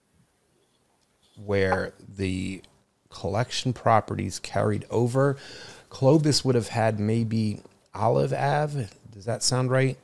where 1.38 1.94
the 2.00 2.64
collection 3.16 3.74
properties 3.74 4.38
carried 4.40 4.86
over? 4.92 5.38
Clovis 5.90 6.44
would 6.44 6.56
have 6.56 6.68
had 6.68 7.00
maybe 7.00 7.62
Olive 7.94 8.34
Ave. 8.34 8.90
Does 9.12 9.26
that 9.26 9.42
sound 9.42 9.72
right? 9.72 9.98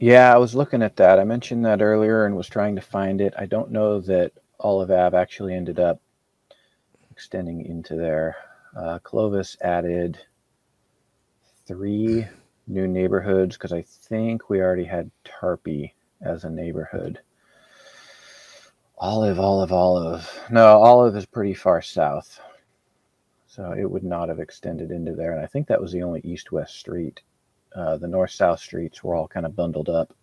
Yeah, 0.00 0.34
I 0.34 0.38
was 0.38 0.54
looking 0.54 0.82
at 0.82 0.96
that. 0.96 1.20
I 1.20 1.24
mentioned 1.24 1.64
that 1.64 1.80
earlier 1.80 2.26
and 2.26 2.36
was 2.36 2.48
trying 2.48 2.74
to 2.76 2.82
find 2.82 3.20
it. 3.20 3.34
I 3.38 3.46
don't 3.46 3.70
know 3.70 4.00
that 4.00 4.32
Olive 4.58 4.90
Ave 4.90 5.16
actually 5.16 5.54
ended 5.54 5.78
up 5.78 6.00
extending 7.10 7.64
into 7.64 7.96
there. 7.96 8.36
Uh, 8.76 8.98
Clovis 8.98 9.56
added 9.60 10.18
three 11.66 12.26
new 12.66 12.88
neighborhoods 12.88 13.56
because 13.56 13.72
I 13.72 13.82
think 13.82 14.48
we 14.48 14.60
already 14.60 14.84
had 14.84 15.10
Tarpey 15.24 15.92
as 16.22 16.44
a 16.44 16.50
neighborhood. 16.50 17.20
Olive, 19.00 19.40
Olive, 19.40 19.72
Olive. 19.72 20.40
No, 20.50 20.78
Olive 20.78 21.16
is 21.16 21.24
pretty 21.24 21.54
far 21.54 21.80
south. 21.80 22.38
So 23.46 23.72
it 23.72 23.90
would 23.90 24.04
not 24.04 24.28
have 24.28 24.38
extended 24.38 24.90
into 24.90 25.14
there. 25.14 25.32
And 25.32 25.40
I 25.40 25.46
think 25.46 25.66
that 25.68 25.80
was 25.80 25.90
the 25.90 26.02
only 26.02 26.20
east 26.20 26.52
west 26.52 26.76
street. 26.76 27.22
Uh, 27.74 27.96
the 27.96 28.06
north 28.06 28.30
south 28.30 28.60
streets 28.60 29.02
were 29.02 29.14
all 29.14 29.26
kind 29.26 29.46
of 29.46 29.56
bundled 29.56 29.88
up 29.88 30.14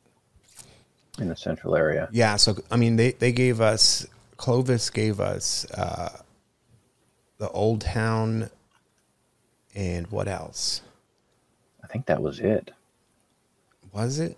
in 1.20 1.28
the 1.28 1.36
central 1.36 1.76
area. 1.76 2.08
Yeah. 2.12 2.36
So, 2.36 2.56
I 2.70 2.78
mean, 2.78 2.98
they, 2.98 3.14
they 3.14 3.32
gave 3.32 3.60
us, 3.62 4.06
Clovis 4.38 4.92
gave 4.92 5.20
us 5.20 5.70
uh, 5.72 6.20
the 7.40 7.50
Old 7.50 7.82
Town 7.82 8.50
and 9.74 10.08
what 10.08 10.28
else? 10.28 10.82
I 11.84 11.88
think 11.88 12.06
that 12.06 12.22
was 12.22 12.40
it. 12.40 12.72
Was 13.92 14.20
it? 14.20 14.38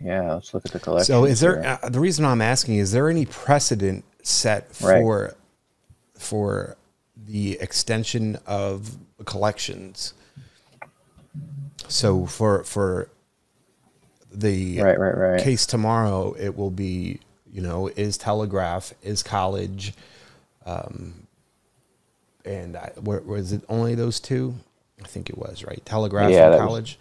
Yeah, 0.00 0.34
let's 0.34 0.54
look 0.54 0.64
at 0.64 0.72
the 0.72 0.80
collection. 0.80 1.12
So, 1.12 1.24
is 1.24 1.40
there 1.40 1.78
uh, 1.82 1.88
the 1.88 2.00
reason 2.00 2.24
I'm 2.24 2.40
asking? 2.40 2.76
Is 2.76 2.92
there 2.92 3.08
any 3.10 3.26
precedent 3.26 4.04
set 4.22 4.74
for 4.74 5.24
right. 5.24 5.34
for 6.14 6.76
the 7.16 7.58
extension 7.60 8.38
of 8.46 8.96
collections? 9.26 10.14
So, 11.88 12.24
for 12.24 12.64
for 12.64 13.10
the 14.32 14.80
right, 14.80 14.98
right, 14.98 15.16
right. 15.16 15.42
case 15.42 15.66
tomorrow, 15.66 16.34
it 16.38 16.56
will 16.56 16.70
be 16.70 17.20
you 17.52 17.60
know 17.60 17.88
is 17.88 18.16
Telegraph 18.16 18.94
is 19.02 19.22
College, 19.22 19.92
um, 20.64 21.26
and 22.46 22.74
I, 22.74 22.92
where, 23.00 23.20
was 23.20 23.52
it 23.52 23.62
only 23.68 23.94
those 23.94 24.18
two? 24.18 24.54
I 25.04 25.06
think 25.06 25.28
it 25.28 25.36
was 25.36 25.62
right. 25.62 25.84
Telegraph 25.84 26.30
yeah, 26.30 26.52
and 26.52 26.58
College. 26.58 26.98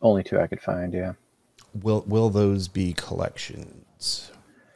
Only 0.00 0.24
two 0.24 0.40
I 0.40 0.48
could 0.48 0.60
find. 0.60 0.92
Yeah 0.92 1.12
will 1.74 2.04
will 2.06 2.30
those 2.30 2.68
be 2.68 2.92
collections? 2.92 4.30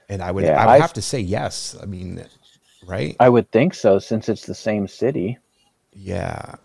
And 0.08 0.22
I 0.22 0.30
would 0.30 0.44
yeah, 0.44 0.60
I 0.62 0.66
would 0.66 0.72
I, 0.72 0.78
have 0.78 0.92
to 0.94 1.02
say 1.02 1.20
yes. 1.20 1.76
I 1.82 1.86
mean, 1.86 2.24
right? 2.86 3.16
I 3.18 3.28
would 3.28 3.50
think 3.50 3.74
so 3.74 3.98
since 3.98 4.28
it's 4.28 4.46
the 4.46 4.54
same 4.54 4.86
city. 4.86 5.38
Yeah. 5.92 6.56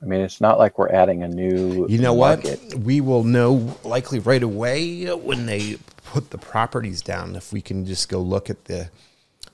I 0.00 0.04
mean, 0.06 0.20
it's 0.20 0.40
not 0.40 0.58
like 0.58 0.78
we're 0.78 0.90
adding 0.90 1.22
a 1.24 1.28
new. 1.28 1.86
You 1.88 1.98
know 1.98 2.16
market. 2.16 2.60
what? 2.62 2.74
We 2.74 3.00
will 3.00 3.24
know 3.24 3.76
likely 3.84 4.20
right 4.20 4.42
away 4.42 5.06
when 5.14 5.46
they 5.46 5.76
put 6.04 6.30
the 6.30 6.38
properties 6.38 7.02
down. 7.02 7.34
If 7.34 7.52
we 7.52 7.60
can 7.60 7.84
just 7.84 8.08
go 8.08 8.20
look 8.20 8.48
at 8.48 8.66
the 8.66 8.90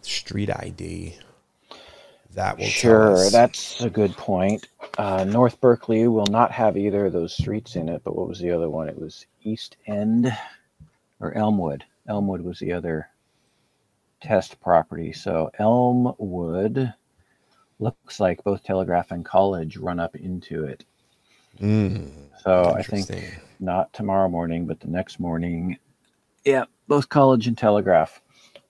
street 0.03 0.51
ID, 0.51 1.19
that 2.35 2.59
will 2.59 2.67
sure. 2.67 3.31
That's 3.31 3.81
a 3.81 3.91
good 3.91 4.17
point. 4.17 4.69
Uh, 4.99 5.25
North 5.25 5.61
Berkeley 5.61 6.09
will 6.09 6.27
not 6.27 6.51
have 6.53 6.77
either 6.77 7.07
of 7.07 7.13
those 7.13 7.37
streets 7.37 7.77
in 7.77 7.89
it, 7.89 8.03
but 8.05 8.17
what 8.17 8.29
was 8.29 8.39
the 8.39 8.51
other 8.51 8.69
one? 8.69 8.89
It 8.89 8.99
was 8.99 9.27
East 9.43 9.77
End 9.87 10.37
or 11.21 11.33
Elmwood. 11.37 11.85
Elmwood 12.09 12.43
was 12.43 12.59
the 12.59 12.73
other 12.73 13.09
test 14.21 14.61
property. 14.61 15.13
So 15.13 15.51
Elmwood 15.59 16.93
looks 17.79 18.21
like 18.21 18.43
both 18.45 18.63
Telegraph 18.63 19.11
and 19.11 19.25
College 19.25 19.77
run 19.77 20.01
up 20.01 20.17
into 20.17 20.65
it. 20.65 20.85
Mm, 21.61 22.11
so 22.43 22.75
I 22.77 22.83
think 22.83 23.41
not 23.61 23.93
tomorrow 23.93 24.29
morning, 24.29 24.67
but 24.67 24.81
the 24.81 24.89
next 24.89 25.21
morning. 25.21 25.79
Yeah, 26.45 26.65
both 26.89 27.09
College 27.09 27.47
and 27.47 27.57
Telegraph. 27.57 28.21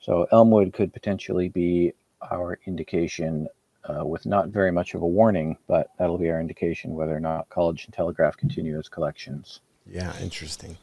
So 0.00 0.26
Elmwood 0.32 0.74
could 0.74 0.92
potentially 0.92 1.48
be 1.48 1.94
our 2.30 2.58
indication 2.66 3.48
uh, 3.88 4.04
with 4.04 4.26
not 4.26 4.48
very 4.48 4.70
much 4.70 4.94
of 4.94 5.02
a 5.02 5.06
warning, 5.06 5.56
but 5.66 5.88
that'll 5.98 6.18
be 6.18 6.30
our 6.30 6.40
indication 6.40 6.94
whether 6.94 7.14
or 7.14 7.20
not 7.20 7.48
College 7.50 7.84
and 7.84 7.94
Telegraph 7.94 8.36
continue 8.36 8.78
as 8.78 8.88
collections. 8.88 9.60
Yeah, 9.86 10.12
interesting. 10.20 10.76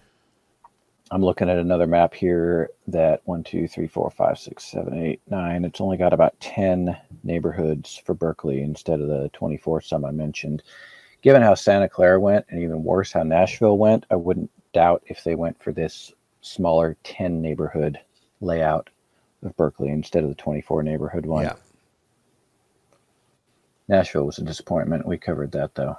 I'm 1.14 1.24
looking 1.26 1.50
at 1.50 1.58
another 1.58 1.88
map 1.88 2.14
here 2.14 2.70
that 2.88 3.22
one, 3.26 3.44
two, 3.44 3.68
three, 3.68 3.88
four, 3.88 4.10
five, 4.12 4.40
six, 4.40 4.64
seven, 4.64 4.98
eight, 4.98 5.22
nine. 5.30 5.66
It's 5.66 5.82
only 5.82 5.98
got 5.98 6.14
about 6.14 6.40
10 6.40 6.96
neighborhoods 7.24 7.98
for 7.98 8.14
Berkeley 8.14 8.62
instead 8.62 9.02
of 9.02 9.10
the 9.10 9.30
24 9.34 9.82
some 9.82 10.06
I 10.06 10.12
mentioned. 10.12 10.64
Given 11.22 11.42
how 11.42 11.54
Santa 11.54 11.90
Clara 11.90 12.20
went, 12.20 12.46
and 12.50 12.62
even 12.62 12.84
worse, 12.84 13.12
how 13.12 13.24
Nashville 13.24 13.78
went, 13.78 14.06
I 14.10 14.16
wouldn't 14.16 14.50
doubt 14.74 15.04
if 15.06 15.24
they 15.24 15.36
went 15.36 15.62
for 15.62 15.74
this 15.74 16.14
smaller 16.40 16.96
10 17.04 17.42
neighborhood 17.42 18.00
layout 18.40 18.90
of 19.44 19.56
Berkeley 19.58 19.90
instead 19.90 20.24
of 20.24 20.30
the 20.30 20.36
24 20.36 20.84
neighborhood 20.84 21.26
one. 21.26 21.44
Yeah. 21.46 21.56
Nashville 23.88 24.26
was 24.26 24.38
a 24.38 24.44
disappointment. 24.44 25.06
We 25.06 25.18
covered 25.18 25.52
that 25.52 25.76
though. 25.76 25.98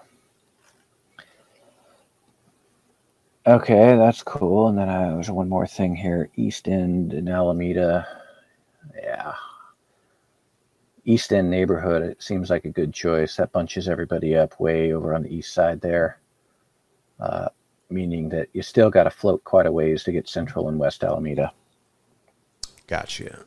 Okay, 3.47 3.97
that's 3.97 4.23
cool. 4.23 4.69
And 4.69 4.79
then 4.79 4.89
uh, 4.89 5.15
there's 5.15 5.31
one 5.31 5.49
more 5.49 5.67
thing 5.67 5.97
here 5.97 6.31
East 6.37 6.69
End 6.69 7.13
and 7.13 7.29
Alameda. 7.29 8.07
Yeah. 8.97 9.35
East 11.05 11.33
End 11.33 11.51
neighborhood, 11.51 12.03
it 12.03 12.23
seems 12.23 12.51
like 12.51 12.65
a 12.65 12.71
good 12.71 12.95
choice. 12.95 13.37
That 13.37 13.51
bunches 13.51 13.89
everybody 13.89 14.37
up 14.37 14.61
way 14.61 14.93
over 14.93 15.13
on 15.13 15.25
the 15.25 15.35
east 15.35 15.53
side 15.53 15.81
there, 15.81 16.21
uh, 17.19 17.49
meaning 17.91 18.29
that 18.29 18.49
you 18.53 18.63
still 18.63 18.89
got 18.89 19.05
to 19.05 19.11
float 19.11 19.43
quite 19.43 19.67
a 19.67 19.73
ways 19.73 20.05
to 20.05 20.13
get 20.13 20.29
central 20.29 20.69
and 20.69 20.79
west 20.79 21.03
Alameda. 21.03 21.53
Gotcha. 22.93 23.47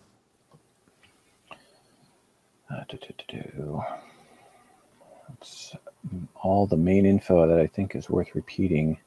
Uh, 2.68 2.84
do, 2.90 2.98
do, 2.98 3.14
do, 3.28 3.84
That's 5.30 5.76
all 6.42 6.66
the 6.66 6.76
main 6.76 7.06
info 7.06 7.48
that 7.48 7.60
I 7.60 7.68
think 7.68 7.96
is 7.96 8.10
worth 8.10 8.34
repeating 8.34 8.98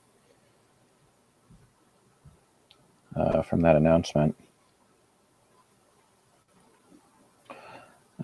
uh, 3.17 3.43
from 3.43 3.63
that 3.63 3.75
announcement. 3.75 4.37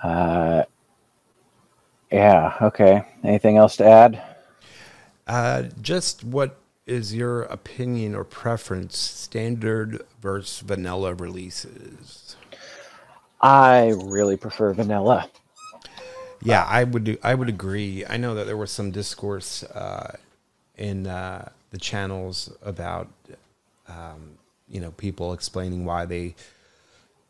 Uh, 0.01 0.63
yeah, 2.13 2.57
okay. 2.63 3.05
Anything 3.25 3.57
else 3.57 3.77
to 3.79 3.87
add? 3.87 4.23
Uh, 5.27 5.65
just 5.83 6.23
what 6.23 6.61
is 6.87 7.15
your 7.15 7.43
opinion 7.43 8.15
or 8.15 8.25
preference, 8.25 8.99
standard 8.99 10.05
versus 10.21 10.61
vanilla 10.61 11.15
releases? 11.15 12.37
I 13.41 13.95
really 14.05 14.37
prefer 14.37 14.73
vanilla. 14.73 15.29
Yeah, 16.43 16.65
I 16.65 16.85
would. 16.85 17.19
I 17.23 17.35
would 17.35 17.49
agree. 17.49 18.05
I 18.07 18.17
know 18.17 18.35
that 18.35 18.47
there 18.47 18.57
was 18.57 18.71
some 18.71 18.91
discourse 18.91 19.63
uh, 19.63 20.17
in 20.77 21.07
uh, 21.07 21.51
the 21.71 21.79
channels 21.79 22.53
about, 22.63 23.09
um, 23.89 24.39
you 24.69 24.81
know, 24.81 24.91
people 24.93 25.33
explaining 25.33 25.85
why 25.85 26.05
they 26.05 26.35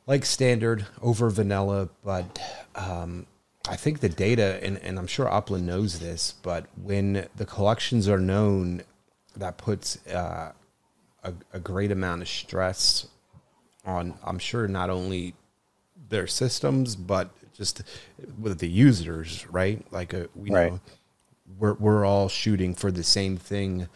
like 0.06 0.24
standard 0.24 0.86
over 1.00 1.30
vanilla, 1.30 1.88
but 2.04 2.38
um, 2.74 3.26
I 3.68 3.76
think 3.76 4.00
the 4.00 4.08
data, 4.08 4.58
and, 4.62 4.78
and 4.78 4.98
I'm 4.98 5.06
sure 5.06 5.32
Upland 5.32 5.66
knows 5.66 5.98
this, 5.98 6.34
but 6.42 6.66
when 6.76 7.26
the 7.36 7.46
collections 7.46 8.08
are 8.08 8.18
known 8.18 8.82
that 9.36 9.58
puts 9.58 10.06
uh, 10.08 10.52
a, 11.24 11.34
a 11.52 11.60
great 11.60 11.92
amount 11.92 12.22
of 12.22 12.28
stress 12.28 13.08
on, 13.84 14.14
I'm 14.24 14.38
sure, 14.38 14.68
not 14.68 14.90
only 14.90 15.34
their 16.08 16.26
systems, 16.26 16.96
but 16.96 17.30
just 17.54 17.82
with 18.38 18.58
the 18.58 18.68
users, 18.68 19.46
right? 19.50 19.84
Like 19.92 20.14
uh, 20.14 20.26
we 20.34 20.50
Right. 20.50 20.72
know 20.72 20.80
we're 21.58 21.74
we're 21.74 22.04
all 22.06 22.28
shooting 22.28 22.74
for 22.74 22.90
the 22.92 23.04
same 23.04 23.36
thing, 23.36 23.88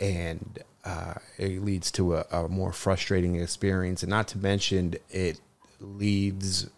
and 0.00 0.60
uh, 0.84 1.14
it 1.38 1.62
leads 1.64 1.90
to 1.92 2.16
a, 2.16 2.26
a 2.32 2.48
more 2.48 2.72
frustrating 2.72 3.36
experience. 3.36 4.02
And 4.02 4.10
not 4.10 4.28
to 4.28 4.38
mention, 4.38 4.94
it 5.10 5.40
leaves 5.80 6.68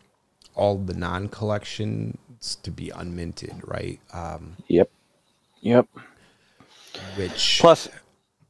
all 0.55 0.79
the 0.79 0.95
non-collections 0.95 2.57
to 2.63 2.71
be 2.71 2.89
unminted, 2.89 3.61
right? 3.67 4.01
Um, 4.13 4.59
Yep. 4.69 4.91
Yep. 5.61 5.89
Which 7.17 7.59
Plus, 7.61 7.89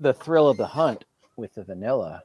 the 0.01 0.13
thrill 0.15 0.49
of 0.49 0.57
the 0.57 0.67
hunt 0.67 1.05
with 1.37 1.55
the 1.55 1.65
vanilla. 1.65 2.23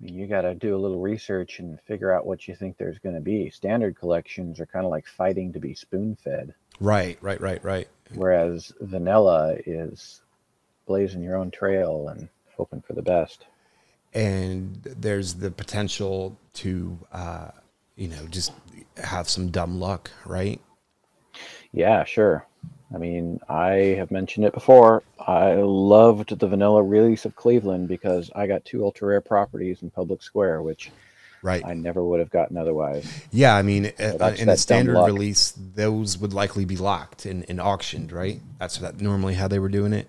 I 0.00 0.04
mean, 0.04 0.14
you 0.14 0.26
got 0.26 0.42
to 0.42 0.54
do 0.54 0.74
a 0.74 0.78
little 0.78 1.00
research 1.00 1.60
and 1.60 1.80
figure 1.82 2.12
out 2.12 2.26
what 2.26 2.46
you 2.48 2.54
think 2.54 2.76
there's 2.76 2.98
going 2.98 3.14
to 3.14 3.20
be. 3.20 3.48
Standard 3.50 3.96
collections 3.96 4.60
are 4.60 4.66
kind 4.66 4.84
of 4.84 4.90
like 4.90 5.06
fighting 5.06 5.52
to 5.52 5.60
be 5.60 5.74
spoon 5.74 6.16
fed, 6.16 6.52
right, 6.80 7.16
right, 7.22 7.40
right, 7.40 7.62
right. 7.64 7.88
whereas 8.14 8.72
vanilla 8.80 9.56
is 9.66 10.20
blazing 10.86 11.22
your 11.22 11.36
own 11.36 11.50
trail 11.50 12.08
and 12.08 12.28
hoping 12.56 12.82
for 12.82 12.92
the 12.92 13.02
best. 13.02 13.46
and 14.12 14.80
there's 14.84 15.34
the 15.34 15.50
potential 15.50 16.36
to 16.52 16.98
uh, 17.12 17.48
you 17.96 18.08
know 18.08 18.26
just 18.30 18.52
have 19.02 19.28
some 19.28 19.50
dumb 19.50 19.80
luck 19.80 20.10
right 20.26 20.60
Yeah, 21.72 22.04
sure. 22.04 22.46
I 22.94 22.98
mean, 22.98 23.40
I 23.48 23.96
have 23.98 24.10
mentioned 24.10 24.46
it 24.46 24.52
before. 24.54 25.02
I 25.18 25.54
loved 25.54 26.38
the 26.38 26.46
vanilla 26.46 26.82
release 26.82 27.24
of 27.24 27.34
Cleveland 27.34 27.88
because 27.88 28.30
I 28.34 28.46
got 28.46 28.64
two 28.64 28.84
ultra 28.84 29.08
rare 29.08 29.20
properties 29.20 29.82
in 29.82 29.90
Public 29.90 30.22
Square, 30.22 30.62
which 30.62 30.90
right 31.42 31.62
I 31.66 31.74
never 31.74 32.02
would 32.04 32.20
have 32.20 32.30
gotten 32.30 32.56
otherwise. 32.56 33.06
yeah 33.30 33.54
i 33.54 33.60
mean 33.60 33.92
uh, 34.00 34.32
in 34.38 34.46
that 34.46 34.48
a 34.54 34.56
standard 34.56 34.94
release 35.04 35.52
those 35.74 36.16
would 36.16 36.32
likely 36.32 36.64
be 36.64 36.76
locked 36.78 37.26
and, 37.26 37.44
and 37.50 37.60
auctioned 37.60 38.12
right 38.12 38.40
that's 38.58 38.78
that 38.78 38.98
normally 39.00 39.34
how 39.34 39.46
they 39.46 39.58
were 39.58 39.68
doing 39.68 39.92
it 39.92 40.08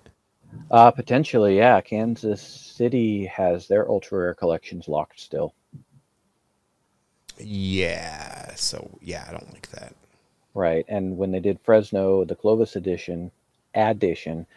Uh, 0.71 0.89
potentially, 0.91 1.57
yeah. 1.57 1.81
Kansas 1.81 2.41
City 2.41 3.25
has 3.25 3.67
their 3.67 3.89
ultra 3.89 4.17
rare 4.19 4.33
collections 4.33 4.88
locked 4.88 5.19
still. 5.19 5.53
yeah 7.38 8.53
so 8.55 8.89
yeah 9.01 9.25
i 9.27 9.31
don't 9.31 9.51
like 9.53 9.69
that 9.71 9.93
Right. 10.56 10.86
And 10.88 11.18
when 11.18 11.32
they 11.32 11.39
did 11.39 11.60
Fresno, 11.64 12.26
the 12.26 12.36
Clovis 12.36 12.76
edition, 12.76 13.30
addition, 13.76 14.47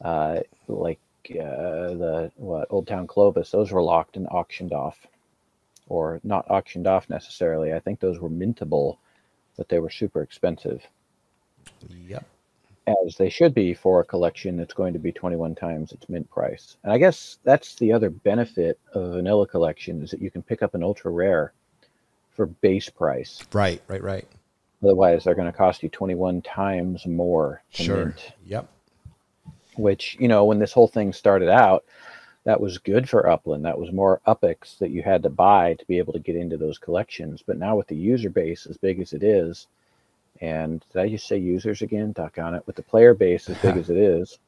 uh, 0.00 0.40
like 0.66 0.98
uh, 1.30 1.94
the 1.94 2.32
what 2.36 2.66
Old 2.70 2.88
Town 2.88 3.06
Clovis, 3.06 3.50
those 3.50 3.70
were 3.70 3.82
locked 3.82 4.16
and 4.16 4.26
auctioned 4.28 4.72
off, 4.72 5.06
or 5.88 6.20
not 6.24 6.50
auctioned 6.50 6.88
off 6.88 7.08
necessarily. 7.08 7.72
I 7.72 7.78
think 7.78 8.00
those 8.00 8.18
were 8.18 8.30
mintable, 8.30 8.96
but 9.56 9.68
they 9.68 9.78
were 9.78 9.90
super 9.90 10.22
expensive, 10.22 10.82
yep 11.88 12.26
as 12.86 13.16
they 13.16 13.28
should 13.28 13.54
be 13.54 13.74
for 13.74 14.00
a 14.00 14.04
collection 14.04 14.56
that's 14.56 14.74
going 14.74 14.92
to 14.92 14.98
be 14.98 15.12
21 15.12 15.54
times 15.54 15.92
its 15.92 16.08
mint 16.08 16.28
price. 16.30 16.76
And 16.82 16.92
I 16.92 16.98
guess 16.98 17.38
that's 17.44 17.76
the 17.76 17.92
other 17.92 18.10
benefit 18.10 18.78
of 18.92 19.02
a 19.02 19.12
vanilla 19.14 19.46
collection 19.46 20.02
is 20.02 20.10
that 20.10 20.22
you 20.22 20.30
can 20.30 20.42
pick 20.42 20.62
up 20.62 20.74
an 20.74 20.82
ultra 20.82 21.10
rare 21.10 21.52
for 22.32 22.46
base 22.46 22.88
price. 22.88 23.40
right 23.52 23.80
right 23.86 24.02
right 24.02 24.26
Otherwise, 24.82 25.24
they're 25.24 25.34
going 25.34 25.50
to 25.50 25.56
cost 25.56 25.82
you 25.82 25.88
21 25.88 26.42
times 26.42 27.06
more 27.06 27.62
sure 27.70 28.06
mint. 28.06 28.32
yep 28.44 28.68
Which, 29.76 30.16
you 30.18 30.28
know, 30.28 30.44
when 30.44 30.58
this 30.58 30.72
whole 30.72 30.88
thing 30.88 31.12
started 31.12 31.48
out, 31.48 31.84
that 32.44 32.60
was 32.60 32.78
good 32.78 33.08
for 33.08 33.28
Upland. 33.28 33.64
That 33.64 33.78
was 33.78 33.92
more 33.92 34.20
UPIX 34.26 34.78
that 34.78 34.90
you 34.90 35.02
had 35.02 35.22
to 35.22 35.30
buy 35.30 35.74
to 35.74 35.86
be 35.86 35.98
able 35.98 36.12
to 36.14 36.18
get 36.18 36.34
into 36.34 36.56
those 36.56 36.78
collections. 36.78 37.42
But 37.46 37.58
now 37.58 37.76
with 37.76 37.86
the 37.86 37.96
user 37.96 38.30
base 38.30 38.66
as 38.66 38.76
big 38.76 39.00
as 39.00 39.12
it 39.12 39.22
is, 39.22 39.68
and 40.40 40.84
did 40.92 41.00
I 41.00 41.08
just 41.08 41.28
say 41.28 41.38
users 41.38 41.82
again? 41.82 42.12
Duck 42.12 42.38
on 42.38 42.54
it. 42.54 42.66
With 42.66 42.74
the 42.74 42.82
player 42.82 43.14
base 43.14 43.48
as 43.48 43.58
big 43.58 43.76
as 43.76 43.90
it 43.90 43.96
is, 43.96 44.38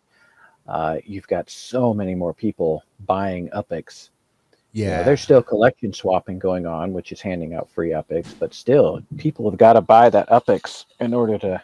uh, 0.66 0.97
you've 1.05 1.28
got 1.28 1.49
so 1.49 1.95
many 1.95 2.14
more 2.14 2.35
people 2.35 2.82
buying 3.07 3.49
UPIX. 3.51 4.11
You 4.75 4.85
know, 4.85 4.91
yeah 4.91 5.03
there's 5.03 5.22
still 5.22 5.43
collection 5.43 5.93
swapping 5.93 6.39
going 6.39 6.66
on, 6.66 6.93
which 6.93 7.12
is 7.12 7.20
handing 7.20 7.55
out 7.55 7.70
free 7.70 7.95
epics, 7.95 8.35
but 8.35 8.53
still, 8.53 9.01
people 9.16 9.49
have 9.51 9.59
got 9.59 9.75
to 9.75 9.81
buy 9.81 10.11
that 10.11 10.31
epics 10.31 10.85
in 11.01 11.14
order 11.14 11.39
to 11.39 11.62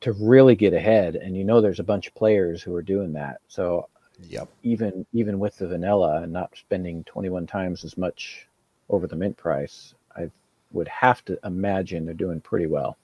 to 0.00 0.12
really 0.12 0.54
get 0.54 0.72
ahead. 0.72 1.16
And 1.16 1.36
you 1.36 1.44
know, 1.44 1.60
there's 1.60 1.80
a 1.80 1.84
bunch 1.84 2.06
of 2.06 2.14
players 2.14 2.62
who 2.62 2.74
are 2.74 2.82
doing 2.82 3.12
that. 3.14 3.40
So 3.48 3.88
yep 4.28 4.48
even 4.62 5.04
even 5.12 5.40
with 5.40 5.58
the 5.58 5.66
vanilla 5.66 6.22
and 6.22 6.32
not 6.32 6.56
spending 6.56 7.02
21 7.02 7.48
times 7.48 7.84
as 7.84 7.98
much 7.98 8.46
over 8.88 9.06
the 9.06 9.16
mint 9.16 9.36
price, 9.36 9.94
I 10.16 10.30
would 10.72 10.88
have 10.88 11.24
to 11.26 11.38
imagine 11.44 12.04
they're 12.04 12.14
doing 12.14 12.40
pretty 12.40 12.66
well. 12.66 12.96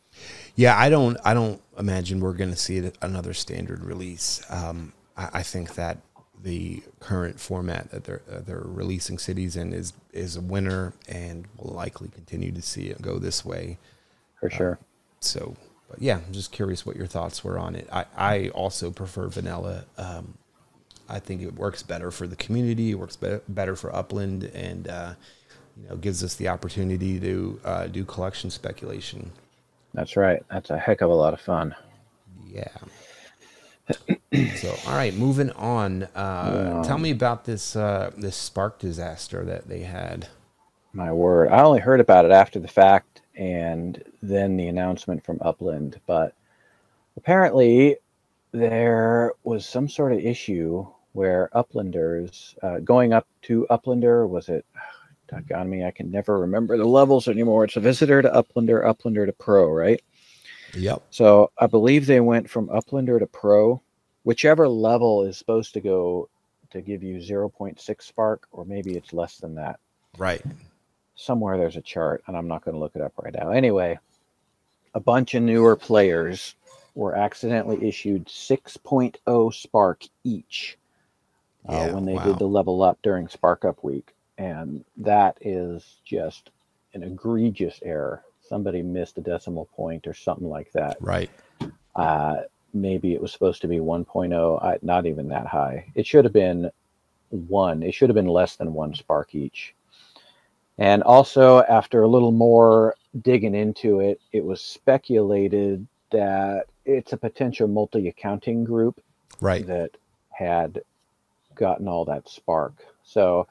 Yeah, 0.57 0.77
I 0.79 0.91
don't. 0.91 1.17
I 1.25 1.35
don't 1.35 1.63
imagine 1.79 2.21
we're 2.21 2.33
going 2.33 2.51
to 2.51 2.57
see 2.57 2.91
another 3.01 3.33
standard 3.33 3.85
release. 3.85 4.43
Um, 4.51 4.93
I, 5.17 5.31
I 5.35 5.43
think 5.43 5.75
that 5.77 5.99
the 6.43 6.83
current 7.01 7.39
format 7.41 7.91
that 7.91 8.05
they're 8.05 8.23
uh, 8.31 8.41
they're 8.41 8.63
releasing 8.65 9.19
cities 9.19 9.57
in 9.57 9.73
is 9.73 9.93
is 10.13 10.37
a 10.37 10.41
winner, 10.41 10.93
and 11.09 11.47
we'll 11.57 11.75
likely 11.75 12.09
continue 12.09 12.53
to 12.53 12.63
see 12.63 12.87
it 12.87 13.03
go 13.03 13.19
this 13.19 13.45
way. 13.45 13.79
For 14.39 14.51
sure. 14.51 14.79
So, 15.21 15.57
but 15.89 16.01
yeah, 16.01 16.21
I'm 16.27 16.33
just 16.33 16.53
curious 16.53 16.87
what 16.87 16.97
your 16.97 17.07
thoughts 17.07 17.45
were 17.45 17.59
on 17.59 17.75
it. 17.77 17.89
I, 17.93 18.07
I 18.17 18.49
also 18.51 18.91
prefer 18.91 19.29
vanilla. 19.29 19.85
Um, 19.99 20.35
I 21.09 21.19
think 21.19 21.43
it 21.43 21.55
works 21.57 21.83
better 21.83 22.11
for 22.11 22.27
the 22.27 22.37
community. 22.37 22.93
It 22.93 22.95
works 22.95 23.17
be- 23.17 23.41
better 23.49 23.77
for 23.77 23.95
Upland, 23.95 24.45
and 24.45 24.89
uh, 24.89 25.15
you 25.77 25.89
know 25.89 25.97
gives 25.97 26.25
us 26.25 26.37
the 26.37 26.49
opportunity 26.49 27.21
to 27.21 27.61
uh, 27.65 27.87
do 27.89 28.05
collection 28.05 28.51
speculation. 28.51 29.31
That's 29.93 30.17
right. 30.17 30.43
That's 30.51 30.71
a 30.71 30.79
heck 30.79 31.01
of 31.01 31.11
a 31.11 31.15
lot 31.15 31.35
of 31.35 31.41
fun. 31.41 31.75
Yeah. 32.47 32.69
So, 34.57 34.77
all 34.87 34.95
right, 34.95 35.15
moving 35.15 35.51
on. 35.53 36.05
Uh, 36.15 36.83
Tell 36.85 36.99
me 36.99 37.11
about 37.11 37.45
this 37.45 37.77
uh, 37.77 38.11
this 38.17 38.37
spark 38.37 38.79
disaster 38.79 39.45
that 39.45 39.69
they 39.69 39.81
had. 39.81 40.29
My 40.93 41.13
word. 41.13 41.51
I 41.51 41.63
only 41.63 41.81
heard 41.81 42.01
about 42.01 42.25
it 42.25 42.31
after 42.31 42.59
the 42.59 42.69
fact 42.69 43.23
and 43.37 44.03
then 44.23 44.57
the 44.57 44.69
announcement 44.69 45.25
from 45.25 45.39
Upland, 45.41 46.01
but 46.07 46.35
apparently 47.17 47.97
there 48.53 49.33
was 49.45 49.67
some 49.67 49.89
sort 49.89 50.13
of 50.13 50.19
issue 50.19 50.87
where 51.13 51.51
Uplanders 51.55 52.55
uh, 52.63 52.81
going 52.81 53.13
up 53.13 53.27
to 53.43 53.67
Uplander 53.71 54.29
was 54.29 54.49
it 54.49 54.65
doggone 55.29 55.71
me, 55.71 55.85
I 55.85 55.93
can 55.93 56.11
never 56.11 56.41
remember 56.41 56.77
the 56.77 56.85
levels 56.85 57.29
anymore. 57.29 57.65
It's 57.65 57.77
a 57.77 57.81
visitor 57.81 58.21
to 58.21 58.29
Uplander, 58.31 58.85
Uplander 58.85 59.27
to 59.27 59.33
Pro, 59.33 59.69
right? 59.71 60.03
Yep. 60.75 61.03
So 61.11 61.51
I 61.59 61.67
believe 61.67 62.07
they 62.07 62.21
went 62.21 62.49
from 62.49 62.69
Uplander 62.69 63.19
to 63.19 63.27
Pro, 63.27 63.81
whichever 64.25 64.69
level 64.69 65.23
is 65.25 65.37
supposed 65.37 65.75
to 65.75 65.81
go 65.81 66.29
to 66.71 66.81
give 66.81 67.03
you 67.03 67.17
0.6 67.17 68.03
spark, 68.03 68.47
or 68.53 68.65
maybe 68.65 68.97
it's 68.97 69.13
less 69.13 69.39
than 69.39 69.55
that 69.57 69.81
Right. 70.19 70.43
somewhere 71.15 71.57
there's 71.57 71.77
a 71.77 71.81
chart 71.83 72.23
and 72.27 72.37
i'm 72.37 72.49
not 72.49 72.65
going 72.65 72.75
to 72.75 72.81
look 72.81 72.97
it 72.97 73.03
up 73.03 73.13
right 73.23 73.35
now 73.35 73.51
anyway 73.51 73.99
a 74.95 75.01
bunch 75.01 75.35
of 75.35 75.43
newer 75.43 75.77
players 75.77 76.57
were 76.95 77.15
accidentally 77.15 77.87
issued 77.87 78.27
6.0 78.27 79.55
spark 79.55 80.05
each 80.25 80.77
uh, 81.69 81.89
when 81.91 82.05
they 82.05 82.15
wow. 82.15 82.25
did 82.25 82.39
the 82.39 82.47
level 82.47 82.83
up 82.83 82.99
during 83.03 83.29
spark 83.29 83.65
up 83.65 83.83
week 83.85 84.15
and 84.39 84.85
that 84.97 85.39
is 85.41 86.01
just 86.05 86.51
an 86.95 87.03
egregious 87.03 87.79
error 87.83 88.25
somebody 88.51 88.83
missed 88.83 89.17
a 89.17 89.21
decimal 89.21 89.67
point 89.77 90.07
or 90.09 90.13
something 90.13 90.49
like 90.49 90.71
that 90.73 90.97
Right. 91.01 91.31
uh, 91.95 92.39
maybe 92.75 93.15
it 93.15 93.23
was 93.23 93.33
supposed 93.33 93.63
to 93.63 93.69
be 93.69 93.79
1.0 93.79 94.63
I, 94.63 94.79
not 94.83 95.07
even 95.07 95.29
that 95.29 95.47
high 95.47 95.87
it 95.95 96.05
should 96.07 96.25
have 96.25 96.35
been 96.35 96.71
one 97.31 97.83
it 97.83 97.95
should 97.95 98.11
have 98.11 98.17
been 98.17 98.27
less 98.27 98.57
than 98.57 98.75
one 98.75 98.93
spark 98.95 99.35
each 99.35 99.75
and 100.79 101.03
also 101.05 101.63
after 101.63 102.03
a 102.03 102.09
little 102.09 102.33
more 102.33 102.97
digging 103.23 103.55
into 103.55 104.01
it 104.01 104.21
it 104.33 104.45
was 104.45 104.61
speculated 104.61 105.87
that 106.11 106.67
it's 106.85 107.13
a 107.13 107.17
potential 107.17 107.69
multi-accounting 107.69 108.65
group 108.65 109.01
Right. 109.41 109.67
that 109.67 109.93
had 110.31 110.83
gotten 111.55 111.89
all 111.89 112.05
that 112.07 112.29
spark. 112.29 112.75
So 113.03 113.47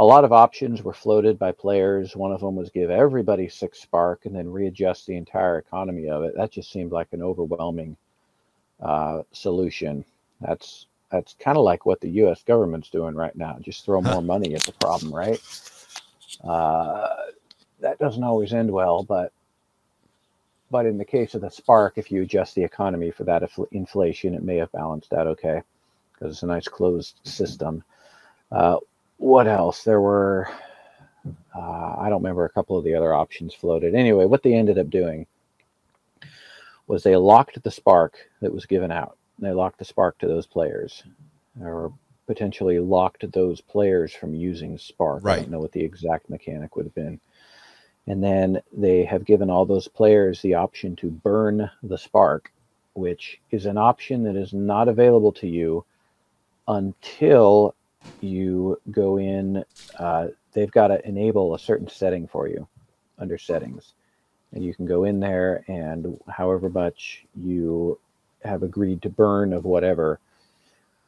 a 0.00 0.04
lot 0.04 0.24
of 0.24 0.32
options 0.32 0.82
were 0.82 0.94
floated 0.94 1.38
by 1.38 1.52
players. 1.52 2.16
One 2.16 2.32
of 2.32 2.40
them 2.40 2.56
was 2.56 2.70
give 2.70 2.88
everybody 2.88 3.50
six 3.50 3.82
spark 3.82 4.24
and 4.24 4.34
then 4.34 4.50
readjust 4.50 5.06
the 5.06 5.14
entire 5.14 5.58
economy 5.58 6.08
of 6.08 6.22
it. 6.22 6.34
That 6.34 6.50
just 6.50 6.72
seemed 6.72 6.90
like 6.90 7.08
an 7.12 7.22
overwhelming 7.22 7.98
uh, 8.80 9.24
solution. 9.32 10.02
That's 10.40 10.86
that's 11.12 11.34
kind 11.38 11.58
of 11.58 11.64
like 11.64 11.84
what 11.84 12.00
the 12.00 12.08
U.S. 12.22 12.42
government's 12.44 12.88
doing 12.88 13.14
right 13.14 13.36
now. 13.36 13.58
Just 13.60 13.84
throw 13.84 14.00
more 14.00 14.22
money 14.34 14.54
at 14.54 14.62
the 14.62 14.72
problem, 14.72 15.14
right? 15.14 15.38
Uh, 16.42 17.08
that 17.80 17.98
doesn't 17.98 18.24
always 18.24 18.54
end 18.54 18.70
well, 18.70 19.02
but 19.02 19.34
but 20.70 20.86
in 20.86 20.96
the 20.96 21.04
case 21.04 21.34
of 21.34 21.42
the 21.42 21.50
spark, 21.50 21.98
if 21.98 22.10
you 22.10 22.22
adjust 22.22 22.54
the 22.54 22.64
economy 22.64 23.10
for 23.10 23.24
that 23.24 23.42
infl- 23.42 23.68
inflation, 23.70 24.32
it 24.32 24.42
may 24.42 24.56
have 24.56 24.72
balanced 24.72 25.12
out 25.12 25.26
okay 25.26 25.60
because 26.14 26.32
it's 26.32 26.42
a 26.42 26.46
nice 26.46 26.68
closed 26.68 27.16
system. 27.24 27.84
Uh, 28.50 28.78
what 29.20 29.46
else? 29.46 29.84
There 29.84 30.00
were 30.00 30.48
Uh, 31.54 31.96
I 31.98 32.08
don't 32.08 32.22
remember 32.22 32.44
a 32.44 32.50
couple 32.50 32.78
of 32.78 32.84
the 32.84 32.94
other 32.94 33.12
options 33.12 33.54
floated. 33.54 33.94
Anyway, 33.94 34.24
what 34.24 34.42
they 34.42 34.54
ended 34.54 34.78
up 34.78 34.88
doing 34.90 35.26
was 36.86 37.02
they 37.02 37.16
locked 37.16 37.62
the 37.62 37.70
spark 37.70 38.16
that 38.40 38.52
was 38.52 38.66
given 38.66 38.90
out. 38.90 39.16
They 39.38 39.52
locked 39.52 39.78
the 39.78 39.84
spark 39.84 40.18
to 40.18 40.26
those 40.26 40.46
players, 40.46 41.02
or 41.60 41.92
potentially 42.26 42.78
locked 42.78 43.30
those 43.32 43.60
players 43.60 44.14
from 44.14 44.34
using 44.34 44.78
spark. 44.78 45.24
Right. 45.24 45.38
I 45.38 45.42
don't 45.42 45.50
know 45.50 45.60
what 45.60 45.72
the 45.72 45.84
exact 45.84 46.30
mechanic 46.30 46.76
would 46.76 46.86
have 46.86 46.94
been. 46.94 47.20
And 48.06 48.22
then 48.22 48.62
they 48.72 49.04
have 49.04 49.24
given 49.24 49.50
all 49.50 49.66
those 49.66 49.88
players 49.88 50.40
the 50.40 50.54
option 50.54 50.96
to 50.96 51.10
burn 51.10 51.70
the 51.82 51.98
spark, 51.98 52.52
which 52.94 53.40
is 53.50 53.66
an 53.66 53.76
option 53.76 54.24
that 54.24 54.36
is 54.36 54.52
not 54.52 54.88
available 54.88 55.32
to 55.32 55.46
you 55.46 55.84
until 56.66 57.74
you 58.20 58.80
go 58.90 59.18
in. 59.18 59.64
Uh, 59.98 60.28
they've 60.52 60.70
got 60.70 60.88
to 60.88 61.06
enable 61.06 61.54
a 61.54 61.58
certain 61.58 61.88
setting 61.88 62.26
for 62.26 62.48
you 62.48 62.66
under 63.18 63.38
settings. 63.38 63.92
And 64.52 64.64
you 64.64 64.74
can 64.74 64.86
go 64.86 65.04
in 65.04 65.20
there 65.20 65.64
and 65.68 66.18
however 66.28 66.68
much 66.68 67.24
you 67.36 67.98
have 68.44 68.62
agreed 68.62 69.02
to 69.02 69.08
burn 69.10 69.52
of 69.52 69.64
whatever, 69.64 70.18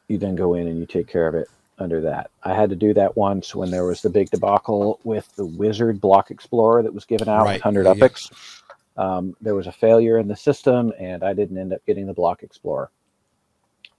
you 0.08 0.18
then 0.18 0.36
go 0.36 0.54
in 0.54 0.68
and 0.68 0.78
you 0.78 0.86
take 0.86 1.08
care 1.08 1.26
of 1.26 1.34
it 1.34 1.48
under 1.78 2.02
that. 2.02 2.30
I 2.42 2.54
had 2.54 2.70
to 2.70 2.76
do 2.76 2.94
that 2.94 3.16
once 3.16 3.54
when 3.54 3.70
there 3.70 3.84
was 3.84 4.02
the 4.02 4.10
big 4.10 4.30
debacle 4.30 5.00
with 5.02 5.34
the 5.36 5.46
Wizard 5.46 6.00
Block 6.00 6.30
Explorer 6.30 6.82
that 6.82 6.94
was 6.94 7.04
given 7.04 7.28
out 7.28 7.44
Right. 7.44 7.54
with 7.54 7.64
100 7.64 7.84
Yeah, 7.84 7.94
yeah. 7.94 8.08
Um, 8.94 9.34
there 9.40 9.54
was 9.54 9.66
a 9.66 9.72
failure 9.72 10.18
in 10.18 10.28
the 10.28 10.36
system, 10.36 10.92
and 10.98 11.24
I 11.24 11.32
didn't 11.32 11.56
end 11.56 11.72
up 11.72 11.84
getting 11.86 12.06
the 12.06 12.12
Block 12.12 12.42
Explorer. 12.42 12.90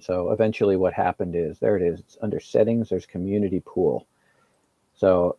So 0.04 0.32
eventually, 0.32 0.76
what 0.76 0.94
happened 0.94 1.36
is 1.36 1.60
there 1.60 1.78
it 1.78 1.84
is. 1.84 2.00
It's 2.00 2.18
under 2.22 2.40
settings. 2.40 2.90
There's 2.90 3.06
community 3.06 3.62
pool. 3.66 4.08
So 4.96 5.38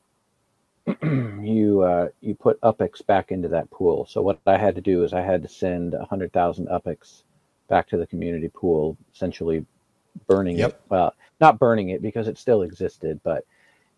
you 1.02 1.82
uh, 1.82 2.08
you 2.20 2.34
put 2.34 2.60
UPIX 2.62 3.06
back 3.06 3.32
into 3.32 3.48
that 3.48 3.70
pool. 3.70 4.06
So 4.06 4.22
what 4.22 4.40
I 4.46 4.56
had 4.58 4.74
to 4.76 4.80
do 4.80 5.04
is 5.04 5.12
I 5.12 5.22
had 5.22 5.42
to 5.42 5.48
send 5.48 5.92
100,000 5.92 6.68
UPIX 6.68 7.22
back 7.68 7.88
to 7.88 7.96
the 7.96 8.06
community 8.06 8.48
pool, 8.48 8.96
essentially 9.14 9.66
burning 10.26 10.58
Yep. 10.58 10.70
it. 10.70 10.80
Well, 10.88 11.14
not 11.40 11.58
burning 11.58 11.90
it 11.90 12.02
because 12.02 12.28
it 12.28 12.38
still 12.38 12.62
existed, 12.62 13.20
but 13.24 13.44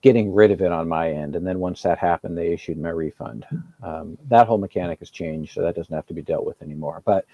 getting 0.02 0.32
rid 0.32 0.50
of 0.50 0.62
it 0.62 0.72
on 0.72 0.88
my 0.88 1.10
end. 1.10 1.36
And 1.36 1.46
then 1.46 1.58
once 1.58 1.82
that 1.82 1.98
happened, 1.98 2.36
they 2.36 2.52
issued 2.52 2.78
my 2.78 2.90
refund. 2.90 3.46
Um, 3.82 4.18
that 4.28 4.46
whole 4.46 4.58
mechanic 4.58 5.00
has 5.00 5.10
changed, 5.10 5.54
so 5.54 5.62
that 5.62 5.74
doesn't 5.76 5.94
have 5.94 6.06
to 6.06 6.14
be 6.14 6.22
dealt 6.22 6.46
with 6.46 6.62
anymore. 6.62 7.02
But 7.04 7.26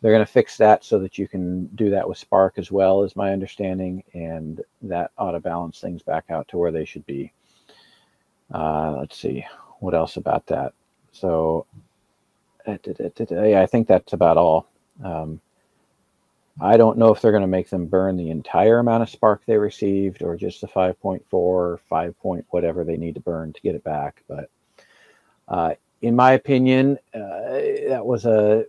they're 0.00 0.12
going 0.12 0.24
to 0.24 0.32
fix 0.32 0.56
that 0.58 0.84
so 0.84 0.98
that 1.00 1.18
you 1.18 1.26
can 1.26 1.66
do 1.74 1.90
that 1.90 2.08
with 2.08 2.18
Spark 2.18 2.54
as 2.56 2.70
well, 2.70 3.02
is 3.02 3.16
my 3.16 3.32
understanding, 3.32 4.02
and 4.14 4.60
that 4.82 5.10
ought 5.18 5.32
to 5.32 5.40
balance 5.40 5.80
things 5.80 6.02
back 6.02 6.26
out 6.30 6.46
to 6.48 6.58
where 6.58 6.70
they 6.70 6.84
should 6.84 7.04
be. 7.06 7.32
Uh, 8.52 8.96
let's 8.98 9.18
see 9.18 9.44
what 9.80 9.94
else 9.94 10.16
about 10.16 10.46
that. 10.46 10.72
So, 11.12 11.66
da- 12.64 13.48
yeah, 13.48 13.60
I 13.60 13.66
think 13.66 13.88
that's 13.88 14.12
about 14.12 14.36
all. 14.36 14.68
Um, 15.02 15.40
I 16.60 16.76
don't 16.76 16.98
know 16.98 17.12
if 17.12 17.20
they're 17.20 17.32
going 17.32 17.42
to 17.42 17.46
make 17.46 17.70
them 17.70 17.86
burn 17.86 18.16
the 18.16 18.30
entire 18.30 18.78
amount 18.78 19.02
of 19.02 19.10
spark 19.10 19.42
they 19.46 19.56
received 19.56 20.22
or 20.22 20.36
just 20.36 20.60
the 20.60 20.66
5.4 20.66 21.22
or 21.30 21.80
5 21.88 22.18
point 22.20 22.44
whatever 22.50 22.84
they 22.84 22.96
need 22.96 23.14
to 23.14 23.20
burn 23.20 23.52
to 23.52 23.60
get 23.60 23.76
it 23.76 23.84
back. 23.84 24.22
But 24.26 24.50
uh, 25.46 25.74
in 26.02 26.16
my 26.16 26.32
opinion, 26.32 26.98
uh, 27.14 27.88
that 27.88 28.02
was 28.04 28.26
a 28.26 28.64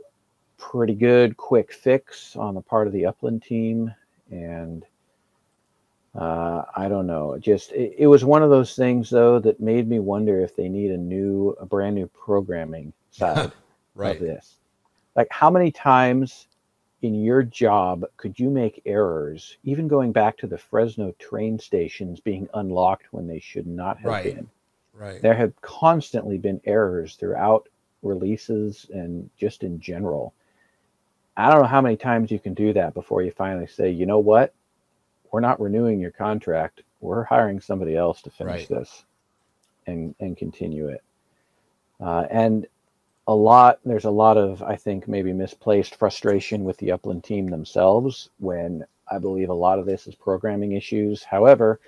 pretty 0.60 0.94
good 0.94 1.38
quick 1.38 1.74
fix 1.74 2.36
on 2.36 2.54
the 2.54 2.62
part 2.62 2.86
of 2.88 2.94
the 2.94 3.06
Upland 3.08 3.42
team. 3.42 3.94
And 4.30 4.86
uh, 6.16 6.64
I 6.76 6.88
don't 6.90 7.08
know. 7.08 7.38
Just 7.40 7.72
it, 7.72 7.96
it 8.00 8.08
was 8.08 8.26
one 8.26 8.44
of 8.44 8.50
those 8.50 8.76
things 8.76 9.10
though 9.10 9.40
that 9.40 9.60
made 9.60 9.88
me 9.88 10.00
wonder 10.00 10.42
if 10.42 10.56
they 10.56 10.70
need 10.70 10.92
a 10.92 10.98
new, 10.98 11.56
a 11.60 11.66
brand 11.66 11.96
new 11.96 12.08
programming 12.08 12.94
side 13.12 13.52
Right. 13.96 14.16
of 14.16 14.20
this. 14.22 14.58
Like, 15.16 15.28
how 15.32 15.50
many 15.50 15.72
times 15.72 16.48
in 17.02 17.16
your 17.16 17.44
job 17.44 18.06
could 18.18 18.40
you 18.40 18.50
make 18.50 18.82
errors, 18.86 19.58
even 19.64 19.88
going 19.88 20.12
back 20.12 20.38
to 20.38 20.48
the 20.48 20.58
Fresno 20.58 21.14
train 21.20 21.58
stations 21.60 22.20
being 22.20 22.48
unlocked 22.54 23.12
when 23.12 23.28
they 23.28 23.40
should 23.40 23.68
not 23.68 23.98
have 23.98 24.06
Right. 24.12 24.24
been? 24.24 24.50
Right. 24.94 25.22
There 25.22 25.34
have 25.34 25.60
constantly 25.62 26.38
been 26.38 26.62
errors 26.66 27.16
throughout 27.16 27.70
releases 28.04 28.90
and 28.94 29.30
just 29.38 29.64
in 29.64 29.80
general. 29.80 30.34
I 31.40 31.50
don't 31.50 31.62
know 31.62 31.68
how 31.68 31.82
many 31.82 31.96
times 31.98 32.32
you 32.32 32.40
can 32.40 32.54
do 32.54 32.74
that 32.74 32.94
before 32.94 33.22
you 33.22 33.32
finally 33.32 33.68
say, 33.68 33.90
you 33.92 34.06
know 34.06 34.20
what? 34.20 34.54
We're 35.32 35.40
not 35.40 35.62
renewing 35.62 36.00
your 36.00 36.12
contract. 36.12 36.82
We're 37.02 37.24
hiring 37.24 37.62
somebody 37.62 37.96
else 37.96 38.22
to 38.24 38.30
finish 38.30 38.68
Right. 38.68 38.70
this 38.70 39.06
and 39.88 40.16
and 40.20 40.36
continue 40.36 40.90
it. 40.90 41.04
Uh, 42.00 42.26
and 42.30 42.68
a 43.28 43.36
lot 43.36 43.80
there's 43.86 44.06
a 44.06 44.12
lot 44.12 44.38
of 44.38 44.62
I 44.64 44.76
think 44.76 45.08
maybe 45.08 45.34
misplaced 45.34 45.96
frustration 45.96 46.64
with 46.64 46.78
the 46.78 46.92
Upland 46.92 47.24
team 47.24 47.48
themselves 47.48 48.30
when 48.40 48.86
I 49.10 49.20
believe 49.20 49.50
a 49.50 49.54
lot 49.54 49.80
of 49.80 49.86
this 49.86 50.08
is 50.08 50.16
programming 50.16 50.74
issues. 50.74 51.24
However, 51.24 51.80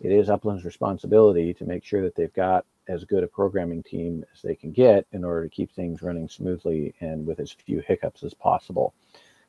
it 0.00 0.12
is 0.12 0.28
Upland's 0.28 0.64
responsibility 0.64 1.54
to 1.54 1.64
make 1.64 1.84
sure 1.84 2.02
that 2.02 2.14
they've 2.14 2.32
got 2.34 2.66
as 2.88 3.04
good 3.04 3.22
a 3.22 3.28
programming 3.28 3.82
team 3.82 4.24
as 4.34 4.42
they 4.42 4.54
can 4.54 4.72
get 4.72 5.06
in 5.12 5.24
order 5.24 5.44
to 5.44 5.54
keep 5.54 5.72
things 5.72 6.02
running 6.02 6.28
smoothly 6.28 6.94
and 7.00 7.26
with 7.26 7.40
as 7.40 7.52
few 7.52 7.80
hiccups 7.80 8.22
as 8.22 8.34
possible. 8.34 8.94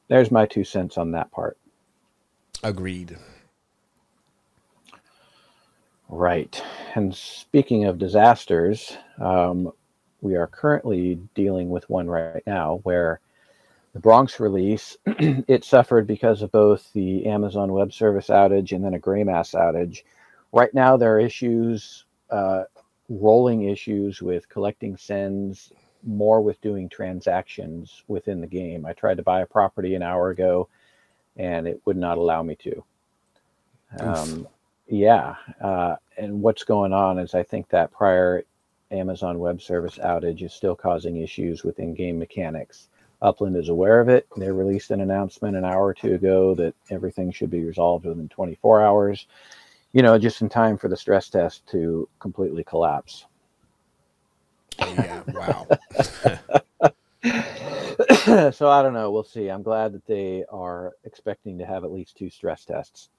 There's 0.08 0.32
my 0.32 0.46
two 0.46 0.64
cents 0.64 0.98
on 0.98 1.12
that 1.12 1.32
part. 1.32 1.58
Agreed. 2.64 3.18
Right. 6.10 6.62
And 6.96 7.16
speaking 7.16 7.86
of 7.86 8.00
disasters, 8.00 8.98
um, 9.20 9.72
we 10.22 10.36
are 10.36 10.48
currently 10.48 11.20
dealing 11.36 11.70
with 11.70 11.90
one 11.90 12.08
right 12.08 12.44
now 12.46 12.80
where 12.84 13.20
the 13.94 14.00
Bronx 14.00 14.40
release 14.40 14.98
it 15.06 15.64
suffered 15.64 16.08
because 16.08 16.42
of 16.42 16.52
both 16.52 16.92
the 16.94 17.26
Amazon 17.26 17.72
Web 17.72 17.94
Service 17.94 18.28
outage 18.28 18.72
and 18.76 18.84
then 18.84 18.94
a 18.94 19.00
Greymass 19.00 19.56
outage. 19.56 20.04
Right 20.52 20.74
now, 20.74 20.98
there 20.98 21.16
are 21.16 21.20
issues, 21.20 22.06
uh, 22.30 22.64
rolling 23.10 23.64
issues 23.64 24.22
with 24.22 24.48
collecting 24.48 24.96
sends, 24.96 25.74
more 26.04 26.42
with 26.42 26.62
doing 26.62 26.88
transactions 26.88 28.04
within 28.08 28.40
the 28.40 28.48
game. 28.48 28.86
I 28.86 28.94
tried 28.94 29.18
to 29.18 29.24
buy 29.24 29.42
a 29.42 29.46
property 29.46 29.96
an 29.96 30.04
hour 30.04 30.30
ago, 30.30 30.70
and 31.36 31.68
it 31.68 31.82
would 31.86 31.98
not 31.98 32.18
allow 32.18 32.44
me 32.44 32.56
to. 32.56 32.84
Um, 34.00 34.48
yeah, 34.88 35.36
uh, 35.60 35.96
and 36.18 36.42
what's 36.42 36.64
going 36.64 36.94
on 36.94 37.20
is 37.20 37.34
I 37.34 37.44
think 37.44 37.70
that 37.70 37.92
prior 37.92 38.44
Amazon 38.92 39.40
Web 39.40 39.62
Service 39.62 39.98
outage 39.98 40.42
is 40.42 40.54
still 40.54 40.76
causing 40.76 41.18
issues 41.18 41.64
with 41.64 41.80
in-game 41.80 42.18
mechanics. 42.18 42.88
Upland 43.22 43.58
is 43.58 43.70
aware 43.70 44.00
of 44.00 44.10
it. 44.10 44.28
They 44.38 44.52
released 44.52 44.92
an 44.92 45.02
announcement 45.02 45.58
an 45.58 45.66
hour 45.66 45.88
or 45.88 45.94
two 45.94 46.14
ago 46.16 46.56
that 46.56 46.74
everything 46.90 47.32
should 47.32 47.50
be 47.50 47.66
resolved 47.66 48.06
within 48.06 48.30
24 48.30 48.82
hours. 48.82 49.28
You 49.92 50.04
know, 50.04 50.18
just 50.20 50.42
in 50.42 50.50
time 50.50 50.78
for 50.78 50.88
the 50.88 50.98
stress 50.98 51.30
test 51.30 51.68
to 51.68 52.08
completely 52.20 52.64
collapse. 52.64 53.26
Yeah. 54.80 55.24
Wow. 55.34 55.68
so 58.52 58.70
I 58.70 58.82
don't 58.82 58.94
know. 58.94 59.12
We'll 59.12 59.24
see. 59.24 59.50
I'm 59.50 59.64
glad 59.64 59.94
that 59.94 60.06
they 60.06 60.46
are 60.50 60.94
expecting 61.04 61.58
to 61.58 61.66
have 61.66 61.84
at 61.84 61.92
least 61.92 62.16
two 62.16 62.30
stress 62.30 62.66
tests. 62.66 63.10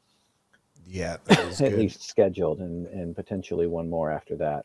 Yeah. 0.86 1.18
At 1.28 1.58
good. 1.58 1.78
least 1.78 2.02
scheduled 2.08 2.60
and, 2.60 2.86
and 2.86 3.14
potentially 3.14 3.66
one 3.66 3.90
more 3.90 4.10
after 4.10 4.36
that. 4.36 4.64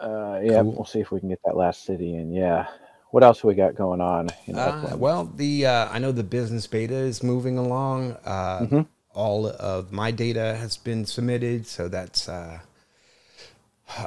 Uh, 0.00 0.40
yeah, 0.42 0.62
Cool. 0.62 0.72
we'll 0.72 0.84
see 0.84 0.98
if 0.98 1.12
we 1.12 1.20
can 1.20 1.28
get 1.28 1.38
that 1.44 1.56
last 1.56 1.84
city 1.84 2.16
in. 2.16 2.32
Yeah. 2.32 2.66
What 3.12 3.22
else 3.22 3.44
we 3.44 3.54
got 3.54 3.74
going 3.74 4.00
on? 4.00 4.30
In 4.46 4.56
Uh, 4.56 4.96
well, 4.98 5.30
the 5.36 5.66
uh, 5.66 5.88
I 5.90 5.98
know 5.98 6.12
the 6.12 6.22
business 6.24 6.66
beta 6.66 6.94
is 6.94 7.22
moving 7.22 7.58
along. 7.58 8.16
Uh, 8.24 8.60
Mhm. 8.60 8.86
All 9.14 9.46
of 9.46 9.92
my 9.92 10.10
data 10.10 10.56
has 10.58 10.78
been 10.78 11.04
submitted, 11.04 11.66
so 11.66 11.86
that's 11.88 12.26
uh, 12.26 12.60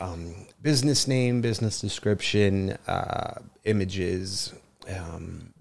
um, 0.02 0.48
business 0.64 1.08
name, 1.08 1.42
business 1.42 1.80
description, 1.80 2.72
uh, 2.88 3.36
images, 3.66 4.54
um, 4.90 5.54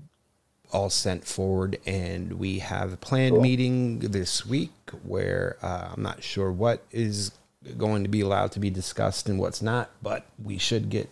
all 0.72 0.88
sent 0.88 1.26
forward, 1.26 1.78
and 1.84 2.32
we 2.38 2.60
have 2.60 2.94
a 2.94 2.96
planned 2.96 3.34
Cool. 3.34 3.42
meeting 3.42 3.98
this 3.98 4.46
week 4.46 4.72
where 5.02 5.58
uh, 5.60 5.90
I'm 5.94 6.02
not 6.02 6.22
sure 6.22 6.50
what 6.50 6.82
is 6.90 7.32
going 7.76 8.02
to 8.04 8.08
be 8.08 8.22
allowed 8.22 8.52
to 8.52 8.60
be 8.60 8.70
discussed 8.70 9.28
and 9.28 9.38
what's 9.38 9.60
not, 9.60 9.90
but 10.02 10.24
we 10.42 10.56
should 10.56 10.88
get 10.88 11.10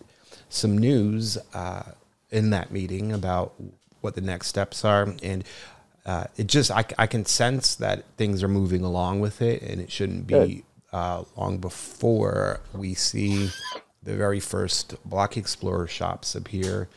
some 0.49 0.75
news 0.79 1.37
uh, 1.53 1.83
in 2.33 2.49
that 2.49 2.71
meeting 2.71 3.13
about 3.13 3.53
what 4.01 4.15
the 4.15 4.21
next 4.21 4.47
steps 4.47 4.83
are. 4.83 5.13
And 5.21 5.43
uh, 6.05 6.25
it 6.35 6.47
just, 6.47 6.71
I, 6.71 6.83
I 6.97 7.07
can 7.07 7.25
sense 7.25 7.75
that 7.75 8.03
things 8.17 8.43
are 8.43 8.49
moving 8.49 8.83
along 8.83 9.21
with 9.21 9.41
it, 9.41 9.61
and 9.61 9.79
it 9.79 9.91
shouldn't 9.91 10.27
be 10.27 10.65
uh, 10.91 11.23
long 11.37 11.59
before 11.59 12.59
we 12.73 12.93
see 12.93 13.49
the 14.01 14.15
very 14.15 14.39
first 14.39 14.95
Block 15.05 15.37
Explorer 15.37 15.87
shops 15.87 16.35
appear 16.35 16.89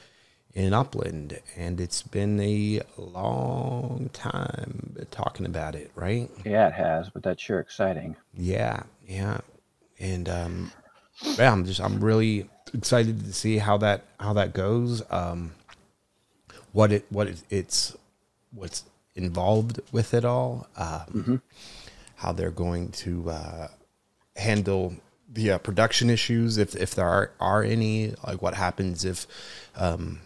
in 0.55 0.73
Upland. 0.73 1.39
And 1.57 1.81
it's 1.81 2.03
been 2.03 2.41
a 2.41 2.81
long 2.97 4.11
time 4.13 4.97
talking 5.11 5.47
about 5.47 5.75
it, 5.75 5.93
right? 5.95 6.29
yeah, 6.45 6.69
it 6.69 6.75
has, 6.75 7.11
but 7.11 7.23
that's 7.23 7.43
sure 7.43 7.61
exciting. 7.61 8.17
Yeah, 8.35 8.83
Yeah, 9.07 9.41
and 10.01 10.29
um, 10.29 10.73
yeah, 11.39 11.53
I'm 11.53 11.65
just 11.65 11.81
I'm 11.81 12.03
really 12.03 12.49
excited 12.77 13.25
to 13.25 13.33
see 13.33 13.59
how 13.59 13.77
that 13.79 14.05
how 14.21 14.33
that 14.35 14.53
goes. 14.53 15.03
Um, 15.11 15.53
what 16.73 16.93
it 16.93 17.07
what 17.11 17.27
it, 17.27 17.43
it's 17.51 17.97
what's 18.53 18.85
involved 19.15 19.81
with 19.93 20.15
it 20.15 20.25
all. 20.25 20.69
Um, 20.77 21.43
How 22.17 22.33
they're 22.33 22.51
going 22.51 22.93
to 22.93 23.31
uh, 23.31 23.69
handle 24.37 24.95
the 25.33 25.53
uh, 25.53 25.59
production 25.59 26.09
issues 26.11 26.59
if 26.59 26.75
if 26.77 26.95
there 26.95 27.09
are 27.09 27.31
are 27.41 27.63
any. 27.63 28.15
Like 28.27 28.41
what 28.43 28.55
happens 28.55 29.05
if 29.05 29.27
um, 29.77 30.21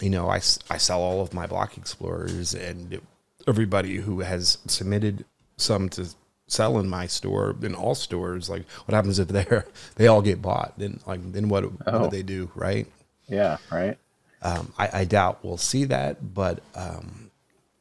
you 0.00 0.10
know 0.10 0.28
I, 0.28 0.36
I 0.70 0.78
sell 0.78 1.00
all 1.00 1.20
of 1.20 1.34
my 1.34 1.46
block 1.46 1.76
explorers 1.76 2.54
and 2.54 3.00
everybody 3.46 3.96
who 3.96 4.20
has 4.20 4.58
submitted 4.66 5.24
some 5.56 5.88
to 5.90 6.08
sell 6.48 6.78
in 6.78 6.88
my 6.88 7.06
store 7.06 7.54
in 7.62 7.74
all 7.74 7.94
stores 7.94 8.48
like 8.50 8.64
what 8.86 8.94
happens 8.94 9.18
if 9.18 9.28
they're 9.28 9.66
they 9.96 10.06
all 10.08 10.22
get 10.22 10.42
bought 10.42 10.72
then 10.78 10.98
like 11.06 11.20
then 11.32 11.48
what, 11.48 11.62
what 11.64 11.80
Oh. 11.86 12.04
do 12.04 12.10
they 12.10 12.22
do 12.22 12.50
right 12.54 12.86
Yeah, 13.28 13.58
right. 13.70 13.96
um, 14.42 14.72
I, 14.78 15.00
I 15.00 15.04
doubt 15.04 15.38
we'll 15.44 15.58
see 15.58 15.84
that 15.84 16.34
but 16.34 16.60
um, 16.74 17.30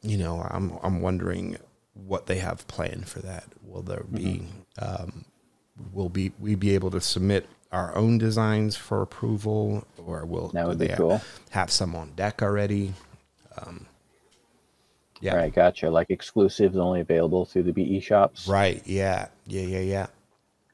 you 0.01 0.18
know 0.18 0.45
I'm 0.51 0.74
I'm 0.84 1.01
wondering 1.01 1.57
what 1.93 2.28
they 2.28 2.38
have 2.38 2.68
planned 2.68 3.07
for 3.07 3.20
that 3.22 3.45
will 3.63 3.82
there 3.82 4.03
be 4.13 4.43
Mm-hmm. 4.80 5.03
um, 5.03 5.26
will 5.93 6.09
be 6.09 6.32
we 6.39 6.53
be 6.55 6.76
able 6.76 6.91
to 6.91 7.01
submit 7.01 7.47
our 7.72 7.95
own 7.95 8.18
designs 8.18 8.76
for 8.76 9.01
approval 9.01 9.86
or 10.05 10.26
will 10.26 10.49
That 10.49 10.68
would 10.68 10.78
be 10.80 10.86
they 10.88 10.91
ha- 10.93 10.97
cool. 10.97 11.22
have 11.49 11.72
some 11.72 11.95
on 11.95 12.11
deck 12.15 12.41
already 12.43 12.93
um, 13.57 13.86
yeah 15.22 15.36
Right, 15.36 15.53
gotcha. 15.53 15.89
Like 15.89 16.09
exclusives 16.09 16.78
only 16.78 17.01
available 17.01 17.45
through 17.45 17.63
the 17.63 17.72
BE 17.74 17.99
shops. 17.99 18.47
right 18.47 18.82
yeah 18.86 19.28
yeah 19.47 19.61
yeah 19.61 19.80
yeah 19.80 20.07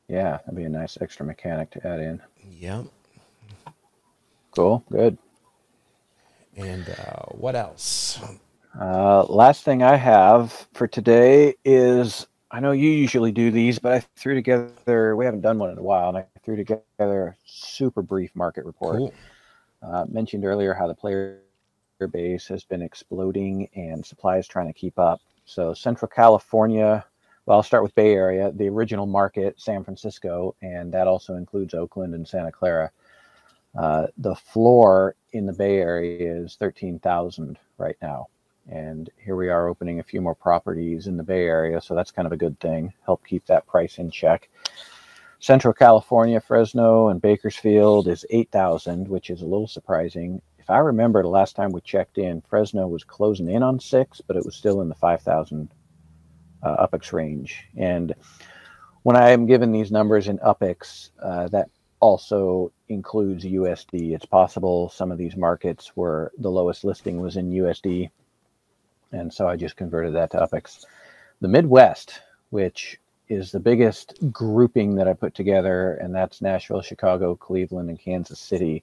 Yeah, 0.10 0.38
that'd 0.46 0.56
be 0.56 0.64
a 0.64 0.70
nice 0.70 0.98
extra 1.02 1.26
mechanic 1.26 1.72
to 1.72 1.88
add 1.88 2.00
in. 2.00 2.22
Yep. 2.60 2.86
Cool, 4.52 4.84
good. 4.92 5.18
and 6.58 6.88
uh, 6.90 7.26
what 7.32 7.56
else 7.56 8.20
Uh, 8.80 9.24
last 9.26 9.64
thing 9.64 9.84
I 9.84 9.96
have 9.96 10.68
for 10.74 10.88
today 10.88 11.54
is 11.64 12.26
I 12.52 12.60
know 12.60 12.72
you 12.72 12.90
usually 12.90 13.32
do 13.32 13.50
these, 13.52 13.80
but 13.80 13.92
I 13.94 14.00
threw 14.16 14.36
together, 14.36 15.16
we 15.16 15.26
haven't 15.26 15.42
done 15.42 15.58
one 15.60 15.72
in 15.72 15.78
a 15.78 15.82
while, 15.84 16.10
and 16.10 16.18
I 16.20 16.26
threw 16.44 16.56
together 16.56 17.28
a 17.28 17.36
super 17.46 18.02
brief 18.02 18.36
market 18.36 18.66
report. 18.66 18.98
cool 18.98 19.14
Uh, 19.82 20.06
mentioned 20.08 20.46
earlier 20.46 20.74
how 20.74 20.88
the 20.88 20.94
player 20.94 21.40
base 22.00 22.48
has 22.48 22.64
been 22.64 22.82
exploding 22.82 23.70
and 23.76 24.06
supply 24.06 24.38
is 24.38 24.48
trying 24.48 24.68
to 24.68 24.74
keep 24.74 24.98
up. 25.00 25.22
So, 25.46 25.74
Central 25.74 26.10
California, 26.10 27.06
well, 27.46 27.58
I'll 27.58 27.64
start 27.64 27.84
with 27.84 27.96
Bay 27.96 28.14
Area, 28.14 28.52
the 28.52 28.70
original 28.70 29.06
market, 29.06 29.60
San 29.60 29.84
Francisco, 29.84 30.56
and 30.62 30.94
that 30.94 31.08
also 31.08 31.36
includes 31.36 31.74
Oakland 31.74 32.14
and 32.14 32.28
Santa 32.28 32.52
Clara. 32.52 32.92
Uh, 33.78 34.08
the 34.18 34.36
floor 34.36 35.16
in 35.34 35.46
the 35.46 35.54
Bay 35.54 35.78
Area 35.78 36.36
is 36.36 36.56
13,000 36.56 37.58
right 37.78 37.98
now. 38.02 38.28
And 38.70 39.10
here 39.18 39.36
we 39.36 39.50
are 39.50 39.68
opening 39.68 40.00
a 40.00 40.04
few 40.04 40.22
more 40.22 40.36
properties 40.36 41.08
in 41.08 41.18
the 41.18 41.24
Bay 41.24 41.44
Area. 41.44 41.82
So 41.82 41.96
that's 41.96 42.12
kind 42.12 42.26
of 42.26 42.32
a 42.32 42.38
good 42.38 42.60
thing. 42.60 42.94
Help 43.06 43.26
keep 43.26 43.46
that 43.48 43.68
price 43.68 43.98
in 43.98 44.10
check. 44.10 44.50
Central 45.40 45.74
California, 45.74 46.40
Fresno, 46.40 47.10
and 47.10 47.22
Bakersfield 47.22 48.08
is 48.08 48.26
8,000, 48.30 49.10
which 49.10 49.30
is 49.30 49.42
a 49.42 49.46
little 49.46 49.68
surprising. 49.68 50.42
If 50.64 50.70
I 50.70 50.78
remember 50.78 51.22
the 51.22 51.28
last 51.28 51.58
time 51.58 51.74
we 51.74 51.82
checked 51.82 52.18
in, 52.18 52.40
Fresno 52.40 52.88
was 52.88 53.04
closing 53.04 53.50
in 53.50 53.62
on 53.64 53.82
six, 53.82 54.22
but 54.22 54.38
it 54.38 54.46
was 54.46 54.56
still 54.56 54.80
in 54.80 54.88
the 54.88 54.96
5,000 54.96 55.70
uh, 56.64 56.88
UPEX 56.88 57.12
range. 57.12 57.66
And 57.76 58.16
when 59.02 59.18
I 59.18 59.32
am 59.32 59.46
given 59.46 59.74
these 59.74 59.92
numbers 59.92 60.30
in 60.30 60.38
UPEX, 60.38 61.10
uh, 61.22 61.50
that 61.50 61.70
also 62.00 62.72
includes 62.88 63.44
USD. 63.44 64.16
It's 64.16 64.26
possible 64.26 64.88
some 64.88 65.12
of 65.12 65.18
these 65.18 65.36
markets 65.36 65.92
where 65.96 66.32
the 66.38 66.50
lowest 66.50 66.86
listing 66.86 67.20
was 67.20 67.36
in 67.36 67.52
USD. 67.52 68.10
And 69.12 69.34
so 69.34 69.50
I 69.50 69.58
just 69.58 69.76
converted 69.76 70.16
that 70.16 70.32
to 70.32 70.38
UPEX. 70.38 70.86
The 71.42 71.50
Midwest, 71.50 72.22
which 72.52 73.02
is 73.28 73.52
the 73.52 73.60
biggest 73.60 74.14
grouping 74.32 74.96
that 74.96 75.10
I 75.10 75.14
put 75.14 75.36
together, 75.36 75.96
and 75.96 76.16
that's 76.16 76.42
Nashville, 76.42 76.82
Chicago, 76.82 77.36
Cleveland, 77.36 77.90
and 77.90 78.00
Kansas 78.00 78.40
City. 78.40 78.82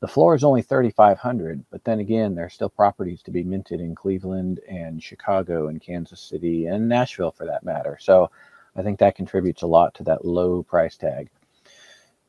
The 0.00 0.08
floor 0.08 0.36
is 0.36 0.44
only 0.44 0.62
3,500, 0.62 1.64
but 1.70 1.82
then 1.82 1.98
again, 1.98 2.34
there 2.34 2.44
are 2.44 2.50
still 2.50 2.68
properties 2.68 3.20
to 3.22 3.32
be 3.32 3.42
minted 3.42 3.80
in 3.80 3.96
Cleveland 3.96 4.60
and 4.68 5.02
Chicago 5.02 5.66
and 5.66 5.80
Kansas 5.80 6.20
City 6.20 6.66
and 6.66 6.88
Nashville 6.88 7.32
for 7.32 7.46
that 7.46 7.64
matter. 7.64 7.98
So 8.00 8.30
I 8.76 8.82
think 8.82 9.00
that 9.00 9.16
contributes 9.16 9.62
a 9.62 9.66
lot 9.66 9.94
to 9.94 10.04
that 10.04 10.24
low 10.24 10.62
price 10.62 10.96
tag. 10.96 11.30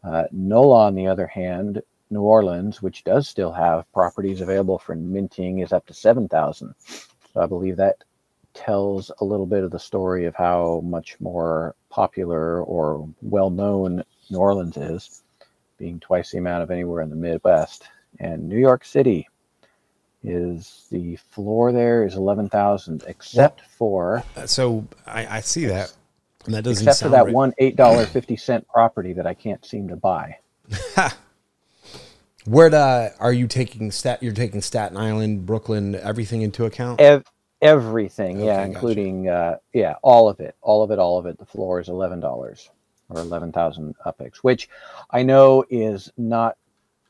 Uh, 0.03 0.24
NOLA, 0.32 0.88
on 0.88 0.95
the 0.95 1.05
other 1.05 1.28
hand, 1.28 1.84
New 2.09 2.22
Orleans, 2.22 2.82
which 2.82 3.03
does 3.03 3.30
still 3.30 3.51
have 3.51 3.91
properties 3.93 4.41
available 4.41 4.80
for 4.80 4.95
minting, 4.95 5.59
is 5.59 5.72
up 5.72 5.86
to 5.88 5.93
7,000. 5.93 6.74
So 7.34 7.41
I 7.41 7.45
believe 7.45 7.78
that 7.78 8.03
tells 8.55 9.11
a 9.20 9.26
little 9.26 9.45
bit 9.45 9.63
of 9.63 9.70
the 9.70 9.80
story 9.80 10.26
of 10.26 10.36
how 10.36 10.82
much 10.84 11.20
more 11.20 11.76
popular 11.91 12.63
or 12.63 13.07
well 13.22 13.51
known 13.51 14.03
New 14.32 14.39
Orleans 14.39 14.76
is, 14.78 15.22
being 15.80 16.00
twice 16.00 16.32
the 16.32 16.38
amount 16.38 16.64
of 16.64 16.70
anywhere 16.70 17.02
in 17.02 17.10
the 17.10 17.16
Midwest. 17.16 17.86
And 18.20 18.48
New 18.48 18.60
York 18.60 18.86
City 18.86 19.28
is 20.24 20.86
the 20.92 21.16
floor 21.16 21.72
there 21.72 22.06
is 22.06 22.16
11,000, 22.16 23.04
except 23.08 23.62
for 23.62 24.24
so 24.46 24.86
I, 25.08 25.38
I 25.38 25.40
see 25.40 25.66
that 25.68 25.94
and 26.46 26.54
that 26.54 26.64
doesn't 26.64 26.88
except 26.88 27.04
for 27.04 27.10
that 27.10 27.26
right. 27.26 27.34
one 27.34 27.54
eight 27.58 27.76
dollar 27.76 28.06
fifty 28.06 28.36
cent 28.36 28.68
property 28.74 29.14
that 29.14 29.28
I 29.28 29.34
can't 29.34 29.66
seem 29.66 29.88
to 29.90 29.96
buy. 29.96 30.38
Where 32.46 32.70
the, 32.70 33.14
are 33.20 33.34
you 33.34 33.48
taking 33.48 33.92
stat? 33.92 34.24
You're 34.24 34.34
taking 34.34 34.62
Staten 34.62 34.98
Island, 34.98 35.46
Brooklyn, 35.46 35.96
everything 35.96 36.42
into 36.42 36.66
account. 36.66 37.00
Ev- 37.00 37.26
everything, 37.62 38.40
yeah, 38.40 38.44
Okay, 38.44 38.56
gotcha. 38.56 38.72
including 38.72 39.30
uh, 39.30 39.58
yeah, 39.74 39.96
all 40.02 40.30
of 40.30 40.40
it, 40.40 40.56
all 40.62 40.82
of 40.82 40.90
it, 40.92 40.98
all 40.98 41.20
of 41.20 41.26
it. 41.26 41.38
The 41.38 41.46
floor 41.46 41.80
is 41.80 41.90
eleven 41.90 42.20
dollars 42.20 42.70
or 43.10 43.20
eleven 43.20 43.51
thousand 43.51 43.95
UPEX, 44.05 44.38
which 44.38 44.70
I 45.10 45.24
know 45.24 45.66
is 45.70 46.12
not 46.18 46.57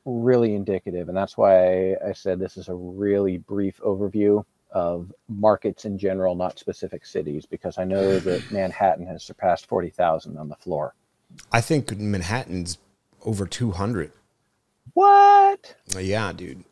really 0.06 0.56
indicative, 0.56 1.10
and 1.10 1.18
that's 1.18 1.38
why 1.38 1.93
I 1.95 2.14
said 2.14 2.39
this 2.39 2.58
is 2.58 2.70
a 2.70 2.74
really 2.74 3.38
brief 3.38 3.80
overview 3.82 4.43
of 4.72 5.12
markets 5.28 5.86
in 5.86 5.97
general, 5.97 6.36
not 6.36 6.60
specific 6.60 7.06
cities, 7.06 7.45
because 7.45 7.78
I 7.78 7.84
know 7.84 8.20
that 8.20 8.52
Manhattan 8.52 9.06
has 9.08 9.24
surpassed 9.24 9.68
forty 9.68 9.89
thousand 9.89 10.38
on 10.38 10.50
the 10.50 10.56
floor. 10.56 10.93
I 11.52 11.62
think 11.62 11.95
Manhattan's 11.97 12.78
over 13.26 13.45
two 13.45 13.72
hundred. 13.72 14.12
What? 14.93 15.76
Yeah, 15.97 16.34
dude. 16.34 16.64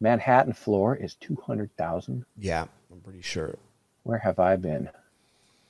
Manhattan 0.00 0.52
floor 0.52 0.96
is 0.96 1.16
two 1.16 1.36
hundred 1.44 1.76
thousand. 1.76 2.24
Yeah, 2.38 2.66
I'm 2.90 3.00
pretty 3.00 3.22
sure. 3.22 3.58
Where 4.04 4.18
have 4.18 4.38
I 4.38 4.56
been? 4.56 4.88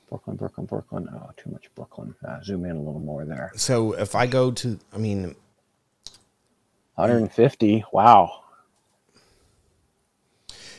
Brooklyn, 0.09 0.37
Brooklyn, 0.37 0.67
Brooklyn. 0.67 1.09
Oh, 1.13 1.31
too 1.37 1.51
much 1.51 1.69
Brooklyn. 1.75 2.15
Uh, 2.27 2.41
zoom 2.43 2.65
in 2.65 2.73
a 2.77 2.81
little 2.81 3.01
more 3.01 3.25
there. 3.25 3.53
So 3.57 3.93
if 3.93 4.15
I 4.15 4.27
go 4.27 4.51
to, 4.53 4.79
I 4.93 4.99
mean, 4.99 5.35
150. 6.95 7.85
Wow. 7.93 8.43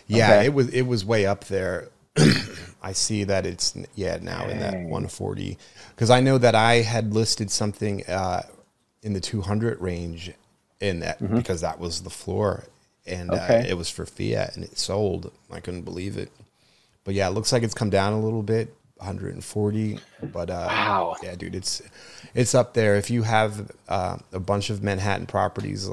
yeah, 0.07 0.31
Okay. 0.33 0.45
it 0.47 0.53
was 0.53 0.69
it 0.69 0.81
was 0.83 1.05
way 1.05 1.25
up 1.25 1.45
there. 1.45 1.89
I 2.81 2.93
see 2.93 3.23
that 3.25 3.45
it's 3.45 3.75
yeah 3.95 4.17
now 4.21 4.47
in 4.47 4.59
that 4.59 4.73
140 4.73 5.57
because 5.95 6.09
I 6.09 6.21
know 6.21 6.37
that 6.37 6.55
I 6.55 6.75
had 6.75 7.13
listed 7.13 7.51
something 7.51 8.05
uh, 8.07 8.43
in 9.03 9.13
the 9.13 9.19
200 9.21 9.79
range 9.79 10.31
in 10.79 10.99
that 11.01 11.19
because 11.35 11.61
that 11.61 11.79
was 11.79 12.01
the 12.01 12.09
floor 12.09 12.63
and 13.05 13.29
Mm-hmm. 13.31 13.43
Okay. 13.43 13.59
uh, 13.59 13.71
it 13.71 13.77
was 13.77 13.89
for 13.89 14.05
fiat 14.05 14.55
and 14.55 14.63
it 14.63 14.77
sold. 14.77 15.31
I 15.51 15.59
couldn't 15.59 15.81
believe 15.83 16.17
it. 16.17 16.31
But 17.03 17.13
yeah, 17.15 17.27
it 17.27 17.31
looks 17.31 17.51
like 17.51 17.63
it's 17.63 17.73
come 17.73 17.89
down 17.89 18.13
a 18.13 18.19
little 18.19 18.43
bit, 18.43 18.73
140. 18.99 19.99
But 20.31 20.49
uh, 20.49 20.67
Wow. 20.67 21.15
yeah, 21.23 21.35
dude, 21.35 21.55
it's 21.55 21.81
it's 22.35 22.53
up 22.53 22.73
there. 22.73 22.95
If 22.95 23.09
you 23.09 23.23
have 23.23 23.71
uh, 23.87 24.17
a 24.31 24.39
bunch 24.39 24.69
of 24.69 24.83
Manhattan 24.83 25.25
properties, 25.25 25.89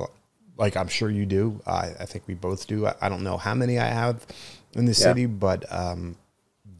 like 0.56 0.76
I'm 0.76 0.88
sure 0.88 1.10
you 1.10 1.26
do, 1.26 1.60
I, 1.66 1.92
I 2.00 2.06
think 2.06 2.24
we 2.26 2.34
both 2.34 2.66
do. 2.66 2.86
I, 2.86 2.94
I 3.00 3.08
don't 3.08 3.22
know 3.22 3.36
how 3.38 3.54
many 3.54 3.78
I 3.78 3.86
have 3.86 4.26
in 4.74 4.84
the 4.84 4.94
city, 4.94 5.26
but 5.26 5.64
um, 5.72 6.16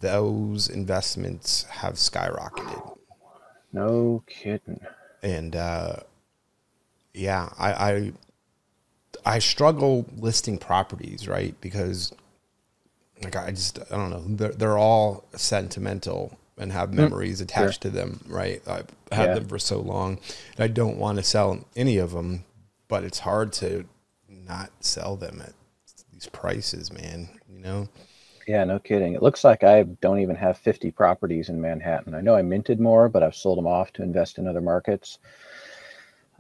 those 0.01 0.69
investments 0.69 1.65
have 1.65 1.95
skyrocketed. 1.95 2.97
No 3.73 4.23
kidding. 4.27 4.81
And 5.23 5.57
uh, 5.57 5.97
yeah, 7.15 7.49
I, 7.59 7.73
I 7.73 8.13
I 9.25 9.39
struggle 9.39 10.07
listing 10.17 10.59
properties, 10.59 11.27
right? 11.27 11.55
Because 11.61 12.13
like 13.23 13.37
I 13.37 13.51
just 13.51 13.79
I 13.91 13.97
don't 13.97 14.11
know, 14.11 14.25
they're, 14.29 14.53
they're 14.53 14.79
all 14.79 15.25
sentimental 15.35 16.39
and 16.59 16.73
have 16.73 16.93
memories 16.95 17.41
attached 17.41 17.83
to 17.83 17.91
them, 17.91 18.21
right? 18.27 18.63
I've 18.67 18.87
had 19.13 19.33
Yeah. 19.33 19.35
them 19.35 19.47
for 19.47 19.59
so 19.59 19.81
long, 19.81 20.19
and 20.57 20.65
I 20.65 20.69
don't 20.69 20.99
want 20.99 21.19
to 21.19 21.25
sell 21.25 21.67
any 21.77 21.99
of 21.99 22.13
them, 22.13 22.45
but 22.89 23.05
it's 23.05 23.21
hard 23.21 23.53
to 23.55 23.85
not 24.29 24.71
sell 24.81 25.17
them 25.17 25.43
at 25.43 25.53
these 26.13 26.27
prices, 26.29 26.93
man. 26.93 27.29
You 27.53 27.61
know? 27.61 27.89
Yeah, 28.47 28.65
no 28.65 28.79
kidding. 28.79 29.15
It 29.15 29.23
looks 29.23 29.45
like 29.45 29.63
I 29.65 29.83
don't 29.83 30.21
even 30.21 30.37
have 30.37 30.57
50 30.59 30.91
properties 30.91 31.49
in 31.49 31.61
Manhattan. 31.61 32.15
I 32.15 32.21
know 32.21 32.35
I 32.35 32.43
minted 32.43 32.81
more, 32.81 33.09
but 33.09 33.23
I've 33.23 33.35
sold 33.35 33.59
them 33.59 33.67
off 33.67 33.93
to 33.95 34.03
invest 34.03 34.39
in 34.39 34.47
other 34.47 34.61
markets. 34.61 35.19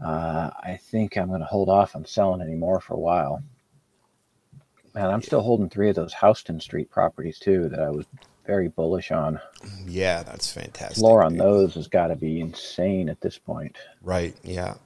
Uh, 0.03 0.51
I 0.63 0.79
think 0.91 1.17
I'm 1.17 1.29
going 1.29 1.41
to 1.41 1.47
hold 1.47 1.69
off 1.69 1.97
on 1.97 2.05
selling 2.05 2.43
any 2.43 2.55
more 2.55 2.81
for 2.81 2.95
a 2.95 2.99
while. 2.99 3.43
Man, 4.97 5.11
I'm 5.11 5.21
still 5.21 5.43
holding 5.43 5.69
three 5.69 5.91
of 5.91 5.95
those 5.95 6.15
Houston 6.15 6.59
Street 6.59 6.91
properties 6.91 7.39
too 7.39 7.69
that 7.69 7.81
I 7.81 7.91
was 7.91 8.07
very 8.47 8.69
bullish 8.69 9.13
on. 9.13 9.39
Yeah, 9.87 10.23
that's 10.23 10.51
fantastic. 10.51 10.97
Floor 10.97 11.23
on 11.23 11.37
those 11.37 11.75
has 11.75 11.87
got 11.87 12.07
to 12.07 12.17
be 12.17 12.41
insane 12.41 13.11
at 13.11 13.21
this 13.21 13.37
point. 13.37 13.77
Right. 14.01 14.35
Yeah. 14.43 14.77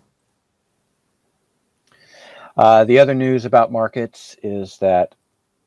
Uh, 2.57 2.83
the 2.85 2.99
other 2.99 3.15
news 3.15 3.45
about 3.45 3.71
markets 3.71 4.35
is 4.43 4.79
that 4.79 5.15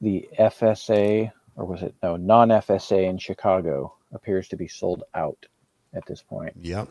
the 0.02 0.28
FSA, 0.38 1.32
or 1.56 1.64
was 1.66 1.82
it 1.82 1.96
no 2.04 2.18
non 2.18 2.50
FSA 2.50 3.10
in 3.10 3.18
Chicago, 3.18 3.96
appears 4.12 4.50
to 4.50 4.58
be 4.58 4.68
sold 4.68 5.04
out 5.16 5.46
at 5.94 6.06
this 6.06 6.22
point. 6.22 6.54
Yep. 6.60 6.90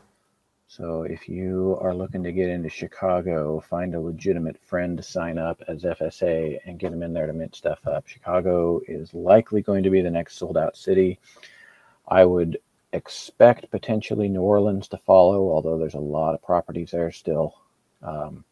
So 0.76 1.02
if 1.02 1.28
you 1.28 1.76
are 1.82 1.94
looking 1.94 2.22
to 2.22 2.32
get 2.32 2.48
into 2.48 2.70
Chicago, 2.70 3.60
find 3.60 3.94
a 3.94 4.00
legitimate 4.00 4.56
friend 4.58 4.96
to 4.96 5.02
sign 5.02 5.36
up 5.36 5.60
as 5.68 5.82
FSA 5.82 6.60
and 6.64 6.78
get 6.78 6.92
them 6.92 7.02
in 7.02 7.12
there 7.12 7.26
to 7.26 7.34
mint 7.34 7.54
stuff 7.54 7.86
up. 7.86 8.08
Chicago 8.08 8.80
is 8.88 9.12
likely 9.12 9.60
going 9.60 9.82
to 9.82 9.90
be 9.90 10.00
the 10.00 10.10
next 10.10 10.38
sold 10.38 10.56
out 10.56 10.74
city. 10.74 11.18
I 12.08 12.24
would 12.24 12.58
expect 12.94 13.70
potentially 13.70 14.30
New 14.30 14.40
Orleans 14.40 14.88
to 14.88 14.96
follow, 14.96 15.50
although 15.50 15.76
there's 15.76 15.92
a 15.92 16.00
lot 16.00 16.32
of 16.32 16.42
properties 16.42 16.92
there 16.92 17.12
still. 17.12 17.54
Um, 18.02 18.42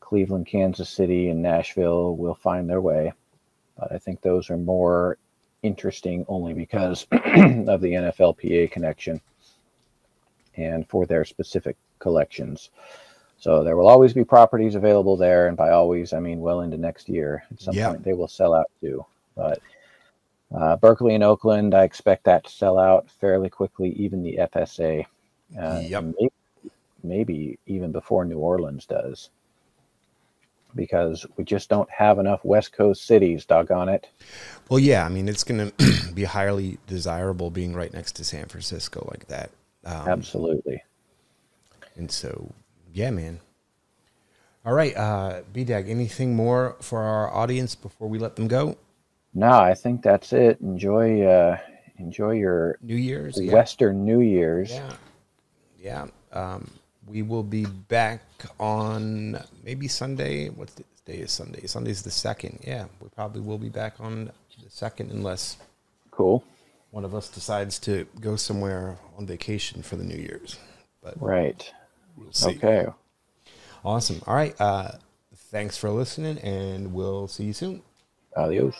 Cleveland, 0.00 0.48
Kansas 0.48 0.90
City, 0.90 1.28
and 1.28 1.40
Nashville 1.40 2.16
will 2.16 2.34
find 2.34 2.68
their 2.68 2.80
way. 2.80 3.12
But 3.78 3.92
I 3.92 3.98
think 3.98 4.22
those 4.22 4.50
are 4.50 4.56
more 4.56 5.18
interesting 5.62 6.26
only 6.26 6.52
because 6.52 7.06
of 7.12 7.80
the 7.80 7.92
NFLPA 7.92 8.72
connection 8.72 9.20
and 10.58 10.86
for 10.88 11.06
their 11.06 11.24
specific 11.24 11.76
collections. 12.00 12.70
So 13.38 13.62
there 13.62 13.76
will 13.76 13.86
always 13.86 14.12
be 14.12 14.24
properties 14.24 14.74
available 14.74 15.16
there, 15.16 15.46
and 15.46 15.56
by 15.56 15.70
always 15.70 16.12
I 16.12 16.18
mean 16.20 16.40
well 16.40 16.60
into 16.62 16.76
next 16.76 17.08
year. 17.08 17.44
At 17.50 17.60
some 17.60 17.76
Yeah. 17.76 17.90
point 17.90 18.02
they 18.04 18.12
will 18.12 18.28
sell 18.28 18.52
out 18.52 18.70
too. 18.80 19.06
But 19.36 19.60
uh, 20.54 20.76
Berkeley 20.76 21.14
and 21.14 21.22
Oakland, 21.22 21.74
I 21.74 21.84
expect 21.84 22.24
that 22.24 22.44
to 22.44 22.50
sell 22.50 22.78
out 22.78 23.08
fairly 23.08 23.48
quickly. 23.48 23.90
Even 23.90 24.22
the 24.22 24.38
FSA, 24.38 25.06
uh, 25.60 25.80
Yep. 25.84 26.04
maybe, 26.18 26.32
maybe 27.04 27.58
even 27.66 27.92
before 27.92 28.24
New 28.24 28.38
Orleans 28.38 28.86
does, 28.86 29.30
because 30.74 31.24
we 31.36 31.44
just 31.44 31.68
don't 31.68 31.88
have 31.90 32.18
enough 32.18 32.44
West 32.44 32.72
Coast 32.72 33.06
cities. 33.06 33.44
Doggone 33.46 33.88
it. 33.88 34.08
Well, 34.68 34.80
yeah. 34.80 35.04
I 35.04 35.08
mean, 35.08 35.28
it's 35.28 35.44
going 35.44 35.70
to 35.70 36.12
be 36.14 36.24
highly 36.24 36.78
desirable 36.88 37.50
being 37.50 37.74
right 37.74 37.92
next 37.92 38.12
to 38.16 38.24
San 38.24 38.46
Francisco 38.46 39.06
like 39.10 39.28
that. 39.28 39.50
Um, 39.84 40.08
Absolutely. 40.08 40.82
And 41.96 42.10
so, 42.10 42.52
yeah, 42.92 43.10
man. 43.10 43.40
All 44.64 44.74
right, 44.74 44.96
uh, 44.96 45.42
BDAG, 45.54 45.88
anything 45.88 46.36
more 46.36 46.76
for 46.80 47.02
our 47.02 47.32
audience 47.32 47.74
before 47.74 48.08
we 48.08 48.18
let 48.18 48.36
them 48.36 48.48
go? 48.48 48.76
No, 49.34 49.50
I 49.50 49.74
think 49.74 50.02
that's 50.02 50.32
it. 50.32 50.60
Enjoy, 50.60 51.22
uh, 51.22 51.58
enjoy 51.96 52.32
your 52.32 52.78
New 52.82 52.96
Year's? 52.96 53.40
Yeah. 53.40 53.52
Western 53.52 54.04
New 54.04 54.20
Year's. 54.20 54.70
Yeah. 54.70 54.92
Yeah. 55.78 56.06
Um, 56.32 56.70
we 57.06 57.22
will 57.22 57.42
be 57.42 57.64
back 57.64 58.22
on 58.60 59.38
maybe 59.64 59.88
Sunday. 59.88 60.48
What 60.48 60.70
day 61.06 61.14
is 61.14 61.32
Sunday? 61.32 61.66
Sunday's 61.66 62.02
the 62.02 62.10
second. 62.10 62.58
Yeah, 62.66 62.86
we 63.00 63.08
probably 63.08 63.40
will 63.40 63.58
be 63.58 63.70
back 63.70 63.94
on 64.00 64.26
the 64.62 64.70
second 64.70 65.10
unless 65.10 65.56
Cool. 66.10 66.42
One 66.90 67.04
of 67.04 67.14
us 67.14 67.28
decides 67.28 67.78
to 67.80 68.06
go 68.20 68.36
somewhere 68.36 68.98
on 69.16 69.26
vacation 69.26 69.82
for 69.82 69.96
the 69.96 70.04
New 70.04 70.16
Year's. 70.16 70.58
But 71.02 71.20
Right. 71.20 71.70
we'll 72.16 72.32
see. 72.32 72.50
Okay. 72.56 72.86
Awesome. 73.84 74.22
All 74.26 74.34
right. 74.34 74.54
Uh, 74.60 74.92
thanks 75.34 75.76
for 75.76 75.90
listening, 75.90 76.38
and 76.38 76.92
we'll 76.92 77.28
see 77.28 77.44
you 77.44 77.52
soon. 77.52 77.82
Adios. 78.36 78.74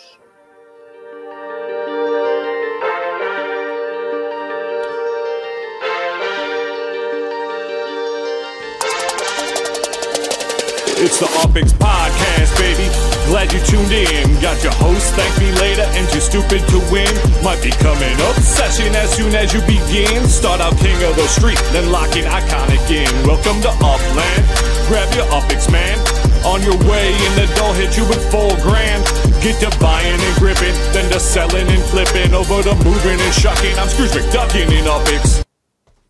It's 11.00 11.20
the 11.20 11.26
Opix 11.26 11.78
Baby. 12.56 12.88
Glad 13.28 13.52
you 13.52 13.60
tuned 13.60 13.92
in. 13.92 14.24
Got 14.40 14.62
your 14.64 14.72
host, 14.80 15.12
thank 15.14 15.32
me 15.36 15.52
later, 15.60 15.84
and 15.92 16.08
too 16.08 16.20
stupid 16.20 16.64
to 16.72 16.78
win. 16.88 17.10
Might 17.44 17.60
be 17.62 17.70
coming 17.82 18.16
obsession 18.32 18.94
as 18.94 19.12
soon 19.12 19.34
as 19.34 19.52
you 19.52 19.60
begin. 19.68 20.24
Start 20.28 20.60
out 20.60 20.76
king 20.78 20.96
of 21.04 21.16
the 21.16 21.28
street, 21.28 21.60
then 21.72 21.92
lock 21.92 22.16
in 22.16 22.24
iconic 22.24 22.84
in. 22.88 23.10
Welcome 23.26 23.60
to 23.62 23.70
Upland. 23.84 24.44
Grab 24.88 25.12
your 25.14 25.26
Opix, 25.28 25.70
man. 25.70 25.98
On 26.46 26.62
your 26.62 26.78
way 26.88 27.12
in 27.12 27.32
the 27.34 27.50
door, 27.56 27.74
hit 27.74 27.96
you 27.96 28.06
with 28.08 28.22
four 28.30 28.50
grand. 28.62 29.04
Get 29.42 29.60
to 29.60 29.70
buying 29.78 30.20
and 30.20 30.36
gripping, 30.36 30.74
then 30.92 31.10
to 31.12 31.20
selling 31.20 31.68
and 31.68 31.82
flipping. 31.90 32.32
Over 32.32 32.62
to 32.62 32.74
moving 32.84 33.20
and 33.20 33.34
shucking. 33.34 33.78
I'm 33.78 33.88
Scrooge 33.88 34.10
McDuckin 34.10 34.70
in 34.72 34.84
Opix. 34.84 35.47